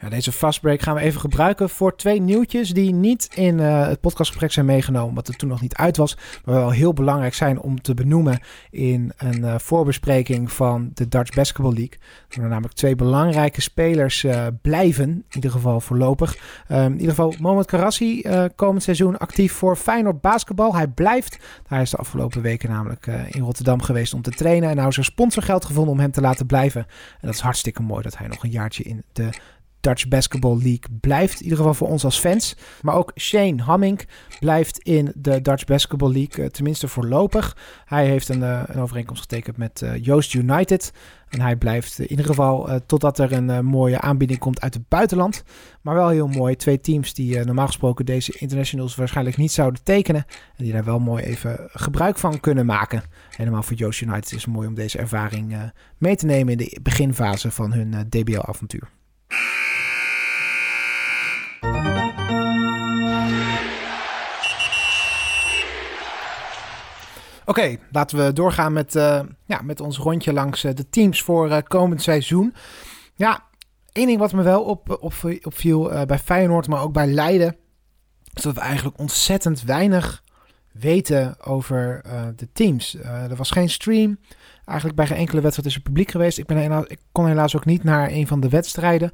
Ja, 0.00 0.08
deze 0.08 0.32
fastbreak 0.32 0.80
gaan 0.80 0.94
we 0.94 1.00
even 1.00 1.20
gebruiken 1.20 1.68
voor 1.68 1.96
twee 1.96 2.20
nieuwtjes 2.20 2.70
die 2.70 2.92
niet 2.92 3.28
in 3.34 3.58
uh, 3.58 3.86
het 3.86 4.00
podcastgesprek 4.00 4.52
zijn 4.52 4.66
meegenomen, 4.66 5.14
wat 5.14 5.28
er 5.28 5.36
toen 5.36 5.48
nog 5.48 5.60
niet 5.60 5.74
uit 5.74 5.96
was, 5.96 6.16
maar 6.44 6.54
wel 6.54 6.70
heel 6.70 6.92
belangrijk 6.92 7.34
zijn 7.34 7.60
om 7.60 7.80
te 7.80 7.94
benoemen 7.94 8.40
in 8.70 9.12
een 9.16 9.40
uh, 9.40 9.54
voorbespreking 9.58 10.52
van 10.52 10.90
de 10.94 11.08
Dutch 11.08 11.34
Basketball 11.34 11.72
League. 11.72 11.98
Er 12.28 12.48
namelijk 12.48 12.74
twee 12.74 12.94
belangrijke 12.94 13.60
spelers 13.60 14.24
uh, 14.24 14.46
blijven, 14.62 15.08
in 15.08 15.24
ieder 15.30 15.50
geval 15.50 15.80
voorlopig. 15.80 16.36
Um, 16.68 16.84
in 16.84 16.92
ieder 16.92 17.08
geval 17.08 17.34
Mohamed 17.38 17.66
Karassi 17.66 18.24
komend 18.56 18.82
seizoen 18.82 19.18
actief 19.18 19.52
voor 19.52 19.76
Feyenoord 19.76 20.20
Basketbal. 20.20 20.74
Hij 20.74 20.88
blijft. 20.88 21.38
Hij 21.66 21.82
is 21.82 21.90
de 21.90 21.96
afgelopen 21.96 22.42
weken 22.42 22.70
namelijk 22.70 23.06
in 23.06 23.42
Rotterdam 23.42 23.82
geweest 23.82 24.14
om 24.14 24.22
te 24.22 24.30
trainen 24.30 24.70
en 24.70 24.76
nou 24.76 24.88
is 24.88 24.96
er 24.96 25.04
sponsorgeld 25.04 25.64
gevonden 25.64 25.92
om 25.92 26.00
hem 26.00 26.10
te 26.10 26.20
laten 26.20 26.46
blijven. 26.46 26.80
En 26.80 27.26
dat 27.26 27.34
is 27.34 27.40
hartstikke 27.40 27.82
mooi 27.82 28.02
dat 28.02 28.18
hij 28.18 28.28
nog 28.28 28.44
een 28.44 28.50
jaartje 28.50 28.82
in 28.82 29.02
de 29.12 29.28
Dutch 29.80 30.08
Basketball 30.08 30.56
League 30.56 30.98
blijft. 31.00 31.36
In 31.36 31.42
ieder 31.42 31.58
geval 31.58 31.74
voor 31.74 31.88
ons 31.88 32.04
als 32.04 32.18
fans. 32.18 32.56
Maar 32.82 32.94
ook 32.94 33.12
Shane 33.16 33.62
Hamming 33.62 34.08
blijft 34.40 34.78
in 34.78 35.12
de 35.14 35.40
Dutch 35.40 35.64
Basketball 35.64 36.12
League. 36.12 36.44
Uh, 36.44 36.50
tenminste 36.50 36.88
voorlopig. 36.88 37.56
Hij 37.84 38.06
heeft 38.06 38.28
een, 38.28 38.40
uh, 38.40 38.62
een 38.66 38.80
overeenkomst 38.80 39.20
getekend 39.22 39.56
met 39.56 39.80
uh, 39.80 40.04
Joost 40.04 40.34
United. 40.34 40.92
En 41.28 41.40
hij 41.40 41.56
blijft 41.56 41.98
in 41.98 42.10
ieder 42.10 42.24
geval 42.24 42.80
totdat 42.86 43.18
er 43.18 43.32
een 43.32 43.64
mooie 43.64 44.00
aanbieding 44.00 44.38
komt 44.38 44.60
uit 44.60 44.74
het 44.74 44.88
buitenland. 44.88 45.44
Maar 45.80 45.94
wel 45.94 46.08
heel 46.08 46.28
mooi. 46.28 46.56
Twee 46.56 46.80
teams 46.80 47.14
die 47.14 47.44
normaal 47.44 47.66
gesproken 47.66 48.04
deze 48.04 48.36
internationals 48.38 48.94
waarschijnlijk 48.94 49.36
niet 49.36 49.52
zouden 49.52 49.82
tekenen. 49.82 50.24
En 50.56 50.64
die 50.64 50.72
daar 50.72 50.84
wel 50.84 50.98
mooi 50.98 51.22
even 51.24 51.68
gebruik 51.72 52.18
van 52.18 52.40
kunnen 52.40 52.66
maken. 52.66 53.02
Helemaal 53.36 53.62
voor 53.62 53.76
Joost 53.76 54.00
United 54.00 54.32
is 54.32 54.44
het 54.44 54.52
mooi 54.52 54.68
om 54.68 54.74
deze 54.74 54.98
ervaring 54.98 55.72
mee 55.98 56.16
te 56.16 56.26
nemen 56.26 56.52
in 56.52 56.58
de 56.58 56.78
beginfase 56.82 57.50
van 57.50 57.72
hun 57.72 58.08
DBL-avontuur. 58.08 58.88
Oké, 67.50 67.76
laten 67.92 68.24
we 68.24 68.32
doorgaan 68.32 68.72
met, 68.72 68.94
uh, 68.94 69.20
ja, 69.44 69.60
met 69.62 69.80
ons 69.80 69.98
rondje 69.98 70.32
langs 70.32 70.64
uh, 70.64 70.74
de 70.74 70.88
teams 70.88 71.22
voor 71.22 71.48
uh, 71.48 71.58
komend 71.68 72.02
seizoen. 72.02 72.54
Ja, 73.14 73.44
één 73.92 74.06
ding 74.06 74.18
wat 74.18 74.32
me 74.32 74.42
wel 74.42 74.62
op, 74.62 74.90
op, 75.00 75.14
opviel 75.42 76.06
bij 76.06 76.18
Feyenoord, 76.18 76.68
maar 76.68 76.82
ook 76.82 76.92
bij 76.92 77.06
Leiden... 77.06 77.56
is 78.34 78.42
dat 78.42 78.54
we 78.54 78.60
eigenlijk 78.60 78.98
ontzettend 78.98 79.62
weinig 79.62 80.22
weten 80.72 81.44
over 81.44 82.02
de 82.36 82.48
teams. 82.52 82.94
er 83.04 83.36
was 83.36 83.50
geen 83.50 83.70
stream. 83.70 84.18
Eigenlijk 84.70 84.98
bij 84.98 85.06
geen 85.06 85.16
enkele 85.16 85.40
wedstrijd 85.40 85.68
is 85.68 85.74
er 85.74 85.82
publiek 85.82 86.10
geweest. 86.10 86.38
Ik, 86.38 86.46
ben 86.46 86.56
helaas, 86.56 86.84
ik 86.86 86.98
kon 87.12 87.26
helaas 87.26 87.56
ook 87.56 87.64
niet 87.64 87.84
naar 87.84 88.10
een 88.10 88.26
van 88.26 88.40
de 88.40 88.48
wedstrijden. 88.48 89.12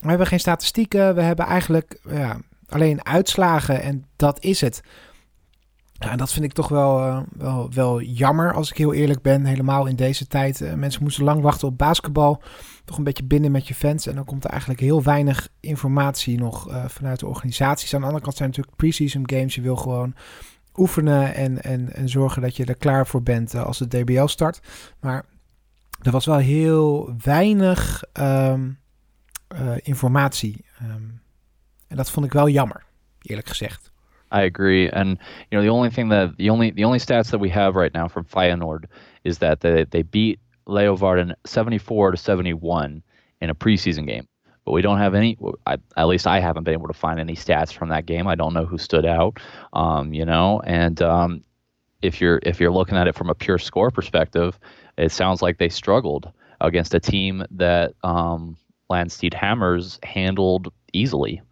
We 0.00 0.08
hebben 0.08 0.26
geen 0.26 0.40
statistieken. 0.40 1.14
We 1.14 1.22
hebben 1.22 1.46
eigenlijk 1.46 2.00
ja, 2.08 2.36
alleen 2.68 3.04
uitslagen 3.04 3.82
en 3.82 4.04
dat 4.16 4.42
is 4.44 4.60
het. 4.60 4.82
Ja, 5.92 6.16
dat 6.16 6.32
vind 6.32 6.44
ik 6.44 6.52
toch 6.52 6.68
wel, 6.68 6.98
uh, 6.98 7.20
wel, 7.36 7.70
wel 7.72 8.00
jammer, 8.00 8.54
als 8.54 8.70
ik 8.70 8.76
heel 8.76 8.92
eerlijk 8.92 9.22
ben. 9.22 9.44
Helemaal 9.44 9.86
in 9.86 9.96
deze 9.96 10.26
tijd. 10.26 10.60
Uh, 10.60 10.72
mensen 10.72 11.02
moesten 11.02 11.24
lang 11.24 11.42
wachten 11.42 11.68
op 11.68 11.78
basketbal. 11.78 12.42
Toch 12.84 12.98
een 12.98 13.04
beetje 13.04 13.24
binnen 13.24 13.50
met 13.52 13.68
je 13.68 13.74
fans. 13.74 14.06
En 14.06 14.14
dan 14.14 14.24
komt 14.24 14.44
er 14.44 14.50
eigenlijk 14.50 14.80
heel 14.80 15.02
weinig 15.02 15.48
informatie 15.60 16.38
nog 16.38 16.68
uh, 16.68 16.84
vanuit 16.88 17.20
de 17.20 17.26
organisaties. 17.26 17.94
Aan 17.94 18.00
de 18.00 18.06
andere 18.06 18.24
kant 18.24 18.36
zijn 18.36 18.48
natuurlijk 18.48 18.76
pre-season 18.76 19.30
games. 19.30 19.54
Je 19.54 19.60
wil 19.60 19.76
gewoon 19.76 20.14
oefenen 20.76 21.34
en, 21.34 21.62
en, 21.62 21.92
en 21.92 22.08
zorgen 22.08 22.42
dat 22.42 22.56
je 22.56 22.64
er 22.64 22.76
klaar 22.76 23.06
voor 23.06 23.22
bent 23.22 23.54
als 23.54 23.78
de 23.78 23.88
DBL 23.88 24.26
start. 24.26 24.60
Maar 25.00 25.24
er 26.02 26.10
was 26.10 26.26
wel 26.26 26.38
heel 26.38 27.14
weinig 27.22 28.04
um, 28.12 28.78
informatie. 29.82 30.64
Um, 30.82 31.20
en 31.88 31.96
dat 31.96 32.10
vond 32.10 32.26
ik 32.26 32.32
wel 32.32 32.48
jammer, 32.48 32.84
eerlijk 33.22 33.48
gezegd. 33.48 33.92
I 34.32 34.46
agree. 34.46 34.90
And 34.90 35.18
you 35.48 35.62
know, 35.62 35.62
the 35.62 35.70
only 35.70 35.90
thing 35.90 36.10
that 36.10 36.36
the 36.36 36.50
only 36.50 36.72
the 36.72 36.84
only 36.84 36.98
stats 36.98 37.30
that 37.30 37.40
we 37.40 37.50
have 37.50 37.78
right 37.78 37.92
now 37.92 38.08
from 38.08 38.24
Feyenoord 38.26 38.88
is 39.22 39.38
that 39.38 39.60
they 39.60 39.86
they 39.88 40.04
beat 40.04 40.38
Leeuwarden 40.64 41.36
74 41.42 42.10
to 42.10 42.16
71 42.16 43.02
in 43.38 43.48
a 43.48 43.54
preseason 43.54 44.06
game. 44.06 44.26
But 44.64 44.72
we 44.72 44.82
don't 44.82 44.98
have 44.98 45.14
any. 45.14 45.36
I, 45.66 45.76
at 45.96 46.06
least 46.06 46.26
I 46.26 46.40
haven't 46.40 46.64
been 46.64 46.74
able 46.74 46.88
to 46.88 46.94
find 46.94 47.20
any 47.20 47.36
stats 47.36 47.72
from 47.72 47.90
that 47.90 48.06
game. 48.06 48.26
I 48.26 48.34
don't 48.34 48.54
know 48.54 48.64
who 48.64 48.78
stood 48.78 49.04
out. 49.04 49.38
Um, 49.72 50.14
you 50.14 50.24
know, 50.24 50.60
and 50.64 51.00
um, 51.02 51.44
if 52.02 52.20
you're 52.20 52.40
if 52.42 52.60
you're 52.60 52.72
looking 52.72 52.96
at 52.96 53.06
it 53.06 53.14
from 53.14 53.30
a 53.30 53.34
pure 53.34 53.58
score 53.58 53.90
perspective, 53.90 54.58
it 54.96 55.12
sounds 55.12 55.42
like 55.42 55.58
they 55.58 55.68
struggled 55.68 56.30
against 56.60 56.94
a 56.94 57.00
team 57.00 57.44
that 57.50 57.94
um, 58.02 58.56
Landsteed 58.90 59.34
Hammers 59.34 59.98
handled 60.02 60.72
easily. 60.92 61.42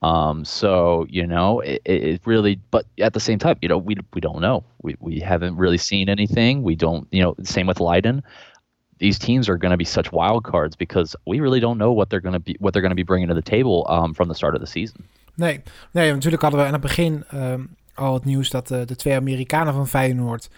Um, 0.00 0.44
so 0.44 1.06
you 1.08 1.26
know, 1.26 1.60
it, 1.60 1.82
it 1.84 2.20
really, 2.24 2.60
but 2.70 2.86
at 3.00 3.14
the 3.14 3.20
same 3.20 3.38
time, 3.38 3.56
you 3.60 3.68
know, 3.68 3.78
we 3.78 3.96
we 4.14 4.20
don't 4.20 4.40
know. 4.40 4.64
We 4.82 4.96
we 5.00 5.20
haven't 5.20 5.56
really 5.56 5.78
seen 5.78 6.08
anything. 6.08 6.62
We 6.62 6.76
don't, 6.76 7.08
you 7.10 7.22
know, 7.22 7.34
same 7.42 7.66
with 7.66 7.80
Leiden. 7.80 8.22
These 8.98 9.18
teams 9.18 9.48
are 9.48 9.58
going 9.58 9.70
to 9.70 9.76
be 9.76 9.84
such 9.84 10.10
wild 10.10 10.42
cards 10.42 10.76
because 10.76 11.16
we 11.24 11.40
really 11.40 11.60
don't 11.60 11.78
know 11.78 11.94
what 11.94 12.08
they're 12.08 12.22
going 12.22 12.36
to 12.36 12.42
be 12.42 12.56
what 12.58 12.72
they're 12.72 12.82
going 12.82 12.96
to 12.96 13.02
be 13.02 13.06
bringing 13.06 13.28
to 13.28 13.40
the 13.42 13.50
table 13.50 13.86
um, 13.90 14.14
from 14.14 14.28
the 14.28 14.34
start 14.34 14.54
of 14.54 14.60
the 14.60 14.66
season. 14.66 15.04
Nee, 15.34 15.60
nee, 15.92 16.12
natuurlijk 16.12 16.42
hadden 16.42 16.60
we 16.60 16.66
aan 16.66 16.72
het 16.72 16.82
begin 16.82 17.24
um, 17.34 17.76
al 17.94 18.14
het 18.14 18.24
nieuws 18.24 18.50
dat 18.50 18.70
uh, 18.70 18.80
de 18.84 18.96
twee 18.96 19.14
Amerikanen 19.16 19.74
van 19.74 19.88
Feyenoord 19.88 20.48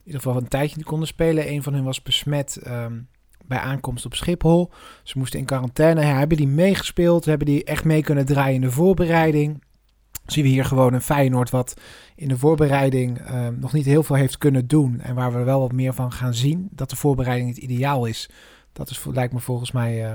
in 0.00 0.06
ieder 0.06 0.20
geval 0.20 0.36
een 0.36 0.48
tijdje 0.48 0.76
niet 0.76 0.86
konden 0.86 1.08
spelen. 1.08 1.48
Een 1.48 1.62
van 1.62 1.74
hen 1.74 1.84
was 1.84 2.02
besmet 2.02 2.60
um, 2.66 3.08
bij 3.46 3.58
aankomst 3.58 4.04
op 4.04 4.14
Schiphol. 4.14 4.70
Ze 5.02 5.18
moesten 5.18 5.38
in 5.38 5.44
quarantaine. 5.44 6.00
Hebben 6.00 6.36
die 6.36 6.48
meegespeeld? 6.48 7.24
Hebben 7.24 7.46
die 7.46 7.64
echt 7.64 7.84
mee 7.84 8.02
kunnen 8.02 8.26
draaien 8.26 8.54
in 8.54 8.60
de 8.60 8.70
voorbereiding? 8.70 9.62
Zien 10.30 10.44
we 10.44 10.50
hier 10.50 10.64
gewoon 10.64 10.92
een 10.92 11.00
Feyenoord 11.00 11.50
wat 11.50 11.80
in 12.16 12.28
de 12.28 12.38
voorbereiding 12.38 13.30
uh, 13.30 13.48
nog 13.48 13.72
niet 13.72 13.84
heel 13.84 14.02
veel 14.02 14.16
heeft 14.16 14.38
kunnen 14.38 14.66
doen. 14.66 15.00
En 15.00 15.14
waar 15.14 15.32
we 15.32 15.42
wel 15.42 15.60
wat 15.60 15.72
meer 15.72 15.94
van 15.94 16.12
gaan 16.12 16.34
zien. 16.34 16.68
Dat 16.72 16.90
de 16.90 16.96
voorbereiding 16.96 17.48
niet 17.48 17.58
ideaal 17.58 18.04
is. 18.04 18.30
Dat 18.72 18.90
is, 18.90 19.04
lijkt 19.12 19.32
me 19.32 19.40
volgens 19.40 19.72
mij 19.72 20.04
uh, 20.04 20.14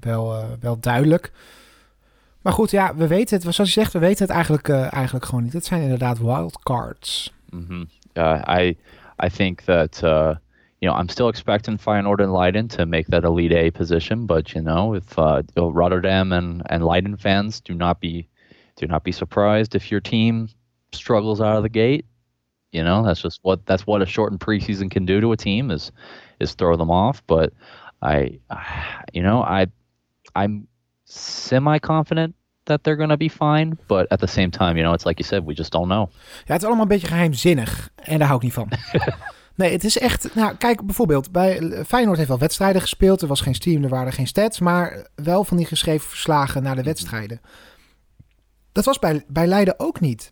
wel, 0.00 0.36
uh, 0.36 0.44
wel 0.60 0.80
duidelijk. 0.80 1.32
Maar 2.42 2.52
goed, 2.52 2.70
ja, 2.70 2.94
we 2.94 3.06
weten 3.06 3.34
het. 3.34 3.54
Zoals 3.54 3.74
je 3.74 3.80
zegt, 3.80 3.92
we 3.92 3.98
weten 3.98 4.26
het 4.26 4.34
eigenlijk, 4.34 4.68
eigenlijk 4.68 5.24
gewoon 5.24 5.42
niet. 5.42 5.52
Het 5.52 5.64
zijn 5.64 5.82
inderdaad 5.82 6.18
wildcards. 6.18 7.34
Mm-hmm. 7.50 7.88
Uh, 8.14 8.42
I, 8.48 8.78
I 9.24 9.28
think 9.28 9.60
that, 9.60 10.00
uh, 10.04 10.34
you 10.78 10.92
know, 10.92 10.98
I'm 11.00 11.08
still 11.08 11.28
expecting 11.28 11.80
Feyenoord 11.80 12.20
and 12.20 12.32
Leiden 12.32 12.66
to 12.66 12.86
make 12.86 13.10
that 13.10 13.24
Elite 13.24 13.66
A 13.66 13.70
position. 13.70 14.26
But, 14.26 14.50
you 14.50 14.64
know, 14.64 14.94
if 14.94 15.18
uh, 15.18 15.38
Rotterdam 15.54 16.32
and, 16.32 16.62
and 16.62 16.84
Leiden 16.84 17.18
fans 17.18 17.60
do 17.60 17.74
not 17.74 17.98
be 18.00 18.28
do 18.80 18.86
not 18.86 19.04
be 19.04 19.12
surprised 19.12 19.74
if 19.74 19.90
your 19.90 20.00
team 20.00 20.48
struggles 20.92 21.40
out 21.40 21.56
of 21.56 21.62
the 21.62 21.68
gate. 21.68 22.06
You 22.72 22.84
know, 22.84 23.04
that's 23.04 23.20
just 23.20 23.40
what 23.42 23.66
that's 23.66 23.86
what 23.86 24.02
a 24.02 24.06
shortened 24.06 24.40
preseason 24.40 24.90
can 24.90 25.04
do 25.04 25.20
to 25.20 25.32
a 25.32 25.36
team 25.36 25.70
is 25.70 25.92
is 26.38 26.54
throw 26.54 26.76
them 26.76 26.90
off. 26.90 27.22
But 27.26 27.52
I, 28.02 28.40
you 29.12 29.22
know, 29.22 29.42
I 29.42 29.66
I'm 30.34 30.66
semi 31.04 31.78
confident 31.78 32.34
that 32.66 32.84
they're 32.84 32.96
going 32.96 33.10
to 33.10 33.16
be 33.16 33.28
fine. 33.28 33.78
But 33.86 34.06
at 34.10 34.20
the 34.20 34.26
same 34.26 34.50
time, 34.50 34.76
you 34.76 34.82
know, 34.82 34.94
it's 34.94 35.04
like 35.04 35.18
you 35.18 35.24
said, 35.24 35.44
we 35.44 35.54
just 35.54 35.72
don't 35.72 35.88
know. 35.88 36.08
Ja, 36.46 36.52
het 36.52 36.62
is 36.62 36.66
allemaal 36.66 36.82
een 36.82 36.88
beetje 36.88 37.06
geheimzinnig. 37.06 37.90
En 37.94 38.18
daar 38.18 38.28
hou 38.28 38.38
ik 38.38 38.44
niet 38.44 38.52
van. 38.52 38.68
nee, 39.60 39.72
het 39.72 39.84
is 39.84 39.98
echt... 39.98 40.34
Nou, 40.34 40.56
kijk 40.56 40.86
bijvoorbeeld, 40.86 41.32
bij 41.32 41.84
Feyenoord 41.86 42.16
heeft 42.16 42.28
wel 42.28 42.38
wedstrijden 42.38 42.80
gespeeld. 42.80 43.22
Er 43.22 43.28
was 43.28 43.40
geen 43.40 43.54
stream, 43.54 43.82
er 43.82 43.88
waren 43.88 44.12
geen 44.12 44.26
stats. 44.26 44.60
Maar 44.60 45.08
wel 45.14 45.44
van 45.44 45.56
die 45.56 45.66
geschreven 45.66 46.08
verslagen 46.08 46.62
naar 46.62 46.76
de 46.76 46.82
wedstrijden. 46.82 47.40
Dat 48.72 48.84
was 48.84 48.98
bij, 48.98 49.24
bij 49.28 49.46
Leiden 49.46 49.80
ook 49.80 50.00
niet. 50.00 50.30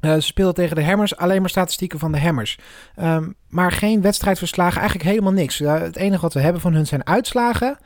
Uh, 0.00 0.14
ze 0.14 0.20
speelden 0.20 0.54
tegen 0.54 0.76
de 0.76 0.84
Hammers, 0.84 1.16
alleen 1.16 1.40
maar 1.40 1.50
statistieken 1.50 1.98
van 1.98 2.12
de 2.12 2.20
Hammers. 2.20 2.58
Um, 3.00 3.34
maar 3.48 3.72
geen 3.72 4.00
wedstrijdverslagen, 4.00 4.80
eigenlijk 4.80 5.10
helemaal 5.10 5.32
niks. 5.32 5.60
Uh, 5.60 5.80
het 5.80 5.96
enige 5.96 6.22
wat 6.22 6.34
we 6.34 6.40
hebben 6.40 6.60
van 6.60 6.74
hun 6.74 6.86
zijn 6.86 7.06
uitslagen. 7.06 7.78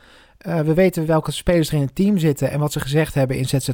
Uh, 0.46 0.60
we 0.60 0.74
weten 0.74 1.06
welke 1.06 1.30
spelers 1.30 1.68
er 1.68 1.74
in 1.74 1.80
het 1.80 1.94
team 1.94 2.18
zitten 2.18 2.50
en 2.50 2.58
wat 2.58 2.72
ze 2.72 2.80
gezegd 2.80 3.14
hebben 3.14 3.36
in 3.36 3.48
ZZ 3.48 3.68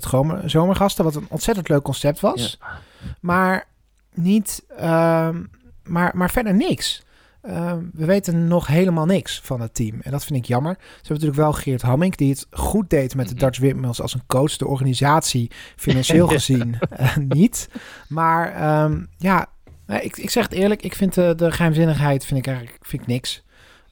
Zomergasten. 0.44 1.04
Wat 1.04 1.14
een 1.14 1.26
ontzettend 1.28 1.68
leuk 1.68 1.82
concept 1.82 2.20
was. 2.20 2.58
Ja. 2.60 2.78
Maar 3.20 3.66
niet, 4.14 4.64
ehm, 4.76 5.42
maar, 5.84 6.10
maar 6.14 6.30
verder 6.30 6.54
niks. 6.54 7.02
Ehm, 7.42 7.84
we 7.92 8.04
weten 8.04 8.46
nog 8.46 8.66
helemaal 8.66 9.06
niks 9.06 9.40
van 9.40 9.60
het 9.60 9.74
team. 9.74 10.00
En 10.00 10.10
dat 10.10 10.24
vind 10.24 10.38
ik 10.38 10.44
jammer. 10.44 10.76
Ze 10.78 10.86
hebben 10.86 11.12
natuurlijk 11.12 11.40
wel 11.40 11.52
Geert 11.52 11.82
Hamming, 11.82 12.16
die 12.16 12.30
het 12.30 12.46
goed 12.50 12.90
deed 12.90 13.14
met 13.14 13.28
de 13.28 13.34
mhm. 13.34 13.44
Dutch 13.44 13.58
Windmills 13.58 14.00
als 14.00 14.14
een 14.14 14.26
coach. 14.26 14.56
De 14.56 14.66
organisatie, 14.66 15.50
financieel 15.76 16.26
gezien, 16.38 16.78
uh, 17.00 17.16
niet. 17.16 17.68
Maar 18.08 18.82
um, 18.84 19.08
ja, 19.18 19.46
ik, 19.86 20.16
ik 20.16 20.30
zeg 20.30 20.42
het 20.42 20.52
eerlijk. 20.52 20.82
Ik 20.82 20.94
vind 20.94 21.14
de, 21.14 21.34
de 21.36 21.52
geheimzinnigheid 21.52 22.24
vind 22.24 22.38
ik 22.40 22.46
eigenlijk 22.46 22.78
vind 22.86 23.02
ik 23.02 23.08
niks. 23.08 23.44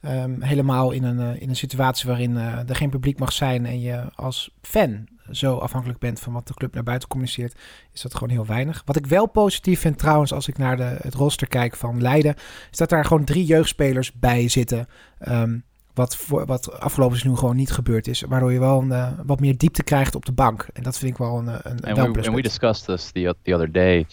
Um, 0.05 0.41
helemaal 0.41 0.91
in 0.91 1.03
een, 1.03 1.19
uh, 1.19 1.41
in 1.41 1.49
een 1.49 1.55
situatie 1.55 2.09
waarin 2.09 2.31
uh, 2.31 2.69
er 2.69 2.75
geen 2.75 2.89
publiek 2.89 3.19
mag 3.19 3.31
zijn 3.31 3.65
en 3.65 3.81
je 3.81 4.03
als 4.15 4.51
fan 4.61 5.07
zo 5.31 5.57
afhankelijk 5.57 5.99
bent 5.99 6.19
van 6.19 6.33
wat 6.33 6.47
de 6.47 6.53
club 6.53 6.73
naar 6.73 6.83
buiten 6.83 7.09
communiceert, 7.09 7.59
is 7.93 8.01
dat 8.01 8.13
gewoon 8.13 8.29
heel 8.29 8.45
weinig. 8.45 8.81
Wat 8.85 8.95
ik 8.95 9.05
wel 9.05 9.27
positief 9.27 9.79
vind 9.79 9.97
trouwens, 9.97 10.33
als 10.33 10.47
ik 10.47 10.57
naar 10.57 10.77
de, 10.77 10.97
het 11.01 11.13
roster 11.13 11.47
kijk 11.47 11.75
van 11.75 12.01
Leiden, 12.01 12.35
is 12.71 12.77
dat 12.77 12.89
daar 12.89 13.05
gewoon 13.05 13.23
drie 13.23 13.45
jeugdspelers 13.45 14.13
bij 14.13 14.47
zitten. 14.47 14.87
Um, 15.27 15.63
wat, 15.93 16.15
voor, 16.15 16.45
wat 16.45 16.79
afgelopen 16.79 17.17
seizoen 17.17 17.39
gewoon 17.39 17.55
niet 17.55 17.71
gebeurd 17.71 18.07
is. 18.07 18.21
Waardoor 18.21 18.51
je 18.51 18.59
wel 18.59 18.81
een, 18.81 18.87
uh, 18.87 19.11
wat 19.25 19.39
meer 19.39 19.57
diepte 19.57 19.83
krijgt 19.83 20.15
op 20.15 20.25
de 20.25 20.31
bank. 20.31 20.67
En 20.73 20.83
dat 20.83 20.97
vind 20.97 21.11
ik 21.11 21.17
wel 21.17 21.37
een, 21.37 21.47
een, 21.47 21.97
and 21.97 22.15
we, 22.15 22.23
and 22.23 22.35
we 22.35 22.41
discussed 22.41 22.85
this 22.85 23.11
the, 23.11 23.35
the 23.43 23.53
other 23.53 23.71
day. 23.71 24.05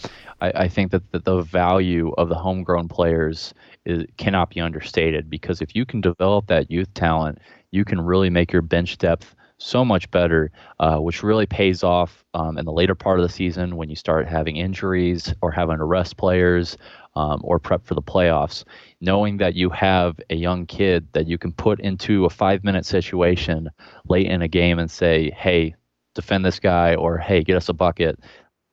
I, 0.42 0.64
I 0.64 0.68
think 0.68 0.90
that 0.90 1.02
the, 1.10 1.22
the 1.22 1.44
value 1.50 2.14
of 2.14 2.28
the 2.28 2.38
homegrown 2.38 2.86
players 2.86 3.52
is, 3.82 4.04
cannot 4.14 4.48
be 4.54 4.62
understated. 4.62 5.28
Because 5.28 5.64
if 5.64 5.72
you 5.72 5.84
can 5.84 6.00
develop 6.00 6.46
that 6.46 6.64
youth 6.68 6.92
talent, 6.92 7.38
you 7.70 7.84
can 7.84 8.06
really 8.06 8.30
make 8.30 8.52
your 8.52 8.66
bench 8.66 8.96
depth 8.96 9.34
so 9.58 9.84
much 9.84 10.10
better, 10.10 10.50
uh, 10.78 10.98
which 10.98 11.22
really 11.22 11.46
pays 11.46 11.82
off 11.82 12.24
um, 12.34 12.58
in 12.58 12.64
the 12.64 12.72
later 12.72 12.94
part 12.94 13.18
of 13.18 13.26
the 13.26 13.32
season 13.32 13.76
when 13.76 13.90
you 13.90 13.96
start 13.96 14.26
having 14.28 14.56
injuries 14.56 15.34
or 15.42 15.50
having 15.50 15.78
to 15.78 15.84
rest 15.84 16.16
players 16.16 16.76
um, 17.16 17.40
or 17.42 17.58
prep 17.58 17.84
for 17.84 17.94
the 17.94 18.02
playoffs. 18.02 18.64
Knowing 19.00 19.38
that 19.38 19.54
you 19.54 19.68
have 19.70 20.18
a 20.30 20.36
young 20.36 20.64
kid 20.66 21.08
that 21.12 21.26
you 21.26 21.38
can 21.38 21.52
put 21.52 21.80
into 21.80 22.24
a 22.24 22.30
five 22.30 22.62
minute 22.64 22.86
situation 22.86 23.68
late 24.08 24.26
in 24.26 24.42
a 24.42 24.48
game 24.48 24.78
and 24.78 24.90
say, 24.90 25.30
hey, 25.32 25.74
defend 26.14 26.44
this 26.44 26.60
guy, 26.60 26.94
or 26.94 27.18
hey, 27.18 27.42
get 27.42 27.56
us 27.56 27.68
a 27.68 27.72
bucket, 27.72 28.18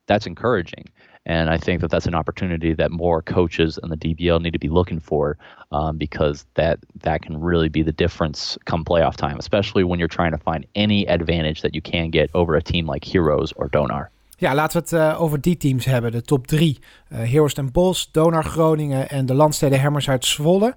that's 0.07 0.27
encouraging. 0.27 0.86
And 1.26 1.49
I 1.49 1.57
think 1.57 1.82
that 1.82 1.89
that's 1.89 2.05
an 2.05 2.15
opportunity 2.15 2.73
that 2.73 2.91
more 2.91 3.21
coaches 3.21 3.80
in 3.82 3.89
the 3.89 3.97
DBL 3.97 4.41
need 4.41 4.53
to 4.53 4.59
be 4.59 4.69
looking 4.69 4.99
for 4.99 5.38
um, 5.71 5.97
because 5.97 6.45
that 6.53 6.78
that 7.01 7.21
can 7.21 7.41
really 7.41 7.69
be 7.69 7.84
the 7.84 7.91
difference 7.91 8.57
come 8.65 8.84
playoff 8.84 9.15
time, 9.15 9.38
especially 9.38 9.84
when 9.84 9.99
you're 9.99 10.07
trying 10.07 10.32
to 10.32 10.38
find 10.38 10.65
any 10.76 11.07
advantage 11.07 11.61
that 11.61 11.73
you 11.73 11.82
can 11.82 12.11
get 12.11 12.30
over 12.34 12.55
a 12.55 12.61
team 12.61 12.86
like 12.86 13.03
Heroes 13.03 13.53
or 13.55 13.69
Donar. 13.69 14.11
Ja, 14.38 14.53
laten 14.53 14.82
we 14.82 14.95
het 14.97 15.13
uh, 15.13 15.21
over 15.21 15.41
die 15.41 15.57
teams 15.57 15.86
hebben. 15.86 16.11
De 16.11 16.21
top 16.21 16.47
drie. 16.47 16.80
Uh, 17.11 17.19
Heroes 17.19 17.53
ten 17.53 17.71
Bos, 17.71 18.11
Donar 18.11 18.43
Groningen 18.43 19.09
en 19.09 19.26
de 19.26 19.34
Landsteden 19.34 19.80
Hemmers 19.80 20.09
uit 20.09 20.26
Zwolle. 20.26 20.76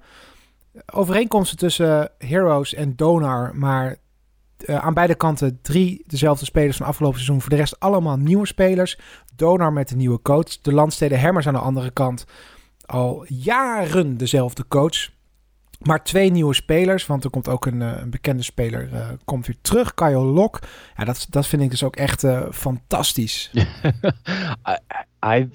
Overeenkomsten 0.92 1.58
tussen 1.58 2.10
Heroes 2.18 2.74
en 2.74 2.96
Donar, 2.96 3.56
maar 3.56 3.96
uh, 4.66 4.76
aan 4.76 4.94
beide 4.94 5.14
kanten 5.14 5.58
drie 5.62 6.04
dezelfde 6.06 6.44
spelers 6.44 6.76
van 6.76 6.86
afgelopen 6.86 7.18
seizoen. 7.18 7.40
Voor 7.40 7.50
de 7.50 7.56
rest 7.56 7.80
allemaal 7.80 8.16
nieuwe 8.16 8.46
spelers. 8.46 8.98
Donar 9.36 9.72
met 9.72 9.88
de 9.88 9.96
nieuwe 9.96 10.22
coach. 10.22 10.60
De 10.60 10.72
Landsteden 10.72 11.20
Hemmers 11.20 11.46
aan 11.46 11.52
de 11.52 11.60
andere 11.60 11.90
kant. 11.90 12.24
Al 12.86 13.24
jaren 13.28 14.16
dezelfde 14.16 14.64
coach. 14.68 15.10
Maar 15.78 16.04
twee 16.04 16.30
nieuwe 16.30 16.54
spelers, 16.54 17.06
want 17.06 17.24
er 17.24 17.30
komt 17.30 17.48
ook 17.48 17.66
een, 17.66 17.80
uh, 17.80 17.92
een 17.96 18.10
bekende 18.10 18.42
speler 18.42 18.92
uh, 18.92 19.08
komt 19.24 19.46
weer 19.46 19.56
terug, 19.60 19.94
Kyle 19.94 20.18
Lok. 20.18 20.58
Ja, 20.96 21.04
dat, 21.04 21.26
dat 21.30 21.46
vind 21.46 21.62
ik 21.62 21.70
dus 21.70 21.82
ook 21.82 21.96
echt 21.96 22.24
fantastisch. 22.50 23.50
I, 25.24 25.48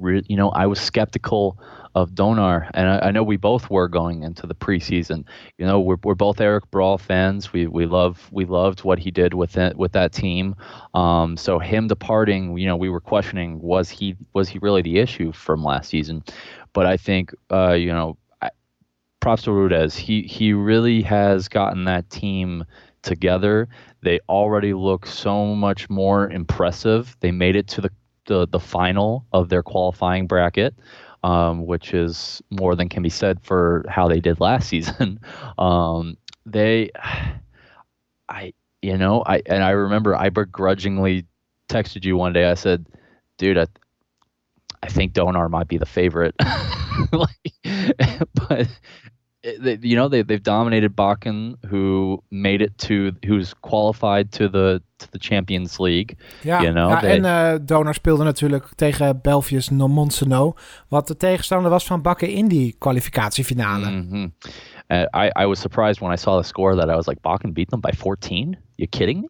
you 0.00 0.22
know, 0.22 0.62
I 0.62 0.66
was 0.66 0.84
skeptical 0.84 1.56
of 1.94 2.12
Donar, 2.12 2.70
and 2.74 2.88
I, 2.88 3.08
I, 3.08 3.10
know 3.10 3.22
we 3.22 3.36
both 3.36 3.68
were 3.68 3.88
going 3.88 4.22
into 4.22 4.46
the 4.46 4.54
preseason. 4.54 5.24
You 5.58 5.66
know, 5.66 5.80
we're, 5.80 5.96
we're 6.04 6.14
both 6.14 6.40
Eric 6.40 6.70
Brawl 6.70 6.98
fans. 6.98 7.52
We 7.52 7.66
we 7.66 7.86
love 7.86 8.28
we 8.30 8.44
loved 8.44 8.84
what 8.84 8.98
he 8.98 9.10
did 9.10 9.34
with 9.34 9.56
it 9.56 9.76
with 9.76 9.92
that 9.92 10.12
team. 10.12 10.54
Um, 10.94 11.36
so 11.36 11.58
him 11.58 11.88
departing, 11.88 12.56
you 12.56 12.66
know, 12.66 12.76
we 12.76 12.88
were 12.88 13.00
questioning 13.00 13.60
was 13.60 13.90
he 13.90 14.16
was 14.32 14.48
he 14.48 14.58
really 14.60 14.82
the 14.82 14.98
issue 14.98 15.32
from 15.32 15.64
last 15.64 15.88
season? 15.88 16.22
But 16.72 16.86
I 16.86 16.96
think, 16.96 17.34
uh, 17.50 17.72
you 17.72 17.92
know, 17.92 18.16
I, 18.40 18.50
props 19.18 19.42
to 19.42 19.52
Rudez. 19.52 19.96
He 19.96 20.22
he 20.22 20.52
really 20.52 21.02
has 21.02 21.48
gotten 21.48 21.84
that 21.84 22.08
team 22.08 22.64
together. 23.02 23.68
They 24.02 24.20
already 24.28 24.74
look 24.74 25.06
so 25.06 25.56
much 25.56 25.90
more 25.90 26.30
impressive. 26.30 27.16
They 27.18 27.32
made 27.32 27.56
it 27.56 27.66
to 27.68 27.80
the 27.80 27.90
the, 28.26 28.46
the 28.46 28.60
final 28.60 29.26
of 29.32 29.48
their 29.48 29.62
qualifying 29.64 30.28
bracket 30.28 30.74
um, 31.22 31.66
which 31.66 31.94
is 31.94 32.42
more 32.50 32.74
than 32.76 32.88
can 32.88 33.02
be 33.02 33.08
said 33.10 33.40
for 33.42 33.84
how 33.88 34.08
they 34.08 34.20
did 34.20 34.40
last 34.40 34.68
season. 34.70 35.20
um, 35.58 36.16
they, 36.46 36.90
I, 38.28 38.52
you 38.82 38.96
know, 38.96 39.22
I 39.26 39.42
and 39.46 39.62
I 39.62 39.70
remember 39.70 40.16
I 40.16 40.30
begrudgingly 40.30 41.26
texted 41.68 42.04
you 42.04 42.16
one 42.16 42.32
day. 42.32 42.46
I 42.46 42.54
said, 42.54 42.86
"Dude, 43.38 43.58
I, 43.58 43.66
I 44.82 44.86
think 44.86 45.12
Donar 45.12 45.48
might 45.50 45.68
be 45.68 45.78
the 45.78 45.86
favorite." 45.86 46.34
like, 47.12 47.52
but 48.48 48.68
you 49.42 49.96
know 49.96 50.08
they 50.08 50.22
they've 50.22 50.42
dominated 50.42 50.96
Bakken, 50.96 51.56
who 51.66 52.22
made 52.30 52.62
it 52.62 52.76
to 52.78 53.12
who's 53.24 53.54
qualified 53.54 54.32
to 54.32 54.48
the 54.48 54.82
the 55.10 55.18
Champions 55.18 55.78
League. 55.78 56.16
Ja, 56.42 56.60
you 56.60 56.72
know, 56.72 56.90
ja 56.90 57.02
en 57.02 57.24
uh, 57.24 57.58
Donor 57.66 57.94
speelde 57.94 58.24
natuurlijk 58.24 58.68
tegen 58.74 59.20
Belgius 59.22 59.68
Nomonsono, 59.68 60.54
wat 60.88 61.06
de 61.06 61.16
tegenstander 61.16 61.70
was 61.70 61.86
van 61.86 62.02
Bakken 62.02 62.28
in 62.28 62.48
die 62.48 62.74
kwalificatiefinale. 62.78 63.90
Mm 63.90 64.08
-hmm. 64.10 64.48
uh, 64.88 65.24
I 65.24 65.42
I 65.42 65.46
was 65.46 65.60
surprised 65.60 66.00
when 66.00 66.12
I 66.12 66.16
saw 66.16 66.40
the 66.40 66.46
score 66.46 66.76
that 66.76 66.88
I 66.88 66.94
was 66.94 67.06
like 67.06 67.20
Bakken 67.20 67.52
beat 67.52 67.68
them 67.68 67.80
by 67.80 67.92
14. 67.96 68.58
You 68.74 68.88
kidding 68.88 69.20
me? 69.20 69.28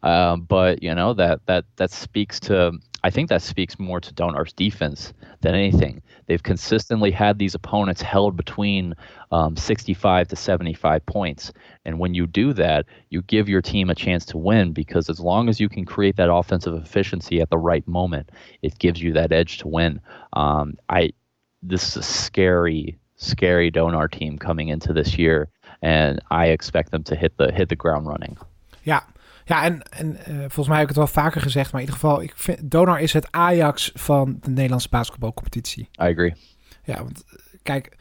Um, 0.00 0.46
but 0.46 0.82
you 0.82 0.94
know 0.94 1.14
that 1.14 1.38
that 1.44 1.64
that 1.74 1.92
speaks 1.92 2.38
to 2.38 2.78
I 3.06 3.10
think 3.10 3.28
that 3.28 3.40
speaks 3.40 3.78
more 3.78 4.00
to 4.00 4.12
Donar's 4.12 4.52
defense 4.52 5.14
than 5.40 5.54
anything. 5.54 6.02
They've 6.26 6.42
consistently 6.42 7.12
had 7.12 7.38
these 7.38 7.54
opponents 7.54 8.02
held 8.02 8.36
between 8.36 8.94
um, 9.30 9.54
65 9.54 10.26
to 10.26 10.34
75 10.34 11.06
points. 11.06 11.52
And 11.84 12.00
when 12.00 12.14
you 12.14 12.26
do 12.26 12.52
that, 12.54 12.86
you 13.10 13.22
give 13.22 13.48
your 13.48 13.62
team 13.62 13.90
a 13.90 13.94
chance 13.94 14.24
to 14.24 14.38
win 14.38 14.72
because 14.72 15.08
as 15.08 15.20
long 15.20 15.48
as 15.48 15.60
you 15.60 15.68
can 15.68 15.84
create 15.84 16.16
that 16.16 16.34
offensive 16.34 16.74
efficiency 16.74 17.40
at 17.40 17.48
the 17.48 17.58
right 17.58 17.86
moment, 17.86 18.30
it 18.62 18.76
gives 18.80 19.00
you 19.00 19.12
that 19.12 19.30
edge 19.30 19.58
to 19.58 19.68
win. 19.68 20.00
Um, 20.32 20.74
I 20.88 21.12
this 21.62 21.86
is 21.86 21.96
a 21.98 22.02
scary, 22.02 22.98
scary 23.14 23.70
Donar 23.70 24.10
team 24.10 24.36
coming 24.36 24.66
into 24.66 24.92
this 24.92 25.16
year, 25.16 25.48
and 25.80 26.20
I 26.32 26.46
expect 26.46 26.90
them 26.90 27.04
to 27.04 27.14
hit 27.14 27.36
the 27.36 27.52
hit 27.52 27.68
the 27.68 27.76
ground 27.76 28.08
running. 28.08 28.36
Yeah, 28.82 29.04
Ja, 29.48 29.62
en, 29.64 29.82
en 29.82 30.16
uh, 30.28 30.38
volgens 30.38 30.68
mij 30.68 30.78
heb 30.78 30.88
ik 30.88 30.94
het 30.94 31.04
wel 31.04 31.22
vaker 31.24 31.40
gezegd, 31.40 31.72
maar 31.72 31.80
in 31.80 31.86
ieder 31.86 32.00
geval, 32.00 32.22
ik 32.22 32.32
vind, 32.36 32.70
Donar 32.70 33.00
is 33.00 33.12
het 33.12 33.28
Ajax 33.30 33.90
van 33.94 34.38
de 34.40 34.50
Nederlandse 34.50 34.88
basketbalcompetitie. 34.88 35.82
I 35.82 35.88
agree. 36.02 36.34
Ja, 36.84 37.02
want 37.02 37.24
kijk, 37.62 37.96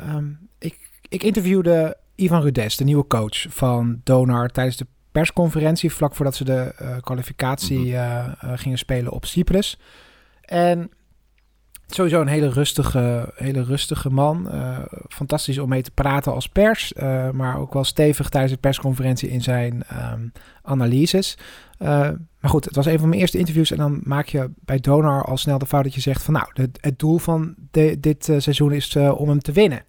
um, 0.00 0.48
ik, 0.58 0.90
ik 1.08 1.22
interviewde 1.22 1.96
Ivan 2.14 2.42
Rudes, 2.42 2.76
de 2.76 2.84
nieuwe 2.84 3.06
coach 3.06 3.46
van 3.48 4.00
Donar, 4.04 4.48
tijdens 4.48 4.76
de 4.76 4.86
persconferentie 5.12 5.92
vlak 5.92 6.14
voordat 6.14 6.34
ze 6.34 6.44
de 6.44 6.74
uh, 6.82 6.96
kwalificatie 7.00 7.86
uh, 7.86 8.28
gingen 8.38 8.78
spelen 8.78 9.12
op 9.12 9.24
Cyprus. 9.24 9.78
En 10.40 10.90
sowieso 11.86 12.20
een 12.20 12.26
hele 12.26 12.48
rustige, 12.48 13.32
hele 13.34 13.62
rustige 13.62 14.10
man. 14.10 14.48
fantastisch 15.08 15.58
om 15.58 15.68
mee 15.68 15.82
te 15.82 15.90
praten 15.90 16.32
als 16.32 16.48
pers, 16.48 16.92
maar 17.32 17.58
ook 17.58 17.72
wel 17.72 17.84
stevig 17.84 18.28
tijdens 18.28 18.52
de 18.52 18.58
persconferentie 18.58 19.30
in 19.30 19.42
zijn 19.42 19.82
um, 20.12 20.32
analyses. 20.62 21.38
maar 21.78 22.50
goed, 22.50 22.64
het 22.64 22.76
was 22.76 22.86
een 22.86 22.98
van 22.98 23.08
mijn 23.08 23.20
eerste 23.20 23.38
interviews 23.38 23.70
en 23.70 23.76
dan 23.76 24.00
maak 24.02 24.26
je 24.26 24.50
bij 24.60 24.78
Donar 24.78 25.24
al 25.24 25.36
snel 25.36 25.58
de 25.58 25.66
fout 25.66 25.84
dat 25.84 25.94
je 25.94 26.00
zegt 26.00 26.22
van 26.22 26.34
nou, 26.34 26.68
het 26.80 26.98
doel 26.98 27.18
van 27.18 27.54
dit 27.98 28.24
seizoen 28.24 28.72
is 28.72 28.96
om 28.96 29.28
hem 29.28 29.40
te 29.40 29.52
winnen. 29.52 29.84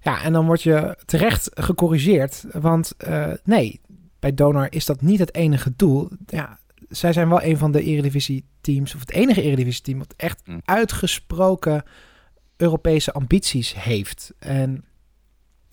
Ja, 0.00 0.22
en 0.22 0.32
dan 0.32 0.46
word 0.46 0.62
je 0.62 0.96
terecht 1.04 1.50
gecorrigeerd. 1.54 2.44
Want 2.52 2.92
nee, 3.44 3.80
bij 4.18 4.34
Donor 4.34 4.66
is 4.70 4.86
dat 4.86 5.00
niet 5.00 5.18
het 5.18 5.34
enige 5.34 5.72
doel. 5.76 6.08
Ja, 6.26 6.57
zij 6.88 7.12
zijn 7.12 7.28
wel 7.28 7.42
een 7.42 7.58
van 7.58 7.72
de 7.72 7.82
Eredivisie-teams, 7.82 8.94
of 8.94 9.00
het 9.00 9.12
enige 9.12 9.42
Eredivisie-team, 9.42 9.98
wat 9.98 10.14
echt 10.16 10.40
hm. 10.44 10.58
uitgesproken 10.64 11.82
Europese 12.56 13.12
ambities 13.12 13.74
heeft. 13.74 14.32
En 14.38 14.84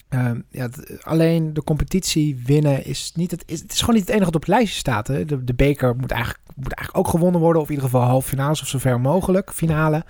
uh, 0.09 0.31
ja, 0.49 0.69
alleen 1.01 1.53
de 1.53 1.63
competitie 1.63 2.41
winnen 2.45 2.85
is 2.85 3.11
niet 3.15 3.31
het, 3.31 3.43
is, 3.45 3.61
het 3.61 3.71
is 3.71 3.79
gewoon 3.79 3.95
niet 3.95 4.03
het 4.03 4.13
enige 4.13 4.25
wat 4.25 4.35
op 4.35 4.41
het 4.41 4.49
lijstje 4.49 4.79
staat. 4.79 5.07
Hè. 5.07 5.25
De, 5.25 5.43
de 5.43 5.53
beker 5.53 5.95
moet 5.95 6.11
eigenlijk, 6.11 6.43
moet 6.55 6.73
eigenlijk 6.73 7.07
ook 7.07 7.13
gewonnen 7.13 7.41
worden, 7.41 7.61
of 7.61 7.67
in 7.67 7.73
ieder 7.73 7.89
geval 7.89 8.07
halve 8.07 8.27
finales 8.27 8.61
of 8.61 8.67
zover 8.67 9.01
mogelijk, 9.01 9.51
finale. 9.53 10.03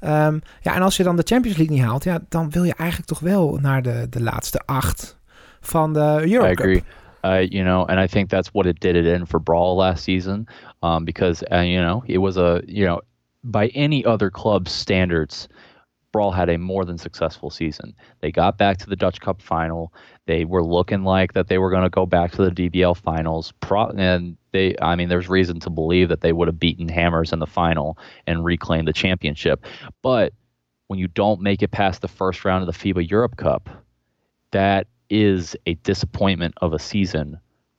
Um, 0.00 0.42
ja, 0.60 0.74
en 0.74 0.82
als 0.82 0.96
je 0.96 1.02
dan 1.02 1.16
de 1.16 1.22
Champions 1.24 1.56
League 1.56 1.76
niet 1.76 1.84
haalt, 1.84 2.04
ja, 2.04 2.20
dan 2.28 2.50
wil 2.50 2.64
je 2.64 2.74
eigenlijk 2.74 3.08
toch 3.08 3.20
wel 3.20 3.58
naar 3.60 3.82
de, 3.82 4.06
de 4.10 4.22
laatste 4.22 4.60
acht 4.66 5.18
van 5.60 5.92
de 5.92 6.00
Euro 6.00 6.46
I 6.46 6.50
agree. 6.50 6.84
You 7.24 7.64
know, 7.64 7.84
and 7.86 8.00
I 8.00 8.06
think 8.06 8.30
that's 8.30 8.48
what 8.48 8.66
it 8.66 8.80
did 8.80 8.96
it 8.96 9.06
in 9.06 9.26
for 9.26 9.38
Brawl 9.38 9.76
last 9.76 10.04
season, 10.04 10.46
um, 10.82 11.04
because 11.04 11.44
uh, 11.52 11.60
you 11.60 11.80
know 11.80 12.02
it 12.06 12.18
was 12.18 12.36
a 12.36 12.62
you 12.66 12.84
know 12.84 13.00
by 13.44 13.68
any 13.68 14.04
other 14.04 14.30
club's 14.30 14.72
standards, 14.72 15.48
Brawl 16.12 16.32
had 16.32 16.48
a 16.48 16.58
more 16.58 16.84
than 16.84 16.98
successful 16.98 17.50
season. 17.50 17.94
They 18.20 18.32
got 18.32 18.58
back 18.58 18.78
to 18.78 18.88
the 18.88 18.96
Dutch 18.96 19.20
Cup 19.20 19.40
final. 19.40 19.92
They 20.26 20.44
were 20.44 20.64
looking 20.64 21.04
like 21.04 21.32
that 21.34 21.48
they 21.48 21.58
were 21.58 21.70
going 21.70 21.84
to 21.84 21.90
go 21.90 22.06
back 22.06 22.32
to 22.32 22.50
the 22.50 22.70
DBL 22.70 22.96
finals. 22.96 23.52
Pro- 23.60 23.90
and 23.90 24.36
they, 24.52 24.74
I 24.82 24.96
mean, 24.96 25.08
there's 25.08 25.28
reason 25.28 25.60
to 25.60 25.70
believe 25.70 26.08
that 26.08 26.20
they 26.20 26.32
would 26.32 26.48
have 26.48 26.58
beaten 26.58 26.88
Hammers 26.88 27.32
in 27.32 27.38
the 27.38 27.46
final 27.46 27.96
and 28.26 28.44
reclaimed 28.44 28.88
the 28.88 28.92
championship. 28.92 29.64
But 30.02 30.32
when 30.88 30.98
you 30.98 31.06
don't 31.06 31.40
make 31.40 31.62
it 31.62 31.70
past 31.70 32.02
the 32.02 32.08
first 32.08 32.44
round 32.44 32.66
of 32.68 32.74
the 32.74 32.92
FIBA 32.92 33.08
Europe 33.08 33.36
Cup, 33.36 33.70
that 34.50 34.88
is 35.10 35.56
a 35.66 35.74
disappointment 35.74 36.54
of 36.62 36.72
a 36.72 36.78
season 36.78 37.38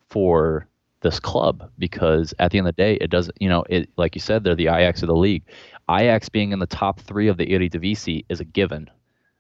for 0.10 0.68
this 1.02 1.20
club 1.20 1.70
because 1.80 2.34
at 2.38 2.52
the 2.52 2.60
end 2.60 2.68
of 2.68 2.76
the 2.76 2.82
day, 2.82 2.94
it 3.02 3.10
doesn't, 3.10 3.36
you 3.42 3.50
know, 3.50 3.64
it 3.70 3.90
like 3.98 4.16
you 4.16 4.22
said, 4.22 4.44
they're 4.44 4.56
the 4.56 4.68
Ajax 4.68 5.02
of 5.02 5.08
the 5.08 5.16
league. 5.16 5.44
Ajax 5.90 6.30
being 6.30 6.52
in 6.52 6.60
the 6.60 6.68
top 6.68 7.00
three 7.00 7.28
of 7.28 7.38
the 7.38 7.48
Eredivisie 7.48 8.26
is 8.30 8.40
a 8.40 8.46
given. 8.46 8.90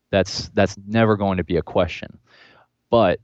That's 0.09 0.49
that's 0.49 0.75
never 0.87 1.15
going 1.15 1.37
to 1.37 1.43
be 1.43 1.57
a 1.57 1.61
question. 1.61 2.17
But 2.89 3.19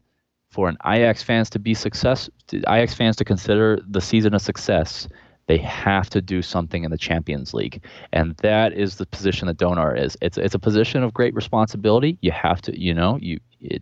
for 0.49 0.70
an 0.70 0.78
Ajax 0.86 1.24
fans 1.24 1.49
to 1.51 1.59
be 1.59 1.74
success, 1.74 2.30
Ajax 2.53 2.93
fans 2.93 3.15
to 3.18 3.26
consider 3.26 3.80
the 3.88 4.01
season 4.01 4.34
a 4.34 4.39
success, 4.39 5.07
they 5.47 5.57
have 5.57 6.09
to 6.11 6.22
do 6.22 6.41
something 6.41 6.84
in 6.84 6.91
the 6.91 6.97
Champions 6.97 7.53
League, 7.53 7.84
and 8.13 8.36
that 8.38 8.74
is 8.74 8.95
the 8.95 9.05
position 9.05 9.47
that 9.47 9.57
Donar 9.57 9.95
is. 9.95 10.15
It's 10.22 10.38
it's 10.38 10.55
a 10.55 10.59
position 10.59 11.03
of 11.03 11.13
great 11.13 11.34
responsibility. 11.34 12.18
You 12.22 12.32
have 12.32 12.61
to, 12.63 12.80
you 12.80 12.93
know, 12.93 13.18
you 13.22 13.39
it 13.59 13.82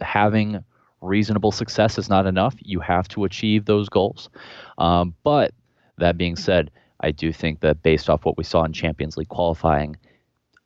having 0.00 0.64
reasonable 1.00 1.52
success 1.52 1.98
is 1.98 2.08
not 2.08 2.26
enough. 2.26 2.54
You 2.58 2.80
have 2.80 3.08
to 3.08 3.24
achieve 3.24 3.64
those 3.64 3.88
goals. 3.88 4.30
Um, 4.78 5.14
but 5.22 5.52
that 5.98 6.16
being 6.16 6.36
said, 6.36 6.70
I 7.00 7.10
do 7.10 7.32
think 7.32 7.60
that 7.60 7.82
based 7.82 8.08
off 8.08 8.24
what 8.24 8.38
we 8.38 8.44
saw 8.44 8.64
in 8.64 8.72
Champions 8.72 9.16
League 9.16 9.28
qualifying, 9.28 9.96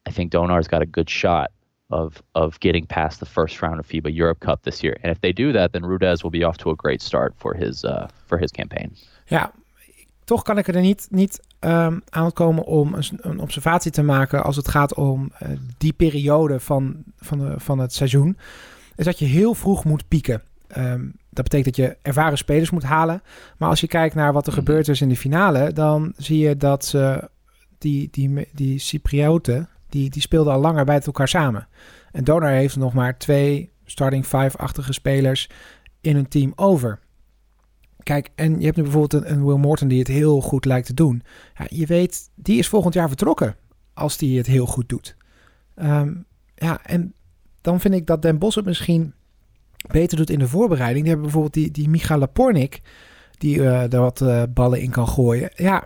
I 0.07 0.11
think 0.11 0.31
Donar's 0.31 0.69
got 0.69 0.83
a 0.83 0.87
good 0.87 1.11
shot 1.11 1.51
of 1.91 2.21
of 2.35 2.59
getting 2.61 2.85
past 2.85 3.21
the 3.21 3.27
first 3.27 3.63
round 3.63 3.79
of 3.79 3.87
FIBA 3.87 4.15
Europe 4.15 4.41
Cup 4.41 4.63
this 4.63 4.83
year. 4.83 4.97
And 5.03 5.13
if 5.13 5.21
they 5.21 5.33
do 5.33 5.53
that, 5.53 5.73
then 5.73 5.85
Rudez 5.85 6.23
will 6.23 6.31
be 6.31 6.45
off 6.45 6.57
to 6.59 6.71
a 6.71 6.77
great 6.77 7.01
start 7.01 7.35
for 7.37 7.55
his 7.55 7.85
uh, 7.85 8.09
for 8.27 8.39
his 8.39 8.51
campaign. 8.51 8.97
Ja, 9.27 9.53
toch 10.25 10.43
kan 10.43 10.59
ik 10.59 10.69
er 10.69 10.81
niet, 10.81 11.07
niet 11.11 11.41
um, 11.61 12.03
aankomen 12.09 12.65
om 12.65 12.95
een, 12.95 13.19
een, 13.21 13.41
observatie 13.41 13.91
te 13.91 14.03
maken 14.03 14.45
als 14.45 14.57
het 14.57 14.69
gaat 14.69 14.95
om 14.95 15.31
uh, 15.43 15.49
die 15.79 15.93
periode 15.93 16.61
van, 16.61 17.05
van, 17.17 17.39
de, 17.39 17.55
van 17.57 17.79
het 17.79 17.93
seizoen. 17.93 18.37
Is 18.97 19.05
dat 19.05 19.19
je 19.19 19.25
heel 19.25 19.55
vroeg 19.55 19.85
moet 19.85 20.09
pieken. 20.09 20.43
Um, 20.77 21.15
dat 21.31 21.45
betekent 21.45 21.77
dat 21.77 21.87
je 21.87 21.97
ervaren 22.03 22.39
spelers 22.39 22.71
moet 22.71 22.83
halen. 22.83 23.23
Maar 23.59 23.69
als 23.69 23.81
je 23.81 23.87
kijkt 23.87 24.15
naar 24.15 24.33
wat 24.33 24.47
er 24.47 24.53
mhm. 24.53 24.61
gebeurd 24.61 24.89
is 24.89 25.01
in 25.01 25.09
de 25.09 25.17
finale, 25.17 25.73
dan 25.73 26.13
zie 26.17 26.39
je 26.39 26.57
dat 26.57 26.85
ze 26.85 27.31
die, 27.79 28.09
die, 28.11 28.49
die 28.53 28.79
Cyprioten, 28.79 29.69
die, 29.89 30.11
die 30.11 30.23
speelden 30.23 30.53
al 30.53 30.61
langer 30.61 30.85
bij 30.85 31.01
elkaar 31.01 31.29
samen. 31.29 31.69
En 32.13 32.25
Donar 32.25 32.51
heeft 32.51 32.77
nog 32.77 32.93
maar 32.93 33.19
twee 33.19 33.71
starting 33.85 34.25
five-achtige 34.25 34.93
spelers 34.93 35.51
in 36.01 36.17
een 36.17 36.29
team 36.29 36.53
over. 36.55 36.99
Kijk, 38.03 38.29
en 38.35 38.59
je 38.59 38.65
hebt 38.65 38.77
nu 38.77 38.83
bijvoorbeeld 38.83 39.25
een, 39.25 39.45
Will 39.45 39.57
Morton 39.57 39.89
die 39.89 39.99
het 39.99 40.09
heel 40.09 40.41
goed 40.41 40.65
lijkt 40.65 40.87
te 40.87 40.95
doen. 40.95 41.23
Ja, 41.59 41.67
je 41.69 41.87
weet, 41.87 42.31
die 42.35 42.59
is 42.59 42.69
volgend 42.69 42.95
jaar 42.95 43.09
vertrokken 43.09 43.57
als 43.95 44.17
die 44.17 44.37
het 44.37 44.47
heel 44.47 44.67
goed 44.67 44.89
doet. 44.89 45.17
Ehm, 45.75 46.15
ja, 46.55 46.85
en 46.85 47.15
dan 47.67 47.81
vind 47.81 47.95
ik 47.95 48.07
dat 48.07 48.23
Den 48.23 48.39
Bos 48.39 48.55
het 48.55 48.65
misschien 48.65 49.15
beter 49.91 50.17
doet 50.17 50.31
in 50.31 50.39
de 50.39 50.49
voorbereiding. 50.49 51.05
Die 51.05 51.13
hebben 51.13 51.23
bijvoorbeeld 51.23 51.55
die, 51.55 51.71
die 51.71 51.89
Micha 51.89 52.19
Lapornik, 52.19 52.81
die 53.39 53.57
uh, 53.57 53.93
er 53.93 54.01
wat 54.01 54.21
uh, 54.21 54.43
ballen 54.55 54.81
in 54.81 54.91
kan 54.91 55.09
gooien. 55.09 55.51
Ja, 55.55 55.81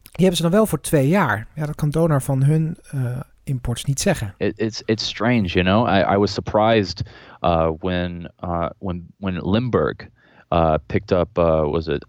die 0.00 0.26
hebben 0.26 0.36
ze 0.36 0.42
dan 0.42 0.50
wel 0.50 0.66
voor 0.66 0.80
twee 0.80 1.08
jaar. 1.08 1.46
Ja, 1.54 1.66
dat 1.66 1.74
kan 1.74 1.90
Donar 1.90 2.22
van 2.22 2.42
hun 2.42 2.78
uh, 2.94 3.20
imports 3.44 3.84
niet 3.84 4.00
zeggen. 4.00 4.34
It, 4.36 4.58
it's 4.58 4.82
it's 4.84 5.06
strange, 5.06 5.46
you 5.46 5.64
know. 5.64 5.88
I, 5.88 6.14
I 6.14 6.16
was 6.16 6.32
surprised 6.32 7.02
uh, 7.40 7.70
when 7.78 8.32
uh, 8.44 8.68
when 8.78 9.06
when 9.16 9.50
Limburg 9.50 10.08
uh, 10.52 10.74
picked 10.86 11.18
up 11.18 11.28
was 11.72 11.86
it 11.86 12.04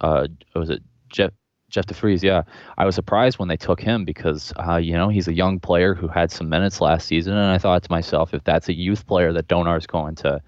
was 0.51 0.70
it 0.70 0.82
Jeff 1.07 1.32
Jeff 1.70 1.86
DeFries, 1.86 2.24
yeah. 2.24 2.43
I 2.78 2.86
was 2.86 2.95
surprised 2.95 3.39
when 3.39 3.47
they 3.47 3.57
took 3.57 3.80
him 3.80 4.05
because, 4.05 4.51
uh, 4.67 4.78
you 4.78 4.93
know, 4.93 5.09
he's 5.09 5.28
a 5.28 5.34
young 5.34 5.59
player 5.59 5.93
who 5.93 6.07
had 6.07 6.32
some 6.32 6.49
minutes 6.49 6.82
last 6.82 7.07
season. 7.07 7.34
And 7.34 7.51
I 7.51 7.57
thought 7.57 7.84
to 7.84 7.91
myself, 7.91 8.34
if 8.34 8.43
that's 8.43 8.70
a 8.70 8.74
youth 8.74 9.05
player 9.05 9.32
that 9.34 9.47
Donar's 9.47 9.86
going 9.86 10.15
to 10.15 10.41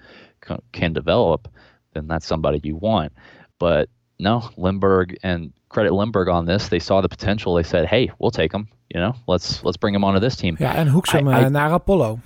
can 0.72 0.94
develop, 0.94 1.48
then 1.94 2.08
that's 2.08 2.26
somebody 2.26 2.60
you 2.64 2.76
want. 2.76 3.14
But 3.60 3.90
no, 4.20 4.50
Limburg 4.58 5.18
and 5.24 5.54
credit 5.70 5.94
Limburg 5.94 6.28
on 6.28 6.46
this. 6.46 6.70
They 6.70 6.80
saw 6.80 7.02
the 7.02 7.10
potential. 7.10 7.56
They 7.56 7.64
said, 7.64 7.86
"Hey, 7.86 8.12
we'll 8.20 8.32
take 8.32 8.54
him. 8.54 8.68
You 8.94 9.00
know, 9.00 9.16
let's 9.28 9.64
let's 9.64 9.78
bring 9.78 9.94
him 9.94 10.04
onto 10.04 10.20
this 10.20 10.36
team." 10.36 10.58
Yeah, 10.60 10.74
and 10.74 10.90
Hoeksum 10.90 11.28
uh, 11.28 11.50
naar 11.50 11.74
Apollo. 11.74 12.20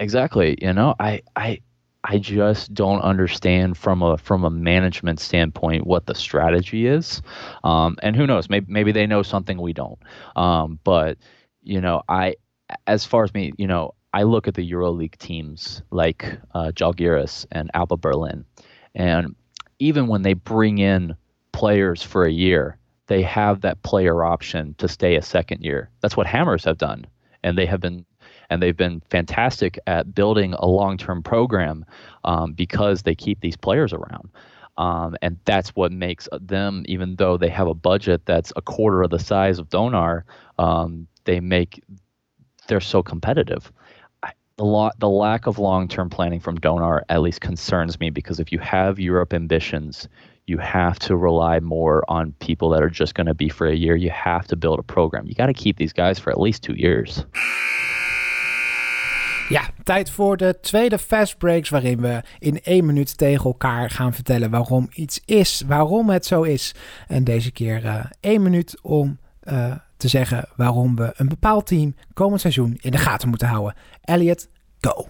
Exactly. 0.00 0.56
You 0.60 0.72
know, 0.72 0.94
I 0.98 1.22
I 1.36 1.60
I 2.04 2.18
just 2.18 2.74
don't 2.74 3.00
understand 3.00 3.76
from 3.76 4.02
a 4.02 4.18
from 4.18 4.44
a 4.44 4.50
management 4.50 5.20
standpoint 5.20 5.86
what 5.86 6.06
the 6.06 6.14
strategy 6.14 6.86
is. 6.86 7.22
Um, 7.62 7.96
and 8.02 8.16
who 8.16 8.26
knows? 8.26 8.50
Maybe 8.50 8.66
maybe 8.68 8.92
they 8.92 9.06
know 9.06 9.22
something 9.22 9.60
we 9.60 9.72
don't. 9.72 9.98
Um, 10.34 10.80
but 10.82 11.18
you 11.62 11.80
know, 11.80 12.02
I 12.08 12.36
as 12.86 13.04
far 13.04 13.22
as 13.22 13.32
me, 13.34 13.52
you 13.56 13.66
know, 13.66 13.94
I 14.12 14.24
look 14.24 14.48
at 14.48 14.54
the 14.54 14.68
EuroLeague 14.68 15.16
teams 15.18 15.82
like 15.90 16.38
uh, 16.54 16.72
Jalgiris 16.74 17.46
and 17.52 17.70
Alba 17.74 17.96
Berlin, 17.96 18.44
and 18.94 19.36
even 19.78 20.08
when 20.08 20.22
they 20.22 20.34
bring 20.34 20.78
in 20.78 21.16
players 21.52 22.02
for 22.02 22.24
a 22.24 22.32
year, 22.32 22.78
they 23.06 23.22
have 23.22 23.60
that 23.60 23.82
player 23.82 24.24
option 24.24 24.74
to 24.78 24.88
stay 24.88 25.16
a 25.16 25.22
second 25.22 25.62
year. 25.62 25.90
That's 26.00 26.16
what 26.16 26.26
Hammers 26.26 26.64
have 26.64 26.78
done, 26.78 27.06
and 27.44 27.56
they 27.56 27.66
have 27.66 27.80
been 27.80 28.04
and 28.52 28.62
they've 28.62 28.76
been 28.76 29.02
fantastic 29.10 29.78
at 29.86 30.14
building 30.14 30.54
a 30.54 30.66
long-term 30.66 31.22
program 31.22 31.84
um, 32.24 32.52
because 32.52 33.02
they 33.02 33.14
keep 33.14 33.40
these 33.40 33.56
players 33.56 33.92
around. 33.92 34.28
Um, 34.78 35.16
and 35.22 35.38
that's 35.44 35.70
what 35.70 35.92
makes 35.92 36.28
them, 36.40 36.84
even 36.86 37.16
though 37.16 37.36
they 37.36 37.48
have 37.48 37.66
a 37.66 37.74
budget 37.74 38.24
that's 38.24 38.52
a 38.56 38.62
quarter 38.62 39.02
of 39.02 39.10
the 39.10 39.18
size 39.18 39.58
of 39.58 39.68
Donar, 39.68 40.22
um, 40.58 41.06
they 41.24 41.40
make 41.40 41.82
they're 42.68 42.80
so 42.80 43.02
competitive 43.02 43.72
the 44.56 44.64
lo- 44.64 44.90
the 44.98 45.08
lack 45.08 45.46
of 45.46 45.58
long-term 45.58 46.10
planning 46.10 46.40
from 46.40 46.58
Donar 46.58 47.02
at 47.08 47.20
least 47.22 47.40
concerns 47.40 47.98
me 47.98 48.10
because 48.10 48.38
if 48.38 48.52
you 48.52 48.58
have 48.58 48.98
Europe 48.98 49.32
ambitions, 49.32 50.08
you 50.46 50.58
have 50.58 50.98
to 51.00 51.16
rely 51.16 51.60
more 51.60 52.04
on 52.08 52.32
people 52.40 52.68
that 52.70 52.82
are 52.82 52.90
just 52.90 53.14
going 53.14 53.26
to 53.26 53.34
be 53.34 53.48
for 53.48 53.66
a 53.66 53.74
year. 53.74 53.96
You 53.96 54.10
have 54.10 54.46
to 54.48 54.56
build 54.56 54.78
a 54.78 54.82
program. 54.82 55.26
You 55.26 55.34
got 55.34 55.46
to 55.46 55.54
keep 55.54 55.78
these 55.78 55.92
guys 55.92 56.18
for 56.18 56.30
at 56.30 56.40
least 56.40 56.62
two 56.62 56.74
years. 56.74 57.24
Ja, 59.52 59.68
tijd 59.84 60.10
voor 60.10 60.36
de 60.36 60.58
tweede 60.60 60.98
fast 60.98 61.38
breaks 61.38 61.68
waarin 61.68 62.00
we 62.00 62.22
in 62.38 62.62
één 62.62 62.86
minuut 62.86 63.16
tegen 63.16 63.44
elkaar 63.44 63.90
gaan 63.90 64.14
vertellen 64.14 64.50
waarom 64.50 64.88
iets 64.94 65.20
is, 65.24 65.62
waarom 65.66 66.10
het 66.10 66.26
zo 66.26 66.42
is. 66.42 66.74
En 67.08 67.24
deze 67.24 67.50
keer 67.50 67.84
uh, 67.84 68.04
één 68.20 68.42
minuut 68.42 68.78
om 68.82 69.18
uh, 69.44 69.74
te 69.96 70.08
zeggen 70.08 70.48
waarom 70.56 70.96
we 70.96 71.12
een 71.16 71.28
bepaald 71.28 71.66
team 71.66 71.94
komend 72.14 72.40
seizoen 72.40 72.78
in 72.80 72.90
de 72.90 72.98
gaten 72.98 73.28
moeten 73.28 73.48
houden. 73.48 73.74
Elliot, 74.00 74.48
go. 74.80 75.08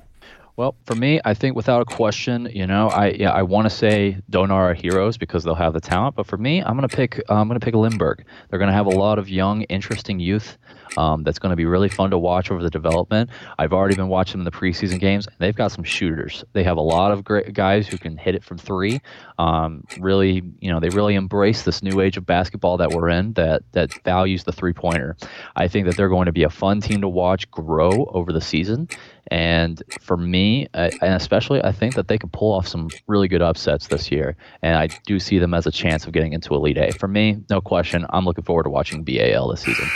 Well, 0.63 0.77
for 0.87 0.95
me, 0.95 1.21
I 1.25 1.35
think 1.35 1.57
without 1.57 1.83
a 1.83 1.85
question, 1.85 2.49
you 2.55 2.69
know, 2.69 2.87
I 2.87 3.09
yeah, 3.19 3.33
I 3.33 3.43
want 3.43 3.67
to 3.67 3.71
say 3.71 4.19
Donar 4.31 4.71
are 4.71 4.75
heroes 4.75 5.19
because 5.19 5.43
they'll 5.43 5.57
have 5.57 5.73
the 5.73 5.81
talent. 5.81 6.15
But 6.15 6.29
for 6.29 6.37
me, 6.37 6.63
I'm 6.63 6.77
gonna 6.77 6.87
pick 6.87 7.21
uh, 7.29 7.35
I'm 7.35 7.49
gonna 7.49 7.59
pick 7.59 7.75
Limburg. 7.75 8.25
They're 8.49 8.61
gonna 8.61 8.73
have 8.73 8.87
a 8.87 8.91
lot 8.91 9.19
of 9.19 9.29
young, 9.29 9.63
interesting 9.63 10.21
youth. 10.21 10.57
Um, 10.97 11.23
that's 11.23 11.39
going 11.39 11.51
to 11.51 11.57
be 11.57 11.65
really 11.65 11.89
fun 11.89 12.11
to 12.11 12.19
watch 12.19 12.51
over 12.51 12.63
the 12.63 12.71
development. 12.71 13.31
I've 13.59 13.73
already 13.73 13.97
been 13.97 14.09
watching 14.09 14.33
them 14.33 14.41
in 14.41 14.45
the 14.45 14.51
preseason 14.51 15.01
games. 15.01 15.27
They've 15.39 15.55
got 15.55 15.73
some 15.73 15.85
shooters. 15.85 16.45
They 16.53 16.63
have 16.65 16.77
a 16.77 16.83
lot 16.83 17.13
of 17.13 17.25
great 17.25 17.53
guys 17.55 17.89
who 17.89 17.99
can 17.99 18.17
hit 18.17 18.35
it 18.35 18.45
from 18.45 18.59
three. 18.59 19.01
Um, 19.39 19.85
really, 19.99 20.43
you 20.61 20.71
know, 20.71 20.81
they 20.81 20.91
really 20.91 21.15
embrace 21.15 21.63
this 21.63 21.83
new 21.83 22.01
age 22.01 22.17
of 22.17 22.27
basketball 22.27 22.77
that 22.77 22.91
we're 22.91 23.09
in 23.09 23.33
that 23.35 23.63
that 23.73 23.93
values 24.05 24.45
the 24.45 24.53
three 24.53 24.73
pointer. 24.73 25.17
I 25.57 25.69
think 25.69 25.87
that 25.87 25.97
they're 25.97 26.09
going 26.09 26.27
to 26.27 26.33
be 26.33 26.43
a 26.43 26.51
fun 26.51 26.81
team 26.81 27.01
to 27.01 27.09
watch 27.09 27.51
grow 27.51 28.05
over 28.13 28.33
the 28.33 28.41
season. 28.41 28.89
And 29.31 29.83
for 30.01 30.17
me, 30.17 30.67
uh, 30.75 30.91
and 31.01 31.15
especially, 31.15 31.61
I 31.65 31.73
think 31.73 31.95
that 31.95 32.07
they 32.09 32.19
could 32.19 32.33
pull 32.33 32.53
off 32.53 32.67
some 32.67 32.89
really 33.07 33.29
good 33.29 33.43
upsets 33.43 33.87
this 33.87 34.09
year. 34.11 34.37
And 34.61 34.77
I 34.77 34.89
do 35.05 35.19
see 35.19 35.39
them 35.39 35.55
as 35.55 35.67
a 35.67 35.71
chance 35.71 36.07
of 36.07 36.13
getting 36.13 36.33
into 36.33 36.55
Elite 36.55 36.79
A. 36.79 36.91
For 36.99 37.09
me, 37.09 37.37
no 37.49 37.61
question, 37.61 38.05
I'm 38.11 38.25
looking 38.25 38.45
forward 38.45 38.65
to 38.65 38.71
watching 38.71 39.05
BAL 39.05 39.49
this 39.49 39.61
season. 39.61 39.87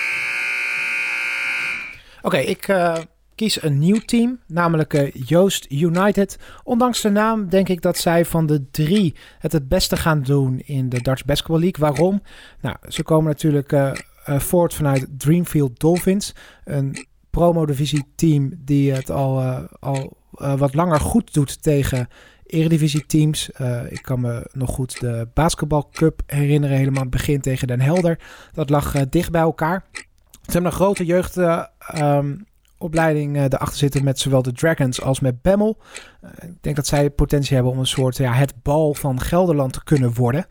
Oké, 2.22 2.38
ik 2.38 2.68
uh, 2.68 2.96
kies 3.34 3.62
een 3.62 3.78
nieuw 3.78 3.98
team, 3.98 4.40
namelijk 4.46 4.94
uh, 4.94 5.10
Joost 5.12 5.70
United. 5.70 6.38
Ondanks 6.64 7.00
de 7.00 7.10
naam 7.10 7.48
denk 7.48 7.68
ik 7.68 7.82
dat 7.82 7.98
zij 7.98 8.24
van 8.24 8.46
de 8.46 8.70
drie 8.70 9.14
het 9.38 9.52
het 9.52 9.68
beste 9.68 9.96
gaan 9.96 10.22
doen 10.22 10.60
in 10.64 10.88
de 10.88 11.02
Dutch 11.02 11.24
Basketball 11.24 11.60
League. 11.60 11.88
Waarom? 11.88 12.22
Nou, 12.60 12.76
ze 12.88 13.02
komen 13.02 13.26
natuurlijk 13.26 13.72
uh, 13.72 13.92
voort 14.24 14.74
vanuit 14.74 15.06
Dreamfield 15.18 15.80
Dolphins, 15.80 16.34
een 16.64 17.06
promo-divisie 17.36 18.04
team 18.14 18.52
die 18.58 18.92
het 18.92 19.10
al, 19.10 19.42
al 19.80 20.16
wat 20.30 20.74
langer 20.74 21.00
goed 21.00 21.34
doet 21.34 21.62
tegen 21.62 22.08
eredivisie 22.46 23.06
teams. 23.06 23.50
ik 23.88 24.02
kan 24.02 24.20
me 24.20 24.50
nog 24.52 24.70
goed 24.70 25.00
de 25.00 25.28
Basketball 25.34 25.84
Cup 25.92 26.22
herinneren, 26.26 26.76
helemaal 26.76 27.02
het 27.02 27.10
begin 27.10 27.40
tegen 27.40 27.66
Den 27.66 27.80
Helder. 27.80 28.18
Dat 28.52 28.70
lag 28.70 29.08
dicht 29.08 29.30
bij 29.30 29.40
elkaar. 29.40 29.84
Ze 30.46 30.52
hebben 30.52 30.70
een 30.70 30.76
grote 30.76 31.04
jeugdopleiding 31.04 33.36
uh, 33.36 33.42
erachter 33.42 33.76
zitten 33.76 34.04
met 34.04 34.18
zowel 34.18 34.42
de 34.42 34.52
Dragons 34.52 35.02
als 35.02 35.20
met 35.20 35.42
Bemmel. 35.42 35.78
Ik 36.40 36.62
denk 36.62 36.76
dat 36.76 36.86
zij 36.86 37.10
potentie 37.10 37.54
hebben 37.54 37.72
om 37.72 37.78
een 37.78 37.86
soort 37.86 38.16
ja, 38.16 38.32
het 38.32 38.62
bal 38.62 38.94
van 38.94 39.20
Gelderland 39.20 39.72
te 39.72 39.84
kunnen 39.84 40.14
worden. 40.14 40.46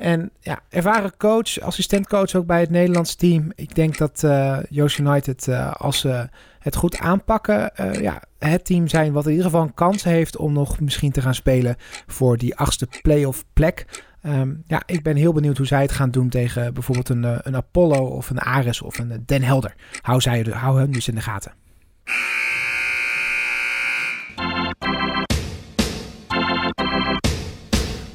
En 0.00 0.30
ja, 0.40 0.60
ervaren 0.68 1.16
coach, 1.16 1.60
assistentcoach 1.60 2.34
ook 2.34 2.46
bij 2.46 2.60
het 2.60 2.70
Nederlands 2.70 3.14
team. 3.14 3.52
Ik 3.54 3.74
denk 3.74 3.98
dat 3.98 4.22
uh, 4.24 4.58
Joost 4.68 4.98
United, 4.98 5.48
als 5.78 5.98
ze 5.98 6.28
het 6.58 6.76
goed 6.76 6.98
aanpakken, 6.98 7.70
ja, 8.00 8.22
het 8.38 8.64
team 8.64 8.88
zijn 8.88 9.12
wat 9.12 9.24
in 9.24 9.30
ieder 9.30 9.46
geval 9.46 9.62
een 9.62 9.74
kans 9.74 10.04
heeft 10.04 10.36
om 10.36 10.52
nog 10.52 10.80
misschien 10.80 11.12
te 11.12 11.20
gaan 11.20 11.34
spelen 11.34 11.76
voor 12.06 12.36
die 12.36 12.56
achtste 12.56 12.88
playoff 13.02 13.44
plek. 13.52 13.86
Um, 14.26 14.64
ja, 14.66 14.82
ik 14.86 15.02
ben 15.02 15.16
heel 15.16 15.32
benieuwd 15.32 15.56
hoe 15.56 15.66
zij 15.66 15.82
het 15.82 15.92
gaan 15.92 16.10
doen 16.10 16.28
tegen 16.28 16.74
bijvoorbeeld 16.74 17.08
een, 17.08 17.24
eh, 17.24 17.38
een 17.42 17.56
Apollo 17.56 18.06
of 18.06 18.30
een 18.30 18.40
Ares 18.40 18.82
of 18.82 18.98
een 18.98 19.12
eh, 19.12 19.18
Den 19.26 19.42
Helder. 19.42 19.74
Hou, 20.00 20.20
zij, 20.20 20.46
hou 20.50 20.80
hem 20.80 20.92
dus 20.92 21.08
in 21.08 21.14
de 21.14 21.20
gaten. 21.20 21.52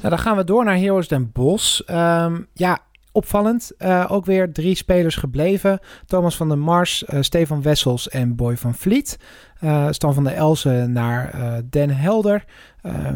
Nou, 0.00 0.14
dan 0.14 0.18
gaan 0.18 0.36
we 0.36 0.44
door 0.44 0.64
naar 0.64 0.76
Heroes 0.76 1.08
Den 1.08 1.30
Bos. 1.32 1.82
Um, 1.90 2.46
ja, 2.54 2.78
opvallend. 3.12 3.72
Uh, 3.78 4.06
ook 4.08 4.24
weer 4.24 4.52
drie 4.52 4.74
spelers 4.74 5.16
gebleven. 5.16 5.78
Thomas 6.06 6.36
van 6.36 6.48
der 6.48 6.58
Mars, 6.58 7.04
uh, 7.08 7.20
Stefan 7.22 7.62
Wessels 7.62 8.08
en 8.08 8.36
Boy 8.36 8.56
van 8.56 8.74
Vliet. 8.74 9.18
Uh, 9.64 9.86
Stan 9.90 10.14
van 10.14 10.24
der 10.24 10.32
Elzen 10.32 10.92
naar 10.92 11.34
Den 11.70 11.90
Helder. 11.90 12.44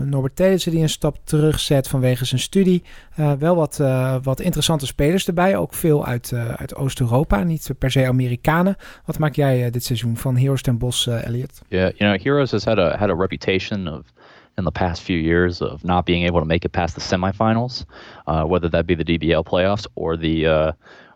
Norbert 0.04 0.36
Telissen 0.36 0.72
die 0.72 0.82
een 0.82 0.88
stap 0.88 1.16
terugzet 1.24 1.88
vanwege 1.88 2.24
zijn 2.24 2.40
studie. 2.40 2.82
wel 3.38 3.56
wat, 3.56 3.76
wat 4.22 4.40
interessante 4.40 4.86
spelers 4.86 5.26
erbij. 5.26 5.56
Ook 5.56 5.74
veel 5.74 6.06
uit, 6.06 6.32
uit 6.56 6.74
Oost-Europa. 6.74 7.42
Niet 7.42 7.70
per 7.78 7.90
se 7.90 8.06
Amerikanen. 8.06 8.76
Wat 9.04 9.18
maak 9.18 9.34
jij 9.34 9.70
dit 9.70 9.84
seizoen 9.84 10.16
van 10.16 10.36
Heroes 10.36 10.62
Den 10.62 10.78
Bos, 10.78 11.06
Elliot? 11.06 11.62
Yeah, 11.68 11.92
you 11.96 12.12
know, 12.12 12.24
Heroes 12.24 12.50
has 12.50 12.64
had 12.64 12.78
a, 12.78 12.96
had 12.96 13.10
a 13.10 13.14
reputation 13.14 13.88
of... 13.88 14.00
in 14.56 14.64
the 14.64 14.72
past 14.72 15.02
few 15.02 15.18
years 15.18 15.60
of 15.60 15.84
not 15.84 16.06
being 16.06 16.24
able 16.24 16.40
to 16.40 16.46
make 16.46 16.64
it 16.64 16.70
past 16.70 16.94
the 16.94 17.00
semifinals, 17.00 17.84
uh, 18.26 18.44
whether 18.44 18.68
that 18.68 18.86
be 18.86 18.94
the 18.94 19.04
DBL 19.04 19.44
playoffs 19.44 19.86
or 19.94 20.16
the 20.16 20.46
uh, 20.46 20.72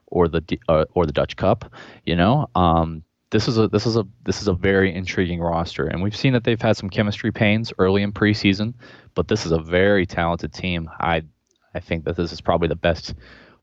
or 0.07 0.29
the 0.29 0.43
uh, 0.69 0.85
or 0.95 1.07
the 1.07 1.13
Dutch 1.13 1.37
Cup. 1.37 1.73
You 2.05 2.17
know, 2.17 2.49
um, 2.55 3.03
this 3.31 3.49
is 3.49 3.59
a 3.59 3.69
this 3.69 3.87
is 3.87 3.97
a 3.97 4.05
this 4.25 4.41
is 4.41 4.49
a 4.49 4.55
very 4.55 4.95
intriguing 4.95 5.41
roster, 5.41 5.87
and 5.87 6.03
we've 6.03 6.17
seen 6.17 6.33
that 6.33 6.45
they've 6.45 6.61
had 6.61 6.77
some 6.77 6.91
chemistry 6.91 7.33
pains 7.33 7.73
early 7.79 8.03
in 8.03 8.13
preseason, 8.13 8.75
but 9.15 9.29
this 9.29 9.47
is 9.47 9.53
a 9.53 9.61
very 9.61 10.07
talented 10.07 10.53
team. 10.53 10.91
I 10.99 11.23
I 11.75 11.81
think 11.81 12.05
that 12.05 12.17
this 12.17 12.33
is 12.33 12.41
probably 12.41 12.69
the 12.69 12.77
best 12.77 13.15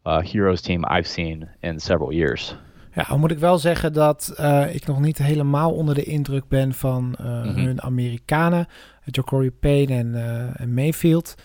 uh, 0.06 0.22
Heroes 0.22 0.62
team 0.62 0.86
I've 0.88 1.08
seen 1.08 1.50
in 1.64 1.80
several 1.80 2.14
years. 2.14 2.54
Ja, 2.96 3.04
dan 3.08 3.20
moet 3.20 3.32
ik 3.32 3.40
wel 3.40 3.58
zeggen 3.58 3.94
dat 3.94 4.36
uh, 4.40 4.76
ik 4.76 4.88
nog 4.88 5.00
niet 5.00 5.18
helemaal 5.18 5.72
onder 5.72 5.96
de 5.96 6.04
indruk 6.04 6.48
ben 6.48 6.74
van 6.74 7.16
uh, 7.22 7.26
mm 7.26 7.42
-hmm. 7.42 7.56
hun 7.56 7.82
Amerikanen. 7.82 8.68
Jocory 9.04 9.52
Payne 9.52 9.96
en, 9.96 10.08
uh, 10.08 10.62
en 10.62 10.74
Mayfield. 10.74 11.36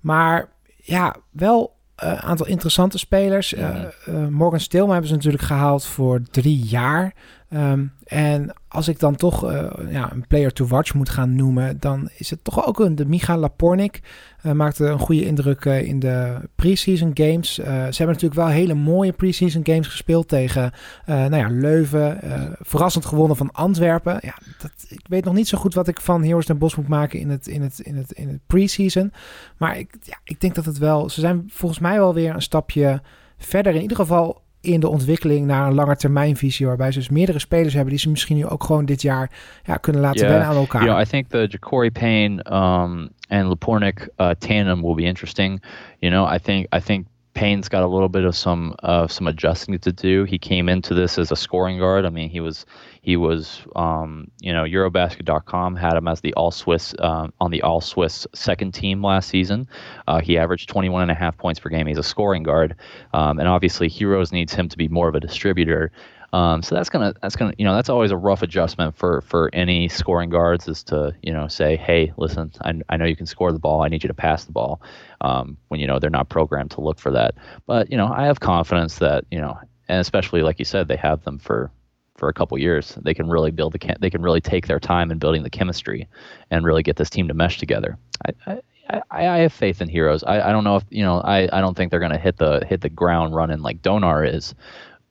Maar 0.00 0.48
ja, 0.76 1.16
wel 1.30 1.76
een 1.96 2.16
aantal 2.16 2.46
interessante 2.46 2.98
spelers. 2.98 3.54
Mm 3.54 3.90
-hmm. 4.04 4.32
Morgan 4.32 4.60
Stilma 4.60 4.90
hebben 4.90 5.08
ze 5.08 5.14
natuurlijk 5.14 5.42
gehaald 5.42 5.84
voor 5.84 6.22
drie 6.30 6.64
jaar. 6.64 7.14
Um, 7.54 7.92
en 8.04 8.54
als 8.68 8.88
ik 8.88 8.98
dan 8.98 9.16
toch 9.16 9.50
uh, 9.50 9.70
ja, 9.88 10.12
een 10.12 10.26
player 10.26 10.52
to 10.52 10.66
watch 10.66 10.94
moet 10.94 11.08
gaan 11.08 11.36
noemen, 11.36 11.80
dan 11.80 12.08
is 12.16 12.30
het 12.30 12.44
toch 12.44 12.66
ook 12.66 12.80
een 12.80 12.94
de 12.94 13.06
Micha 13.06 13.36
Lapornik. 13.36 14.00
Uh, 14.42 14.52
maakte 14.52 14.86
een 14.86 14.98
goede 14.98 15.24
indruk 15.24 15.64
uh, 15.64 15.82
in 15.82 15.98
de 15.98 16.48
preseason 16.54 17.10
games. 17.14 17.54
ze 17.54 17.62
hebben 17.62 18.06
natuurlijk 18.06 18.34
wel 18.34 18.46
hele 18.46 18.74
mooie 18.74 19.12
preseason 19.12 19.66
games 19.66 19.86
gespeeld 19.86 20.28
tegen 20.28 20.72
nou 21.06 21.36
ja, 21.36 21.48
Leuven. 21.48 22.18
verrassend 22.60 23.04
gewonnen 23.04 23.36
van 23.36 23.52
Antwerpen. 23.52 24.18
Ja, 24.22 24.38
dat, 24.58 24.72
ik 24.88 25.06
weet 25.08 25.24
nog 25.24 25.34
niet 25.34 25.48
zo 25.48 25.58
goed 25.58 25.74
wat 25.74 25.88
ik 25.88 26.00
van 26.00 26.24
Heroes 26.24 26.46
den 26.46 26.58
Bos 26.58 26.76
moet 26.76 26.88
maken 26.88 27.18
in 27.18 27.30
het, 27.30 27.46
in 27.46 27.62
het, 27.62 27.78
in 27.80 27.96
het, 27.96 28.12
in 28.12 28.28
het 28.28 28.40
preseason. 28.46 29.12
Maar 29.56 29.78
ik, 29.78 29.96
ja, 30.02 30.18
ik 30.24 30.40
denk 30.40 30.54
dat 30.54 30.64
het 30.64 30.78
wel. 30.78 31.08
Ze 31.08 31.20
zijn 31.20 31.44
volgens 31.48 31.80
mij 31.80 31.98
wel 31.98 32.14
weer 32.14 32.34
een 32.34 32.42
stapje 32.42 33.02
verder. 33.38 33.74
In 33.74 33.82
ieder 33.82 33.96
geval 33.96 34.42
in 34.60 34.80
de 34.80 34.88
ontwikkeling 34.88 35.46
naar 35.46 35.66
een 35.66 35.74
langetermijnvisie, 35.74 36.66
waarbij 36.66 36.92
ze 36.92 36.98
dus 36.98 37.08
meerdere 37.08 37.38
spelers 37.38 37.74
hebben 37.74 37.90
die 37.90 38.02
ze 38.02 38.10
misschien 38.10 38.36
nu 38.36 38.46
ook 38.46 38.64
gewoon 38.64 38.84
dit 38.84 39.02
jaar 39.02 39.30
ja, 39.64 39.76
kunnen 39.76 40.02
laten 40.02 40.20
yeah. 40.20 40.30
wennen 40.30 40.48
aan 40.48 40.56
elkaar. 40.56 40.82
Know, 40.82 41.00
I 41.00 41.04
think 41.04 41.28
the 41.28 41.48
Ja'Cory 41.48 41.90
Payne 41.90 42.44
um, 42.46 43.08
and 43.28 43.48
Lapornik 43.48 44.08
uh, 44.16 44.30
tandem 44.38 44.82
will 44.82 44.94
be 44.94 45.02
interesting. 45.02 45.62
You 45.98 46.12
know, 46.12 46.34
I 46.34 46.38
think 46.38 46.74
I 46.74 46.80
think 46.80 47.06
Payne's 47.34 47.68
got 47.68 47.82
a 47.82 47.86
little 47.86 48.08
bit 48.08 48.24
of 48.24 48.34
some 48.34 48.74
uh, 48.82 49.06
some 49.06 49.26
adjusting 49.26 49.78
to 49.78 49.92
do. 49.92 50.24
He 50.24 50.38
came 50.38 50.68
into 50.68 50.94
this 50.94 51.18
as 51.18 51.30
a 51.30 51.36
scoring 51.36 51.78
guard. 51.78 52.04
I 52.04 52.10
mean, 52.10 52.28
he 52.28 52.40
was 52.40 52.66
he 53.02 53.16
was 53.16 53.62
um, 53.76 54.30
you 54.40 54.52
know 54.52 54.64
Eurobasket.com 54.64 55.76
had 55.76 55.94
him 55.94 56.08
as 56.08 56.20
the 56.20 56.34
All 56.34 56.50
Swiss 56.50 56.94
um, 56.98 57.32
on 57.40 57.50
the 57.50 57.62
All 57.62 57.80
Swiss 57.80 58.26
second 58.34 58.72
team 58.72 59.02
last 59.02 59.28
season. 59.28 59.68
Uh, 60.08 60.20
he 60.20 60.36
averaged 60.38 60.68
21 60.68 61.02
and 61.02 61.10
a 61.10 61.14
half 61.14 61.36
points 61.36 61.60
per 61.60 61.70
game. 61.70 61.86
He's 61.86 61.98
a 61.98 62.02
scoring 62.02 62.42
guard, 62.42 62.74
um, 63.14 63.38
and 63.38 63.48
obviously 63.48 63.88
Heroes 63.88 64.32
needs 64.32 64.52
him 64.52 64.68
to 64.68 64.76
be 64.76 64.88
more 64.88 65.08
of 65.08 65.14
a 65.14 65.20
distributor. 65.20 65.92
Um, 66.32 66.62
so 66.62 66.76
that's 66.76 66.88
gonna 66.88 67.12
that's 67.20 67.34
gonna 67.34 67.54
you 67.58 67.64
know 67.64 67.74
that's 67.74 67.88
always 67.88 68.12
a 68.12 68.16
rough 68.16 68.42
adjustment 68.42 68.96
for 68.96 69.20
for 69.22 69.50
any 69.52 69.88
scoring 69.88 70.30
guards 70.30 70.68
is 70.68 70.84
to 70.84 71.14
you 71.22 71.32
know 71.32 71.48
say 71.48 71.76
hey 71.76 72.12
listen 72.16 72.52
I, 72.64 72.74
I 72.88 72.96
know 72.96 73.04
you 73.04 73.16
can 73.16 73.26
score 73.26 73.50
the 73.52 73.58
ball 73.58 73.82
I 73.82 73.88
need 73.88 74.04
you 74.04 74.08
to 74.08 74.14
pass 74.14 74.44
the 74.44 74.52
ball 74.52 74.80
um, 75.22 75.56
when 75.68 75.80
you 75.80 75.88
know 75.88 75.98
they're 75.98 76.08
not 76.08 76.28
programmed 76.28 76.70
to 76.72 76.80
look 76.82 77.00
for 77.00 77.10
that 77.10 77.34
but 77.66 77.90
you 77.90 77.96
know 77.96 78.06
I 78.06 78.26
have 78.26 78.38
confidence 78.38 78.98
that 78.98 79.24
you 79.32 79.40
know 79.40 79.58
and 79.88 80.00
especially 80.00 80.42
like 80.42 80.60
you 80.60 80.64
said 80.64 80.86
they 80.86 80.96
have 80.96 81.24
them 81.24 81.38
for 81.38 81.72
for 82.16 82.28
a 82.28 82.32
couple 82.32 82.56
years 82.58 82.96
they 83.02 83.14
can 83.14 83.28
really 83.28 83.50
build 83.50 83.72
the 83.72 83.96
they 83.98 84.10
can 84.10 84.22
really 84.22 84.40
take 84.40 84.68
their 84.68 84.78
time 84.78 85.10
in 85.10 85.18
building 85.18 85.42
the 85.42 85.50
chemistry 85.50 86.06
and 86.52 86.64
really 86.64 86.84
get 86.84 86.94
this 86.94 87.10
team 87.10 87.26
to 87.26 87.34
mesh 87.34 87.58
together 87.58 87.98
I, 88.24 88.52
I 88.52 88.60
I, 88.88 89.02
I, 89.28 89.38
have 89.38 89.52
faith 89.52 89.80
in 89.80 89.88
heroes. 89.88 90.24
I, 90.24 90.48
I 90.48 90.52
don't 90.52 90.64
know 90.64 90.74
if 90.74 90.82
you 90.90 91.04
know. 91.04 91.20
I, 91.20 91.48
I 91.52 91.60
don't 91.60 91.76
think 91.76 91.92
they're 91.92 92.00
to 92.00 92.18
hit 92.18 92.38
the 92.38 92.66
hit 92.68 92.80
the 92.80 92.88
ground 92.88 93.36
running 93.36 93.60
like 93.60 93.82
Donar 93.82 94.24
is, 94.24 94.52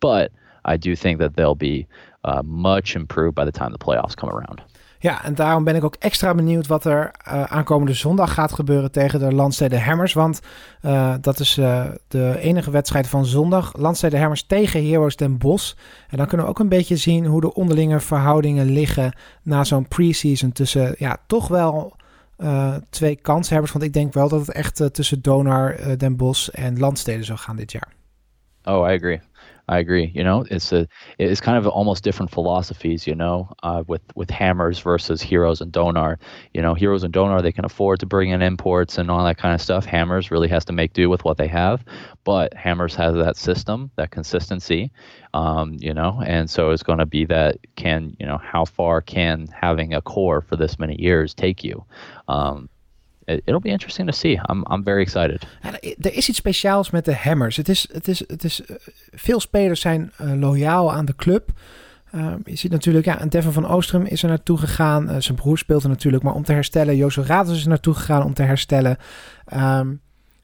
but 0.01 0.34
I 0.74 0.78
do 0.78 0.93
think 0.93 1.20
that 1.20 1.36
they'll 1.36 1.57
be 1.57 1.88
uh, 2.22 2.39
much 2.43 2.95
improved 2.95 3.34
by 3.34 3.43
the 3.43 3.51
time 3.51 3.72
the 3.72 3.86
playoffs 3.86 4.15
come 4.15 4.32
around. 4.32 4.61
Ja, 5.01 5.24
en 5.24 5.36
daarom 5.36 5.63
ben 5.63 5.76
ik 5.76 5.84
ook 5.84 5.95
extra 5.99 6.34
benieuwd 6.34 6.67
wat 6.67 6.86
er 6.86 7.11
uh, 7.28 7.43
aankomende 7.43 7.93
zondag 7.93 8.34
gaat 8.34 8.53
gebeuren 8.53 8.91
tegen 8.91 9.20
de 9.20 9.34
Landstede 9.34 9.80
Hammers. 9.80 10.13
Want 10.13 10.39
uh, 10.82 11.13
dat 11.22 11.39
is 11.39 11.57
uh, 11.57 11.86
de 12.07 12.39
enige 12.39 12.72
wedstrijd 12.72 13.07
van 13.07 13.26
zondag. 13.26 13.78
Landstede 13.78 14.17
Hammers 14.17 14.43
tegen 14.43 14.89
Heroes 14.89 15.15
Den 15.15 15.38
Bosch. 15.38 15.74
En 16.09 16.17
dan 16.17 16.28
kunnen 16.28 16.45
we 16.45 16.51
ook 16.51 16.59
een 16.59 16.70
beetje 16.70 16.95
zien 16.95 17.26
hoe 17.26 17.41
de 17.41 17.53
onderlinge 17.53 17.99
verhoudingen 17.99 18.65
liggen 18.65 19.13
na 19.43 19.63
zo'n 19.63 19.88
preseason 19.88 20.51
tussen 20.51 20.95
ja, 20.97 21.17
toch 21.28 21.47
wel 21.47 21.97
twee 22.89 23.15
kanshebbers. 23.15 23.72
Want 23.72 23.84
ik 23.84 23.93
denk 23.93 24.13
wel 24.13 24.30
dat 24.30 24.39
het 24.39 24.51
echt 24.51 24.93
tussen 24.93 25.22
Donar, 25.22 25.97
Den 25.97 26.15
Bosch 26.15 26.49
en 26.49 26.80
Landstede 26.80 27.24
zou 27.24 27.39
gaan 27.39 27.55
dit 27.55 27.72
jaar. 27.72 27.93
Oh, 28.63 28.89
I 28.89 28.95
agree. 28.95 29.20
I 29.70 29.78
agree. 29.78 30.11
You 30.15 30.24
know, 30.24 30.45
it's 30.49 30.74
a 30.74 30.88
it's 31.20 31.41
kind 31.41 31.55
of 31.55 31.67
almost 31.67 32.03
different 32.03 32.32
philosophies. 32.32 33.05
You 33.05 33.13
know, 33.13 33.53
uh, 33.61 33.84
with 33.88 34.01
with 34.15 34.32
Hammers 34.32 34.80
versus 34.80 35.22
Heroes 35.22 35.61
and 35.61 35.72
Donar. 35.72 36.17
You 36.55 36.63
know, 36.63 36.74
Heroes 36.74 37.03
and 37.03 37.13
Donar 37.13 37.43
they 37.43 37.51
can 37.51 37.65
afford 37.65 37.99
to 37.99 38.07
bring 38.07 38.32
in 38.32 38.41
imports 38.41 38.97
and 38.97 39.11
all 39.11 39.24
that 39.24 39.38
kind 39.38 39.53
of 39.53 39.61
stuff. 39.61 39.86
Hammers 39.86 40.32
really 40.32 40.47
has 40.47 40.65
to 40.65 40.74
make 40.74 40.93
do 40.93 41.07
with 41.07 41.24
what 41.24 41.38
they 41.38 41.47
have, 41.47 41.86
but 42.24 42.51
Hammers 42.55 42.95
has 42.95 43.13
that 43.13 43.38
system, 43.38 43.91
that 43.95 44.09
consistency. 44.09 44.91
Um, 45.36 45.76
you 45.80 45.93
know, 45.93 46.20
and 46.26 46.49
so 46.49 46.72
it's 46.72 46.82
going 46.82 46.97
to 46.97 47.05
be 47.05 47.26
that 47.26 47.57
can 47.76 48.17
you 48.20 48.26
know 48.26 48.39
how 48.39 48.65
far 48.65 49.01
can 49.01 49.45
having 49.53 49.93
a 49.93 50.01
core 50.01 50.41
for 50.41 50.55
this 50.55 50.80
many 50.80 50.99
years 50.99 51.36
take 51.36 51.63
you? 51.63 51.86
Um, 52.28 52.70
it'll 53.30 53.59
be 53.59 53.69
interesting 53.69 54.09
to 54.09 54.15
see. 54.15 54.32
I'm, 54.32 54.65
I'm 54.71 54.84
very 54.84 55.01
excited. 55.01 55.47
Ja, 55.61 55.71
er 55.82 56.13
is 56.13 56.30
iets 56.30 56.38
speciaals 56.38 56.89
met 56.89 57.05
de 57.05 57.15
Hammers. 57.15 57.55
Het 57.55 57.69
is, 57.69 57.89
het 57.91 58.07
is, 58.07 58.19
het 58.27 58.43
is, 58.43 58.61
uh, 58.61 58.75
veel 59.11 59.39
spelers 59.39 59.82
zijn 59.82 60.11
uh, 60.21 60.34
loyaal 60.34 60.93
aan 60.93 61.05
de 61.05 61.15
club. 61.15 61.51
Uh, 62.15 62.34
je 62.45 62.55
ziet 62.55 62.71
natuurlijk, 62.71 63.05
ja, 63.05 63.25
Devin 63.25 63.51
van 63.51 63.67
Oostrum 63.67 64.05
is 64.05 64.23
er 64.23 64.30
naartoe 64.30 64.57
gegaan. 64.57 65.21
Zijn 65.21 65.38
broer 65.38 65.57
speelt 65.57 65.84
er 65.84 65.89
natuurlijk, 65.89 66.23
maar 66.23 66.34
om 66.34 66.43
te 66.43 66.53
herstellen. 66.53 66.95
Jozef 66.95 67.27
Ratos 67.27 67.55
is 67.55 67.63
er 67.63 67.69
naartoe 67.69 67.93
gegaan 67.93 68.23
om 68.23 68.34
te 68.34 68.43
herstellen. 68.43 68.97
Um, 69.53 70.01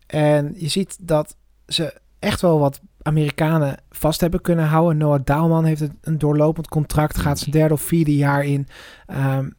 en 0.07 0.53
je 0.57 0.67
ziet 0.67 0.97
dat 1.01 1.38
ze 1.67 1.99
echt 2.19 2.41
wel 2.41 2.59
wat 2.59 2.81
Amerikanen 3.01 3.77
vast 3.89 4.21
hebben 4.21 4.41
kunnen 4.41 4.65
houden. 4.65 4.97
Noah 4.97 5.19
Daalman 5.23 5.65
heeft 5.65 5.88
een 6.01 6.17
doorlopend 6.17 6.67
contract, 6.67 7.17
gaat 7.17 7.39
zijn 7.39 7.51
derde 7.51 7.73
of 7.73 7.81
vierde 7.81 8.15
jaar 8.15 8.43
in. 8.43 8.67
Um, 9.07 9.55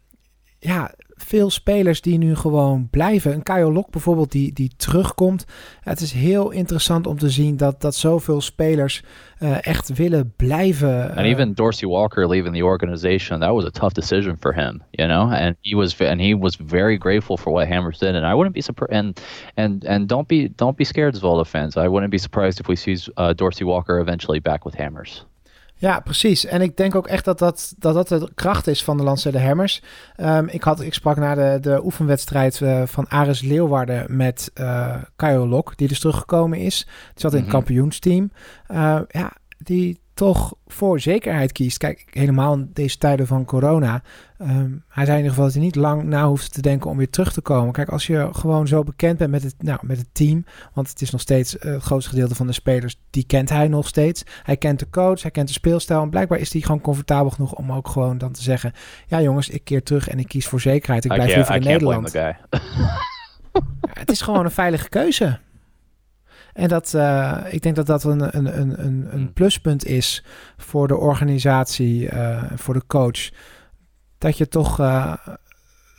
ja, 0.58 0.94
veel 1.16 1.50
spelers 1.50 2.00
die 2.00 2.18
nu 2.18 2.34
gewoon 2.34 2.88
blijven. 2.90 3.32
Een 3.32 3.42
Kyle 3.42 3.72
Lok 3.72 3.90
bijvoorbeeld 3.90 4.32
die, 4.32 4.52
die 4.52 4.70
terugkomt. 4.76 5.44
Het 5.80 6.00
is 6.00 6.12
heel 6.12 6.50
interessant 6.50 7.06
om 7.06 7.18
te 7.18 7.30
zien 7.30 7.56
dat, 7.56 7.80
dat 7.80 7.94
zoveel 7.94 8.40
spelers 8.40 9.02
uh, 9.38 9.66
echt 9.66 9.96
willen 9.96 10.32
blijven. 10.36 10.88
Uh, 10.88 11.16
and 11.16 11.26
even 11.26 11.54
Dorsey 11.54 11.88
Walker 11.88 12.28
leaving 12.28 12.54
the 12.54 12.64
organization, 12.64 13.40
that 13.40 13.52
was 13.52 13.64
a 13.64 13.70
tough 13.70 13.92
decision 13.92 14.36
for 14.40 14.54
him, 14.54 14.82
you 14.90 15.08
know. 15.08 15.32
And 15.32 15.56
he 15.60 15.76
was 15.76 16.00
and 16.00 16.20
he 16.20 16.36
was 16.38 16.58
very 16.66 16.98
grateful 16.98 17.36
for 17.36 17.52
what 17.52 17.68
Hammers 17.68 17.98
did. 17.98 18.14
And 18.14 18.24
I 18.24 18.34
wouldn't 18.34 18.54
be 18.54 18.62
surprised. 18.62 18.92
And 18.92 19.20
and 19.56 19.84
and 19.84 20.08
don't 20.08 20.28
be 20.28 20.48
don't 20.48 20.76
be 20.76 20.84
scared 20.84 21.22
well, 21.22 21.44
fans. 21.44 21.76
I 21.76 21.88
wouldn't 21.88 22.10
be 22.10 22.18
surprised 22.18 22.60
if 22.60 22.68
we 22.68 22.76
see 22.76 22.96
uh, 23.16 23.32
Dorsey 23.32 23.64
Walker 23.64 23.98
eventually 23.98 24.40
back 24.40 24.64
with 24.64 24.74
Hammers. 24.74 25.24
Ja, 25.78 26.00
precies. 26.00 26.44
En 26.44 26.60
ik 26.60 26.76
denk 26.76 26.94
ook 26.94 27.06
echt 27.06 27.24
dat 27.24 27.38
dat, 27.38 27.74
dat, 27.78 27.94
dat 27.94 28.08
de 28.08 28.30
kracht 28.34 28.66
is 28.66 28.84
van 28.84 28.96
de 28.96 29.02
Lancer 29.02 29.42
Hammers. 29.42 29.82
Um, 30.16 30.48
ik, 30.48 30.62
had, 30.62 30.80
ik 30.80 30.94
sprak 30.94 31.16
na 31.16 31.34
de, 31.34 31.58
de 31.60 31.84
oefenwedstrijd 31.84 32.60
uh, 32.60 32.82
van 32.86 33.08
Aris 33.08 33.40
Leeuwarden 33.40 34.16
met 34.16 34.50
uh, 34.54 35.02
Lok, 35.48 35.76
die 35.76 35.88
dus 35.88 36.00
teruggekomen 36.00 36.58
is. 36.58 36.84
Die 36.84 37.20
zat 37.20 37.32
in 37.32 37.38
het 37.38 37.46
mm 37.46 37.52
-hmm. 37.52 37.64
kampioensteam. 37.64 38.30
Uh, 38.68 39.00
ja, 39.08 39.32
die 39.58 40.00
toch 40.14 40.54
voor 40.66 41.00
zekerheid 41.00 41.52
kiest. 41.52 41.78
Kijk, 41.78 42.06
helemaal 42.10 42.54
in 42.54 42.70
deze 42.72 42.98
tijden 42.98 43.26
van 43.26 43.44
corona. 43.44 44.02
Um, 44.38 44.84
hij 44.88 45.04
zei 45.04 45.16
in 45.18 45.24
ieder 45.24 45.30
geval 45.30 45.44
dat 45.44 45.52
hij 45.52 45.62
niet 45.62 45.74
lang 45.74 46.02
na 46.02 46.26
hoeft 46.28 46.52
te 46.52 46.60
denken 46.60 46.90
om 46.90 46.96
weer 46.96 47.10
terug 47.10 47.32
te 47.32 47.40
komen. 47.40 47.72
Kijk, 47.72 47.88
als 47.88 48.06
je 48.06 48.28
gewoon 48.32 48.68
zo 48.68 48.82
bekend 48.82 49.18
bent 49.18 49.30
met 49.30 49.42
het, 49.42 49.54
nou, 49.58 49.78
met 49.82 49.98
het 49.98 50.08
team. 50.12 50.44
Want 50.72 50.88
het 50.88 51.02
is 51.02 51.10
nog 51.10 51.20
steeds 51.20 51.56
uh, 51.56 51.62
het 51.62 51.82
grootste 51.82 52.10
gedeelte 52.10 52.34
van 52.34 52.46
de 52.46 52.52
spelers. 52.52 53.00
Die 53.10 53.26
kent 53.26 53.48
hij 53.48 53.68
nog 53.68 53.88
steeds. 53.88 54.22
Hij 54.42 54.56
kent 54.56 54.78
de 54.78 54.90
coach, 54.90 55.22
hij 55.22 55.30
kent 55.30 55.46
de 55.46 55.52
speelstijl. 55.52 56.02
En 56.02 56.10
blijkbaar 56.10 56.38
is 56.38 56.52
hij 56.52 56.62
gewoon 56.62 56.80
comfortabel 56.80 57.30
genoeg 57.30 57.54
om 57.54 57.72
ook 57.72 57.88
gewoon 57.88 58.18
dan 58.18 58.32
te 58.32 58.42
zeggen... 58.42 58.72
Ja 59.06 59.20
jongens, 59.20 59.48
ik 59.48 59.64
keer 59.64 59.82
terug 59.82 60.08
en 60.08 60.18
ik 60.18 60.28
kies 60.28 60.46
voor 60.46 60.60
zekerheid. 60.60 61.04
Ik 61.04 61.12
blijf 61.12 61.34
liever 61.34 61.54
in 61.54 61.62
Nederland. 61.62 62.12
ja, 62.12 62.38
het 63.92 64.10
is 64.10 64.20
gewoon 64.20 64.44
een 64.44 64.50
veilige 64.50 64.88
keuze. 64.88 65.38
En 66.52 66.68
dat, 66.68 66.92
uh, 66.96 67.38
ik 67.50 67.62
denk 67.62 67.76
dat 67.76 67.86
dat 67.86 68.04
een, 68.04 68.36
een, 68.36 68.60
een, 68.60 68.84
een, 68.84 69.08
een 69.10 69.32
pluspunt 69.32 69.84
is 69.84 70.24
voor 70.56 70.88
de 70.88 70.96
organisatie, 70.96 72.12
uh, 72.12 72.42
voor 72.54 72.74
de 72.74 72.86
coach. 72.86 73.30
Dat 74.18 74.38
je 74.38 74.48
toch 74.48 74.80
uh, 74.80 75.14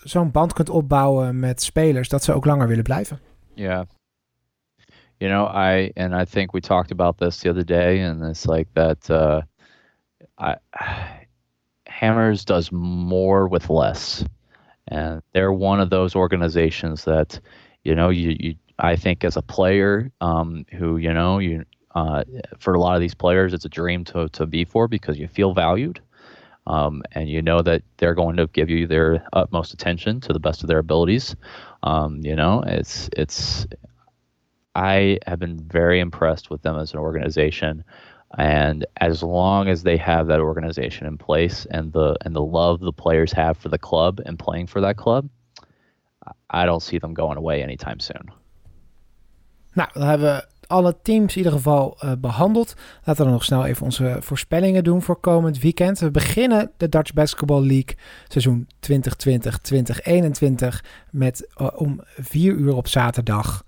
zo'n 0.04 0.32
band 0.32 0.54
kunt 0.54 0.70
opbouwen 0.70 1.40
met 1.40 1.62
spelers, 1.62 2.10
dat 2.10 2.24
ze 2.24 2.34
ook 2.34 2.46
langer 2.46 2.68
willen 2.68 2.84
blijven. 2.84 3.20
Ja. 3.54 3.64
Yeah. 3.64 3.86
You 5.20 5.32
know, 5.32 5.48
I 5.48 5.92
and 5.96 6.14
I 6.14 6.26
think 6.26 6.52
we 6.52 6.62
talked 6.62 6.92
about 6.92 7.18
this 7.18 7.40
the 7.40 7.50
other 7.50 7.66
day, 7.66 8.04
and 8.04 8.22
it's 8.22 8.46
like 8.46 8.68
that. 8.74 9.10
Uh, 9.10 9.42
I, 10.38 10.58
Hammers 11.88 12.46
does 12.46 12.70
more 12.72 13.48
with 13.48 13.70
less, 13.70 14.24
and 14.88 15.22
they're 15.34 15.52
one 15.52 15.82
of 15.82 15.90
those 15.90 16.16
organizations 16.16 17.04
that, 17.06 17.40
you 17.84 17.96
know, 17.96 18.10
you 18.10 18.36
you 18.40 18.56
I 18.78 18.96
think 18.96 19.24
as 19.24 19.38
a 19.38 19.42
player 19.42 20.12
um, 20.22 20.66
who 20.72 20.98
you 20.98 21.14
know 21.14 21.40
you 21.40 21.66
uh, 21.96 22.24
for 22.60 22.76
a 22.76 22.80
lot 22.80 22.96
of 22.96 23.02
these 23.02 23.16
players 23.16 23.54
it's 23.54 23.66
a 23.66 23.70
dream 23.70 24.04
to 24.04 24.30
to 24.30 24.46
be 24.46 24.66
for 24.66 24.88
because 24.88 25.18
you 25.18 25.28
feel 25.28 25.54
valued. 25.54 26.00
Um, 26.68 27.02
and 27.14 27.30
you 27.30 27.42
know 27.42 27.62
that 27.62 27.82
they're 27.96 28.14
going 28.14 28.36
to 28.38 28.48
give 28.48 28.70
you 28.70 28.88
their 28.88 29.26
utmost 29.32 29.74
attention 29.74 30.20
to 30.22 30.34
the 30.34 30.40
best 30.40 30.64
of 30.64 30.68
their 30.68 30.80
abilities. 30.80 31.36
Um, 31.84 32.20
you 32.24 32.36
know, 32.36 32.62
it's 32.68 33.10
it's. 33.14 33.66
I 34.76 35.18
have 35.26 35.40
been 35.40 35.58
very 35.58 36.00
impressed 36.00 36.50
with 36.52 36.62
them 36.62 36.78
as 36.78 36.94
an 36.94 37.00
organization, 37.00 37.84
and 38.38 38.86
as 38.98 39.24
long 39.24 39.70
as 39.70 39.84
they 39.84 39.98
have 39.98 40.28
that 40.28 40.42
organization 40.42 41.08
in 41.08 41.18
place 41.18 41.66
and 41.72 41.94
the 41.94 42.18
and 42.26 42.36
the 42.36 42.44
love 42.44 42.82
the 42.82 42.92
players 42.92 43.32
have 43.32 43.58
for 43.58 43.70
the 43.70 43.80
club 43.80 44.20
and 44.26 44.38
playing 44.38 44.68
for 44.68 44.82
that 44.82 44.98
club, 44.98 45.30
I 46.50 46.66
don't 46.66 46.84
see 46.84 47.00
them 47.00 47.14
going 47.14 47.38
away 47.38 47.64
anytime 47.64 48.00
soon. 48.00 48.30
Nou, 49.74 49.88
dan 49.94 50.04
hebben 50.04 50.36
we 50.36 50.57
alle 50.68 50.96
teams 51.02 51.32
in 51.32 51.38
ieder 51.38 51.52
geval 51.52 51.98
uh, 52.04 52.12
behandeld. 52.18 52.74
Laten 53.04 53.16
we 53.16 53.24
dan 53.24 53.32
nog 53.32 53.44
snel 53.44 53.66
even 53.66 53.84
onze 53.84 54.18
voorspellingen 54.20 54.84
doen 54.84 55.02
voor 55.02 55.20
komend 55.20 55.60
weekend. 55.60 56.00
We 56.00 56.12
beginnen 56.12 56.72
de 56.78 56.90
Dutch 56.90 57.14
Basketball 57.14 57.66
League 57.66 57.96
seizoen 58.28 58.68
2020-2021 58.92 60.68
met 61.12 61.50
uh, 61.62 61.68
om 61.76 62.02
4 62.18 62.54
uur 62.54 62.76
op 62.76 62.88
zaterdag 62.88 63.64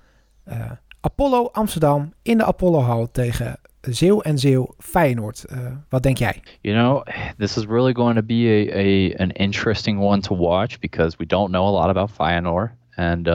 uh, 0.47 0.71
Apollo 1.01 1.49
Amsterdam 1.51 2.13
in 2.21 2.37
de 2.37 2.45
Apollo 2.45 2.81
Hall 2.81 3.07
tegen 3.11 3.59
Zeeuw 3.81 4.21
en 4.21 4.37
Zeeuw 4.37 4.73
Feyenoord. 4.77 5.45
wat 5.89 6.03
denk 6.03 6.17
jij? 6.17 6.41
You 6.61 6.77
know, 6.77 7.03
this 7.37 7.57
is 7.57 7.65
really 7.65 7.93
going 7.93 8.15
to 8.15 8.23
be 8.23 8.69
a, 8.73 8.77
a 8.77 9.23
an 9.23 9.31
interesting 9.31 9.99
one 9.99 10.21
to 10.21 10.37
watch 10.37 10.79
because 10.79 11.17
we 11.17 11.25
don't 11.25 11.51
know 11.51 11.67
a 11.67 11.71
lot 11.71 11.97
about 11.97 12.11
Feyenoord 12.11 12.71
and 12.95 13.27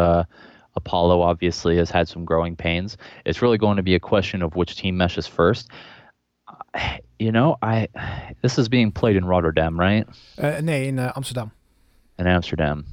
Apollo 0.76 1.22
obviously 1.22 1.76
has 1.76 1.90
had 1.90 2.08
some 2.08 2.24
growing 2.24 2.56
pains. 2.56 2.96
It's 3.24 3.42
really 3.42 3.58
going 3.58 3.76
to 3.76 3.82
be 3.82 3.94
a 3.94 4.00
question 4.00 4.42
of 4.42 4.56
which 4.56 4.76
team 4.76 4.96
meshes 4.96 5.26
first. 5.26 5.68
You 7.16 7.30
know, 7.30 7.56
I 7.62 7.88
this 8.42 8.58
is 8.58 8.68
being 8.68 8.90
played 8.90 9.14
in 9.14 9.24
Rotterdam, 9.24 9.78
right? 9.78 10.04
Uh, 10.36 10.60
nee, 10.60 10.88
in 10.88 10.98
uh, 10.98 11.12
Amsterdam. 11.14 11.52
In 12.18 12.26
Amsterdam. 12.26 12.84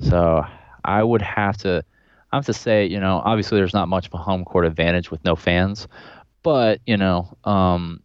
So 0.00 0.44
I 0.84 1.02
would 1.02 1.22
have 1.22 1.56
to 1.58 1.84
I 2.32 2.36
have 2.36 2.46
to 2.46 2.52
say, 2.52 2.86
you 2.86 2.98
know, 2.98 3.22
obviously 3.24 3.58
there's 3.58 3.72
not 3.72 3.88
much 3.88 4.08
of 4.08 4.14
a 4.14 4.18
home 4.18 4.44
court 4.44 4.66
advantage 4.66 5.10
with 5.12 5.24
no 5.24 5.36
fans, 5.36 5.86
but 6.42 6.80
you 6.86 6.96
know, 6.96 7.36
um, 7.44 8.02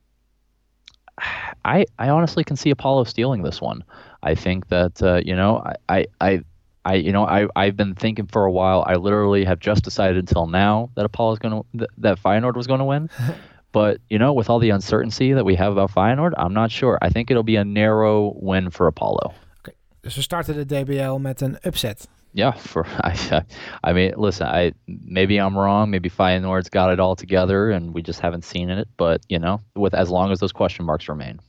I 1.65 1.85
I 1.97 2.09
honestly 2.09 2.43
can 2.43 2.55
see 2.55 2.69
Apollo 2.69 3.05
stealing 3.05 3.41
this 3.41 3.59
one. 3.59 3.83
I 4.23 4.35
think 4.35 4.67
that 4.69 5.01
uh, 5.01 5.21
you 5.25 5.35
know 5.35 5.63
I, 5.89 6.05
I 6.19 6.41
I 6.86 6.95
you 6.95 7.11
know 7.11 7.25
I 7.25 7.47
I've 7.55 7.75
been 7.75 7.95
thinking 7.95 8.27
for 8.27 8.45
a 8.45 8.51
while. 8.51 8.84
I 8.88 8.95
literally 8.95 9.45
have 9.45 9.59
just 9.59 9.84
decided 9.84 10.17
until 10.17 10.47
now 10.47 10.89
that 10.95 11.05
Apollo 11.05 11.34
is 11.34 11.39
going 11.39 11.63
to 11.63 11.88
that 11.97 12.21
Feyenoord 12.21 12.55
was 12.55 12.67
going 12.67 12.79
to 12.79 12.86
win. 12.86 13.09
but 13.71 13.99
you 14.09 14.17
know, 14.17 14.34
with 14.34 14.49
all 14.49 14.59
the 14.59 14.71
uncertainty 14.71 15.34
that 15.34 15.45
we 15.45 15.55
have 15.55 15.71
about 15.71 15.91
Feyenoord, 15.91 16.34
I'm 16.38 16.53
not 16.53 16.71
sure. 16.71 16.97
I 17.01 17.09
think 17.09 17.32
it'll 17.32 17.43
be 17.43 17.57
a 17.57 17.63
narrow 17.63 18.34
win 18.36 18.69
for 18.69 18.88
Apollo. 18.88 19.34
Okay. 19.59 19.75
Dus 20.01 20.15
we 20.15 20.21
starten 20.21 20.53
de 20.55 20.65
DBL 20.65 21.19
met 21.19 21.41
een 21.41 21.57
upset. 21.65 22.07
Yeah, 22.34 22.53
for 22.53 22.86
I, 23.03 23.43
I 23.84 23.93
mean, 23.93 24.13
listen, 24.17 24.47
I 24.47 24.73
maybe 24.86 25.38
I'm 25.38 25.57
wrong. 25.57 25.89
Maybe 25.89 26.09
Feyenoord's 26.09 26.69
got 26.69 26.91
it 26.91 26.99
all 26.99 27.15
together, 27.15 27.71
and 27.71 27.93
we 27.93 28.01
just 28.01 28.21
haven't 28.21 28.45
seen 28.45 28.69
it. 28.69 28.88
But 28.95 29.21
you 29.27 29.39
know, 29.39 29.59
with 29.73 29.93
as 29.93 30.09
long 30.09 30.32
as 30.32 30.39
those 30.39 30.53
question 30.53 30.86
marks 30.86 31.07
remain. 31.07 31.39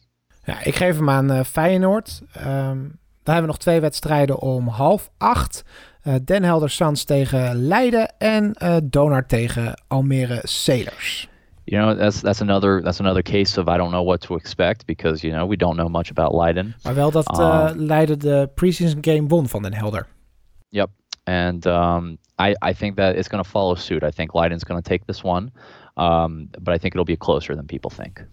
Ja, 0.44 0.64
ik 0.64 0.74
geef 0.74 0.96
hem 0.96 1.10
aan 1.10 1.30
uh, 1.30 1.44
Feyenoord. 1.44 2.22
Um, 2.46 2.98
Dan 3.22 3.34
hebben 3.34 3.42
we 3.42 3.56
nog 3.56 3.58
twee 3.58 3.80
wedstrijden 3.80 4.38
om 4.38 4.68
half 4.68 5.10
acht. 5.18 5.64
Uh, 6.04 6.14
Den 6.24 6.44
Helder 6.44 6.70
Sans 6.70 7.04
tegen 7.04 7.56
Leiden 7.56 8.18
en 8.18 8.54
uh, 8.62 8.76
Donar 8.82 9.26
tegen 9.26 9.82
Almere 9.88 10.40
Sailors. 10.42 11.28
You 11.64 11.82
know, 11.82 11.98
that's 11.98 12.20
that's 12.20 12.40
another 12.40 12.82
that's 12.82 13.00
another 13.00 13.22
case 13.22 13.60
of 13.60 13.68
I 13.68 13.76
don't 13.76 13.90
know 13.90 14.04
what 14.04 14.20
to 14.20 14.34
expect 14.34 14.84
because 14.86 15.26
you 15.26 15.32
know 15.32 15.48
we 15.48 15.56
don't 15.56 15.76
know 15.76 15.88
much 15.88 16.10
about 16.10 16.32
Leiden. 16.32 16.74
Maar 16.82 16.94
wel 16.94 17.10
dat 17.10 17.38
uh, 17.38 17.70
Leiden 17.74 18.18
de 18.18 18.50
preseason 18.54 18.98
game 19.00 19.26
won 19.26 19.48
van 19.48 19.62
Den 19.62 19.74
Helder. 19.74 20.06
Yep, 20.68 20.88
and 21.24 21.66
um, 21.66 22.18
I 22.40 22.54
I 22.70 22.74
think 22.74 22.96
that 22.96 23.14
it's 23.14 23.28
going 23.28 23.44
to 23.44 23.50
follow 23.50 23.76
suit. 23.76 24.02
I 24.02 24.10
think 24.10 24.34
Leiden's 24.34 24.64
going 24.64 24.82
to 24.82 24.88
take 24.88 25.04
this 25.04 25.22
one, 25.22 25.50
um, 25.94 26.48
but 26.60 26.74
I 26.74 26.78
think 26.78 26.94
it'll 26.94 27.04
be 27.04 27.16
closer 27.16 27.54
than 27.54 27.66
people 27.66 27.90
think. 27.90 28.26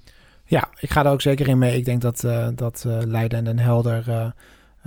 Ja, 0.46 0.70
ik 0.80 0.92
ga 0.92 1.06
er 1.06 1.12
ook 1.12 1.22
zeker 1.22 1.48
in 1.48 1.58
mee. 1.58 1.78
Ik 1.78 1.86
denk 1.86 2.02
dat 2.02 2.22
dat 2.56 2.84
Leiden 2.86 3.38
en 3.38 3.44
Den 3.44 3.60
Helder 3.60 4.34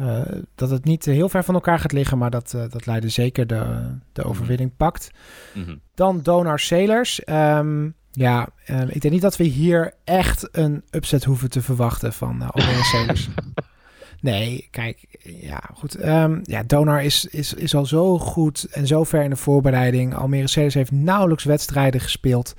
uh, 0.01 0.23
dat 0.55 0.71
het 0.71 0.85
niet 0.85 1.05
heel 1.05 1.29
ver 1.29 1.45
van 1.45 1.55
elkaar 1.55 1.79
gaat 1.79 1.93
liggen, 1.93 2.19
maar 2.19 2.31
dat, 2.31 2.53
uh, 2.57 2.65
dat 2.71 2.87
Leiden 2.87 3.11
zeker 3.11 3.47
de, 3.47 3.89
de 4.13 4.25
overwinning 4.25 4.77
pakt. 4.77 5.11
Mm 5.55 5.65
-hmm. 5.65 5.81
Dan 5.95 6.21
Donar 6.23 6.59
Sailors. 6.59 7.21
Um, 7.29 7.95
Ja, 8.15 8.49
uh, 8.71 8.81
ik 8.81 9.01
denk 9.01 9.15
niet 9.15 9.23
dat 9.23 9.37
we 9.37 9.45
hier 9.45 9.95
echt 10.05 10.49
een 10.53 10.83
upset 10.91 11.25
hoeven 11.25 11.51
te 11.51 11.63
verwachten 11.63 12.13
van 12.13 12.51
Almere 12.51 12.83
Sailors. 12.83 13.29
nee, 14.21 14.69
kijk, 14.71 15.07
ja, 15.41 15.61
goed. 15.75 16.05
Um, 16.05 16.41
ja, 16.43 16.63
Donar 16.63 17.05
is, 17.05 17.25
is, 17.25 17.55
is 17.55 17.75
al 17.75 17.87
zo 17.87 18.19
goed 18.19 18.67
en 18.71 18.87
zo 18.87 19.05
ver 19.05 19.23
in 19.23 19.31
de 19.31 19.37
voorbereiding. 19.37 20.15
Almere 20.15 20.49
Sailors 20.49 20.75
heeft 20.75 20.93
nauwelijks 20.93 21.45
wedstrijden 21.45 22.01
gespeeld. 22.01 22.55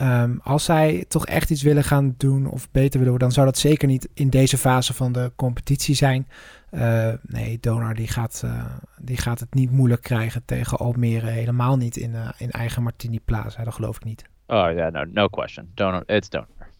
Um, 0.00 0.40
als 0.42 0.64
zij 0.64 1.04
toch 1.08 1.26
echt 1.26 1.50
iets 1.50 1.62
willen 1.62 1.84
gaan 1.84 2.14
doen 2.16 2.46
of 2.46 2.70
beter 2.70 2.98
willen 2.98 3.08
worden, 3.08 3.28
dan 3.28 3.32
zou 3.32 3.46
dat 3.46 3.58
zeker 3.58 3.88
niet 3.88 4.08
in 4.14 4.30
deze 4.30 4.58
fase 4.58 4.94
van 4.94 5.12
de 5.12 5.32
competitie 5.36 5.94
zijn. 5.94 6.26
Uh, 6.74 7.12
nee, 7.22 7.58
Donar 7.60 7.94
die 7.94 8.08
gaat, 8.08 8.42
uh, 8.44 8.64
die 9.00 9.16
gaat 9.16 9.40
het 9.40 9.54
niet 9.54 9.70
moeilijk 9.70 10.02
krijgen 10.02 10.44
tegen 10.44 10.78
Almere. 10.78 11.26
Helemaal 11.26 11.76
niet 11.76 11.96
in, 11.96 12.10
uh, 12.10 12.28
in 12.38 12.50
eigen 12.50 12.82
Martini 12.82 13.20
Plaza, 13.24 13.64
dat 13.64 13.74
geloof 13.74 13.96
ik 13.96 14.04
niet. 14.04 14.24
Oh 14.46 14.72
ja, 14.74 14.90
no, 14.90 15.04
no 15.04 15.28
question. 15.28 15.70
Donar, 15.74 16.02
it's 16.06 16.28
Donar. 16.28 16.70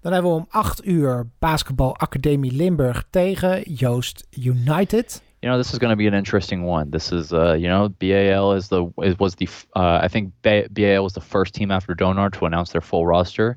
Dan 0.00 0.12
hebben 0.12 0.30
we 0.30 0.36
om 0.36 0.46
8 0.48 0.86
uur 0.86 1.26
Basketbal 1.38 1.96
Academie 1.96 2.52
Limburg 2.52 3.04
tegen 3.10 3.62
Joost 3.62 4.26
United. 4.30 5.22
You 5.38 5.52
know, 5.52 5.62
this 5.62 5.72
is 5.72 5.78
going 5.78 5.90
to 5.90 5.96
be 5.96 6.06
an 6.06 6.14
interesting 6.14 6.64
one. 6.64 6.90
This 6.90 7.10
is, 7.12 7.32
uh, 7.32 7.54
you 7.54 7.68
know, 7.68 7.88
BAL 7.98 8.54
is 8.54 8.68
the 8.68 8.92
is, 8.96 9.14
was 9.16 9.34
the 9.34 9.48
uh, 9.76 10.04
I 10.04 10.08
think 10.08 10.32
BAL 10.40 11.02
was 11.02 11.12
the 11.12 11.20
first 11.20 11.54
team 11.54 11.70
after 11.70 11.94
Donar 11.94 12.30
to 12.30 12.46
announce 12.46 12.72
their 12.72 12.80
full 12.80 13.06
roster, 13.06 13.56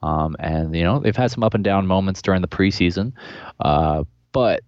um, 0.00 0.36
and 0.38 0.74
you 0.74 0.84
know 0.84 1.00
they've 1.00 1.16
had 1.16 1.30
some 1.30 1.42
up 1.42 1.54
and 1.54 1.64
down 1.64 1.86
moments 1.86 2.22
during 2.22 2.40
the 2.40 2.48
preseason, 2.48 3.12
uh, 3.58 4.04
but 4.30 4.60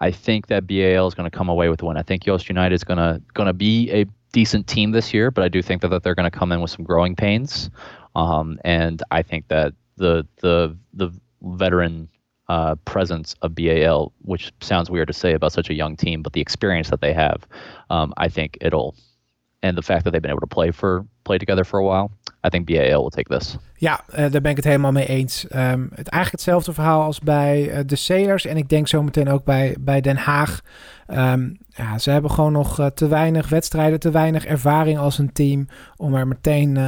I 0.00 0.10
think 0.10 0.46
that 0.46 0.66
BAL 0.66 1.06
is 1.06 1.14
going 1.14 1.28
to 1.28 1.36
come 1.36 1.48
away 1.48 1.68
with 1.68 1.80
the 1.80 1.86
win. 1.86 1.96
I 1.96 2.02
think 2.02 2.26
Yost 2.26 2.48
United 2.48 2.74
is 2.74 2.84
going 2.84 2.98
to 2.98 3.20
going 3.34 3.48
to 3.48 3.52
be 3.52 3.90
a 3.90 4.06
decent 4.32 4.66
team 4.66 4.92
this 4.92 5.12
year, 5.12 5.30
but 5.30 5.42
I 5.42 5.48
do 5.48 5.62
think 5.62 5.82
that, 5.82 5.88
that 5.88 6.02
they're 6.02 6.14
going 6.14 6.30
to 6.30 6.36
come 6.36 6.52
in 6.52 6.60
with 6.60 6.70
some 6.70 6.84
growing 6.84 7.16
pains, 7.16 7.70
um, 8.14 8.58
and 8.64 9.02
I 9.10 9.22
think 9.22 9.48
that 9.48 9.74
the 9.96 10.26
the 10.40 10.76
the 10.94 11.10
veteran 11.42 12.08
uh, 12.48 12.76
presence 12.84 13.34
of 13.42 13.54
BAL, 13.54 14.12
which 14.22 14.52
sounds 14.60 14.90
weird 14.90 15.08
to 15.08 15.14
say 15.14 15.34
about 15.34 15.52
such 15.52 15.68
a 15.70 15.74
young 15.74 15.96
team, 15.96 16.22
but 16.22 16.32
the 16.32 16.40
experience 16.40 16.90
that 16.90 17.00
they 17.00 17.12
have, 17.12 17.46
um, 17.90 18.14
I 18.16 18.28
think 18.28 18.56
it'll, 18.60 18.94
and 19.62 19.76
the 19.76 19.82
fact 19.82 20.04
that 20.04 20.12
they've 20.12 20.22
been 20.22 20.30
able 20.30 20.40
to 20.40 20.46
play 20.46 20.70
for 20.70 21.04
play 21.24 21.38
together 21.38 21.64
for 21.64 21.78
a 21.78 21.84
while, 21.84 22.10
I 22.48 22.50
think 22.50 22.66
BAL 22.66 23.00
will 23.00 23.10
take 23.10 23.38
this. 23.38 23.56
Ja, 23.74 24.04
uh, 24.10 24.16
daar 24.16 24.40
ben 24.40 24.50
ik 24.50 24.56
het 24.56 24.64
helemaal 24.64 24.92
mee 24.92 25.06
eens. 25.06 25.44
Um, 25.44 25.88
het 25.94 26.08
eigenlijk 26.08 26.30
hetzelfde 26.30 26.72
verhaal 26.72 27.02
als 27.02 27.20
bij 27.20 27.68
uh, 27.68 27.78
de 27.86 27.96
Sailors 27.96 28.44
en 28.44 28.56
ik 28.56 28.68
denk 28.68 28.88
zometeen 28.88 29.28
ook 29.28 29.44
bij, 29.44 29.76
bij 29.80 30.00
Den 30.00 30.16
Haag. 30.16 30.60
Um, 31.08 31.58
ja, 31.68 31.98
ze 31.98 32.10
hebben 32.10 32.30
gewoon 32.30 32.52
nog 32.52 32.80
uh, 32.80 32.86
te 32.86 33.08
weinig 33.08 33.48
wedstrijden, 33.48 34.00
te 34.00 34.10
weinig 34.10 34.44
ervaring 34.44 34.98
als 34.98 35.18
een 35.18 35.32
team 35.32 35.68
om 35.96 36.14
er 36.14 36.28
meteen 36.28 36.78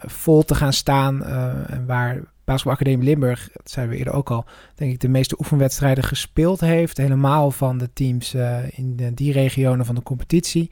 vol 0.00 0.44
te 0.44 0.54
gaan 0.54 0.72
staan. 0.72 1.24
en 1.66 1.86
waar 1.86 2.20
Basketbalacademie 2.44 3.04
Limburg, 3.04 3.48
dat 3.52 3.70
zeiden 3.70 3.94
we 3.94 4.00
eerder 4.00 4.14
ook 4.14 4.30
al, 4.30 4.44
denk 4.74 4.92
ik 4.92 5.00
de 5.00 5.08
meeste 5.08 5.36
oefenwedstrijden 5.38 6.04
gespeeld 6.04 6.60
heeft. 6.60 6.96
Helemaal 6.96 7.50
van 7.50 7.78
de 7.78 7.92
teams 7.92 8.34
in 8.70 9.12
die 9.14 9.32
regionen 9.32 9.86
van 9.86 9.94
de 9.94 10.02
competitie. 10.02 10.70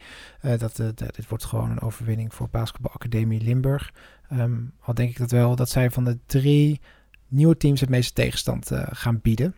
Dat, 0.58 0.76
dit 0.96 1.28
wordt 1.28 1.44
gewoon 1.44 1.70
een 1.70 1.80
overwinning 1.80 2.34
voor 2.34 2.48
Basketbalacademie 2.50 3.42
Limburg. 3.42 3.92
Um, 4.32 4.72
al 4.80 4.94
denk 4.94 5.10
ik 5.10 5.18
dat 5.18 5.30
wel 5.30 5.56
dat 5.56 5.68
zij 5.68 5.90
van 5.90 6.04
de 6.04 6.18
drie 6.26 6.80
nieuwe 7.28 7.56
teams 7.56 7.80
het 7.80 7.88
meeste 7.88 8.12
tegenstand 8.12 8.70
gaan 8.90 9.20
bieden. 9.20 9.54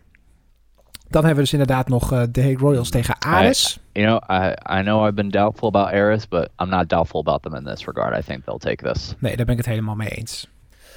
Dan 1.07 1.25
hebben 1.25 1.43
we 1.43 1.49
dus 1.49 1.59
inderdaad 1.59 1.87
nog 1.87 2.09
de 2.09 2.41
Hague 2.41 2.57
Royals 2.57 2.89
tegen 2.89 3.19
Ares. 3.19 3.79
I, 3.93 3.99
you 4.01 4.05
know, 4.05 4.41
I, 4.41 4.79
I 4.79 4.81
know 4.81 5.05
I've 5.05 5.13
been 5.13 5.31
doubtful 5.31 5.67
about 5.67 5.87
Ares, 5.87 6.27
but 6.27 6.49
I'm 6.59 6.69
not 6.69 6.89
doubtful 6.89 7.19
about 7.19 7.41
them 7.41 7.55
in 7.55 7.63
this 7.63 7.85
regard. 7.85 8.19
I 8.19 8.21
think 8.21 8.45
they'll 8.45 8.57
take 8.57 8.93
this. 8.93 9.15
Nee, 9.19 9.35
daar 9.35 9.45
ben 9.45 9.57
ik 9.57 9.65
het 9.65 9.73
helemaal 9.73 9.95
mee 9.95 10.09
eens. 10.09 10.49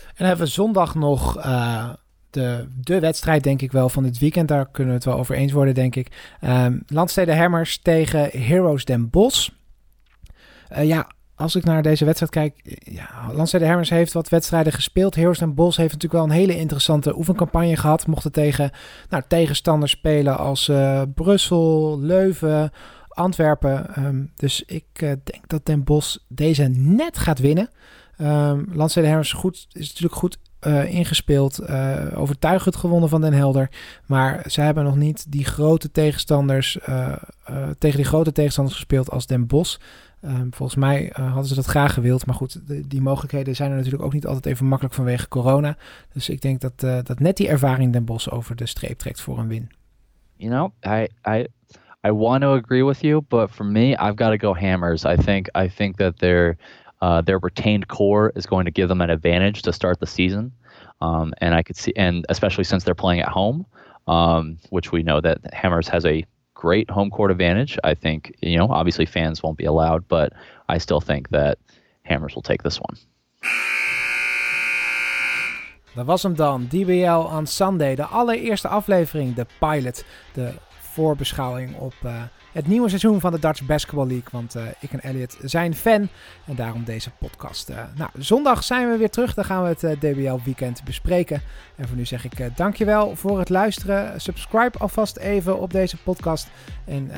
En 0.06 0.14
dan 0.16 0.26
hebben 0.26 0.46
we 0.46 0.52
zondag 0.52 0.94
nog 0.94 1.46
uh, 1.46 1.92
de, 2.30 2.68
de 2.80 3.00
wedstrijd, 3.00 3.42
denk 3.42 3.62
ik 3.62 3.72
wel, 3.72 3.88
van 3.88 4.02
dit 4.02 4.18
weekend. 4.18 4.48
Daar 4.48 4.70
kunnen 4.70 4.92
we 4.92 4.98
het 4.98 5.08
wel 5.08 5.18
over 5.18 5.34
eens 5.34 5.52
worden, 5.52 5.74
denk 5.74 5.96
ik. 5.96 6.36
Um, 6.40 6.82
Landstede 6.86 7.36
Hammers 7.36 7.78
tegen 7.78 8.28
Heroes 8.30 8.84
Den 8.84 9.10
Bosch. 9.10 9.48
Uh, 10.72 10.84
ja, 10.84 11.10
als 11.44 11.56
ik 11.56 11.64
naar 11.64 11.82
deze 11.82 12.04
wedstrijd 12.04 12.32
kijk, 12.32 12.78
ja, 12.90 13.32
Landstede 13.32 13.66
Hammers 13.66 13.90
heeft 13.90 14.12
wat 14.12 14.28
wedstrijden 14.28 14.72
gespeeld. 14.72 15.14
Heroes 15.14 15.38
Den 15.38 15.54
Bosch 15.54 15.76
heeft 15.76 15.92
natuurlijk 15.92 16.22
wel 16.22 16.30
een 16.32 16.40
hele 16.40 16.58
interessante 16.58 17.16
oefencampagne 17.16 17.76
gehad. 17.76 18.06
Mochten 18.06 18.32
tegen 18.32 18.70
nou, 19.08 19.22
tegenstanders 19.28 19.90
spelen 19.90 20.38
als 20.38 20.68
uh, 20.68 21.02
Brussel, 21.14 21.98
Leuven, 22.00 22.70
Antwerpen. 23.08 24.04
Um, 24.04 24.32
dus 24.36 24.62
ik 24.62 24.84
uh, 25.02 25.12
denk 25.24 25.48
dat 25.48 25.66
Den 25.66 25.84
Bosch 25.84 26.16
deze 26.28 26.62
net 26.72 27.18
gaat 27.18 27.38
winnen. 27.38 27.68
Um, 28.18 28.68
Landstede 28.72 29.06
Hammers 29.06 29.32
goed, 29.32 29.66
is 29.72 29.88
natuurlijk 29.88 30.14
goed 30.14 30.38
uh, 30.60 30.94
ingespeeld. 30.94 31.68
Overtuigend 32.14 32.76
gewonnen 32.76 33.08
van 33.08 33.20
Den 33.20 33.32
Helder. 33.32 33.70
Maar 34.06 34.44
ze 34.46 34.60
hebben 34.60 34.84
nog 34.84 34.96
niet 34.96 35.32
die 35.32 35.44
grote 35.44 35.90
tegenstanders. 35.90 36.78
Tegen 37.78 37.96
die 37.96 38.06
grote 38.06 38.32
tegenstanders 38.32 38.76
gespeeld 38.76 39.10
als 39.10 39.26
Den 39.26 39.46
Bosch. 39.46 39.78
Um, 40.24 40.54
volgens 40.54 40.78
mij 40.78 41.12
hadden 41.14 41.44
ze 41.44 41.54
dat 41.54 41.64
graag 41.64 41.94
gewild. 41.94 42.26
Maar 42.26 42.34
goed, 42.34 42.60
die 42.90 43.00
mogelijkheden 43.00 43.56
zijn 43.56 43.70
er 43.70 43.76
natuurlijk 43.76 44.02
ook 44.02 44.12
niet 44.12 44.26
altijd 44.26 44.46
even 44.46 44.66
makkelijk 44.66 44.94
vanwege 44.94 45.28
corona. 45.28 45.76
Dus 46.12 46.28
ik 46.28 46.40
denk 46.40 46.60
dat, 46.60 46.80
dat 47.06 47.18
net 47.18 47.36
die 47.36 47.48
ervaring 47.48 47.92
Den 47.92 48.04
Bosch 48.04 48.28
over 48.28 48.56
de 48.56 48.66
streep 48.66 48.98
trekt 48.98 49.20
voor 49.20 49.38
een 49.38 49.48
win. 49.48 49.70
You 50.36 50.50
know, 50.50 50.94
I, 50.94 51.08
I, 51.28 51.46
I 52.06 52.12
want 52.12 52.40
to 52.42 52.54
agree 52.54 52.84
with 52.84 53.00
you, 53.00 53.22
but 53.28 53.50
for 53.50 53.66
me, 53.66 53.88
I've 53.88 54.16
got 54.16 54.40
to 54.40 54.48
go 54.48 54.54
Hammers. 54.54 55.04
I 55.04 55.16
think, 55.16 55.48
I 55.56 55.68
think 55.68 55.96
that 55.96 56.18
they're. 56.18 56.56
Uh, 57.02 57.20
their 57.20 57.38
retained 57.38 57.86
core 57.86 58.32
is 58.34 58.46
going 58.46 58.64
to 58.64 58.70
give 58.70 58.88
them 58.88 59.00
an 59.00 59.10
advantage 59.10 59.60
to 59.60 59.72
start 59.72 59.98
the 60.00 60.06
season. 60.06 60.52
Um, 61.00 61.34
and 61.40 61.54
I 61.54 61.62
could 61.62 61.76
see, 61.76 61.92
and 61.96 62.24
especially 62.30 62.64
since 62.64 62.84
they're 62.84 62.94
playing 62.94 63.20
at 63.20 63.28
home, 63.28 63.66
um, 64.06 64.56
which 64.70 64.90
we 64.90 65.02
know 65.02 65.20
that 65.20 65.38
Hammers 65.52 65.88
has 65.88 66.06
a 66.06 66.24
great 66.64 66.90
home 66.90 67.10
court 67.10 67.30
advantage. 67.30 67.78
I 67.92 67.94
think, 67.94 68.32
you 68.40 68.56
know, 68.56 68.68
obviously 68.70 69.06
fans 69.06 69.42
won't 69.42 69.58
be 69.58 69.66
allowed, 69.66 70.02
but 70.08 70.32
I 70.74 70.78
still 70.78 71.00
think 71.00 71.28
that 71.28 71.58
Hammers 72.02 72.34
will 72.34 72.42
take 72.42 72.62
this 72.62 72.78
one. 72.78 72.96
Dat 75.94 76.06
was 76.06 76.22
hem 76.22 76.34
dan, 76.34 76.68
DBL 76.70 77.30
on 77.30 77.46
Sunday, 77.46 77.94
de 77.94 78.04
allereerste 78.04 78.68
aflevering, 78.68 79.34
de 79.34 79.46
pilot, 79.58 80.04
de 80.32 80.52
voorbeschouwing 80.68 81.76
op 81.76 81.94
uh, 82.04 82.22
het 82.54 82.66
nieuwe 82.66 82.88
seizoen 82.88 83.20
van 83.20 83.32
de 83.32 83.38
Dutch 83.38 83.62
Basketball 83.66 84.06
League. 84.06 84.28
Want 84.30 84.56
uh, 84.56 84.62
ik 84.80 84.92
en 84.92 85.00
Elliot 85.00 85.36
zijn 85.42 85.74
fan 85.74 86.08
en 86.46 86.54
daarom 86.54 86.84
deze 86.84 87.10
podcast. 87.18 87.70
Uh, 87.70 87.76
nou, 87.96 88.10
zondag 88.18 88.64
zijn 88.64 88.90
we 88.90 88.96
weer 88.96 89.10
terug. 89.10 89.34
Dan 89.34 89.44
gaan 89.44 89.62
we 89.62 89.68
het 89.68 89.82
uh, 89.82 89.90
DBL 89.90 90.44
weekend 90.44 90.84
bespreken. 90.84 91.42
En 91.76 91.88
voor 91.88 91.96
nu 91.96 92.04
zeg 92.04 92.24
ik 92.24 92.56
dankjewel 92.56 93.16
voor 93.16 93.38
het 93.38 93.48
luisteren. 93.48 94.20
Subscribe 94.20 94.78
alvast 94.78 95.16
even 95.16 95.58
op 95.58 95.72
deze 95.72 95.96
podcast. 95.96 96.48
En 96.84 97.10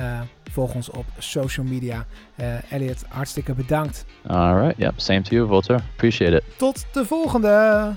volg 0.51 0.75
ons 0.75 0.91
op 0.91 1.05
social 1.19 1.67
media. 1.67 2.07
Elliot, 2.71 3.05
hartstikke 3.09 3.55
bedankt. 3.55 4.05
All 4.27 4.55
right. 4.55 4.79
Yep. 4.79 4.93
Same 4.97 5.23
to 5.23 5.37
you, 5.37 5.49
Walter. 5.49 5.75
Appreciate 5.75 6.37
it. 6.37 6.43
Tot 6.59 6.87
de 6.93 7.05
volgende. 7.05 7.95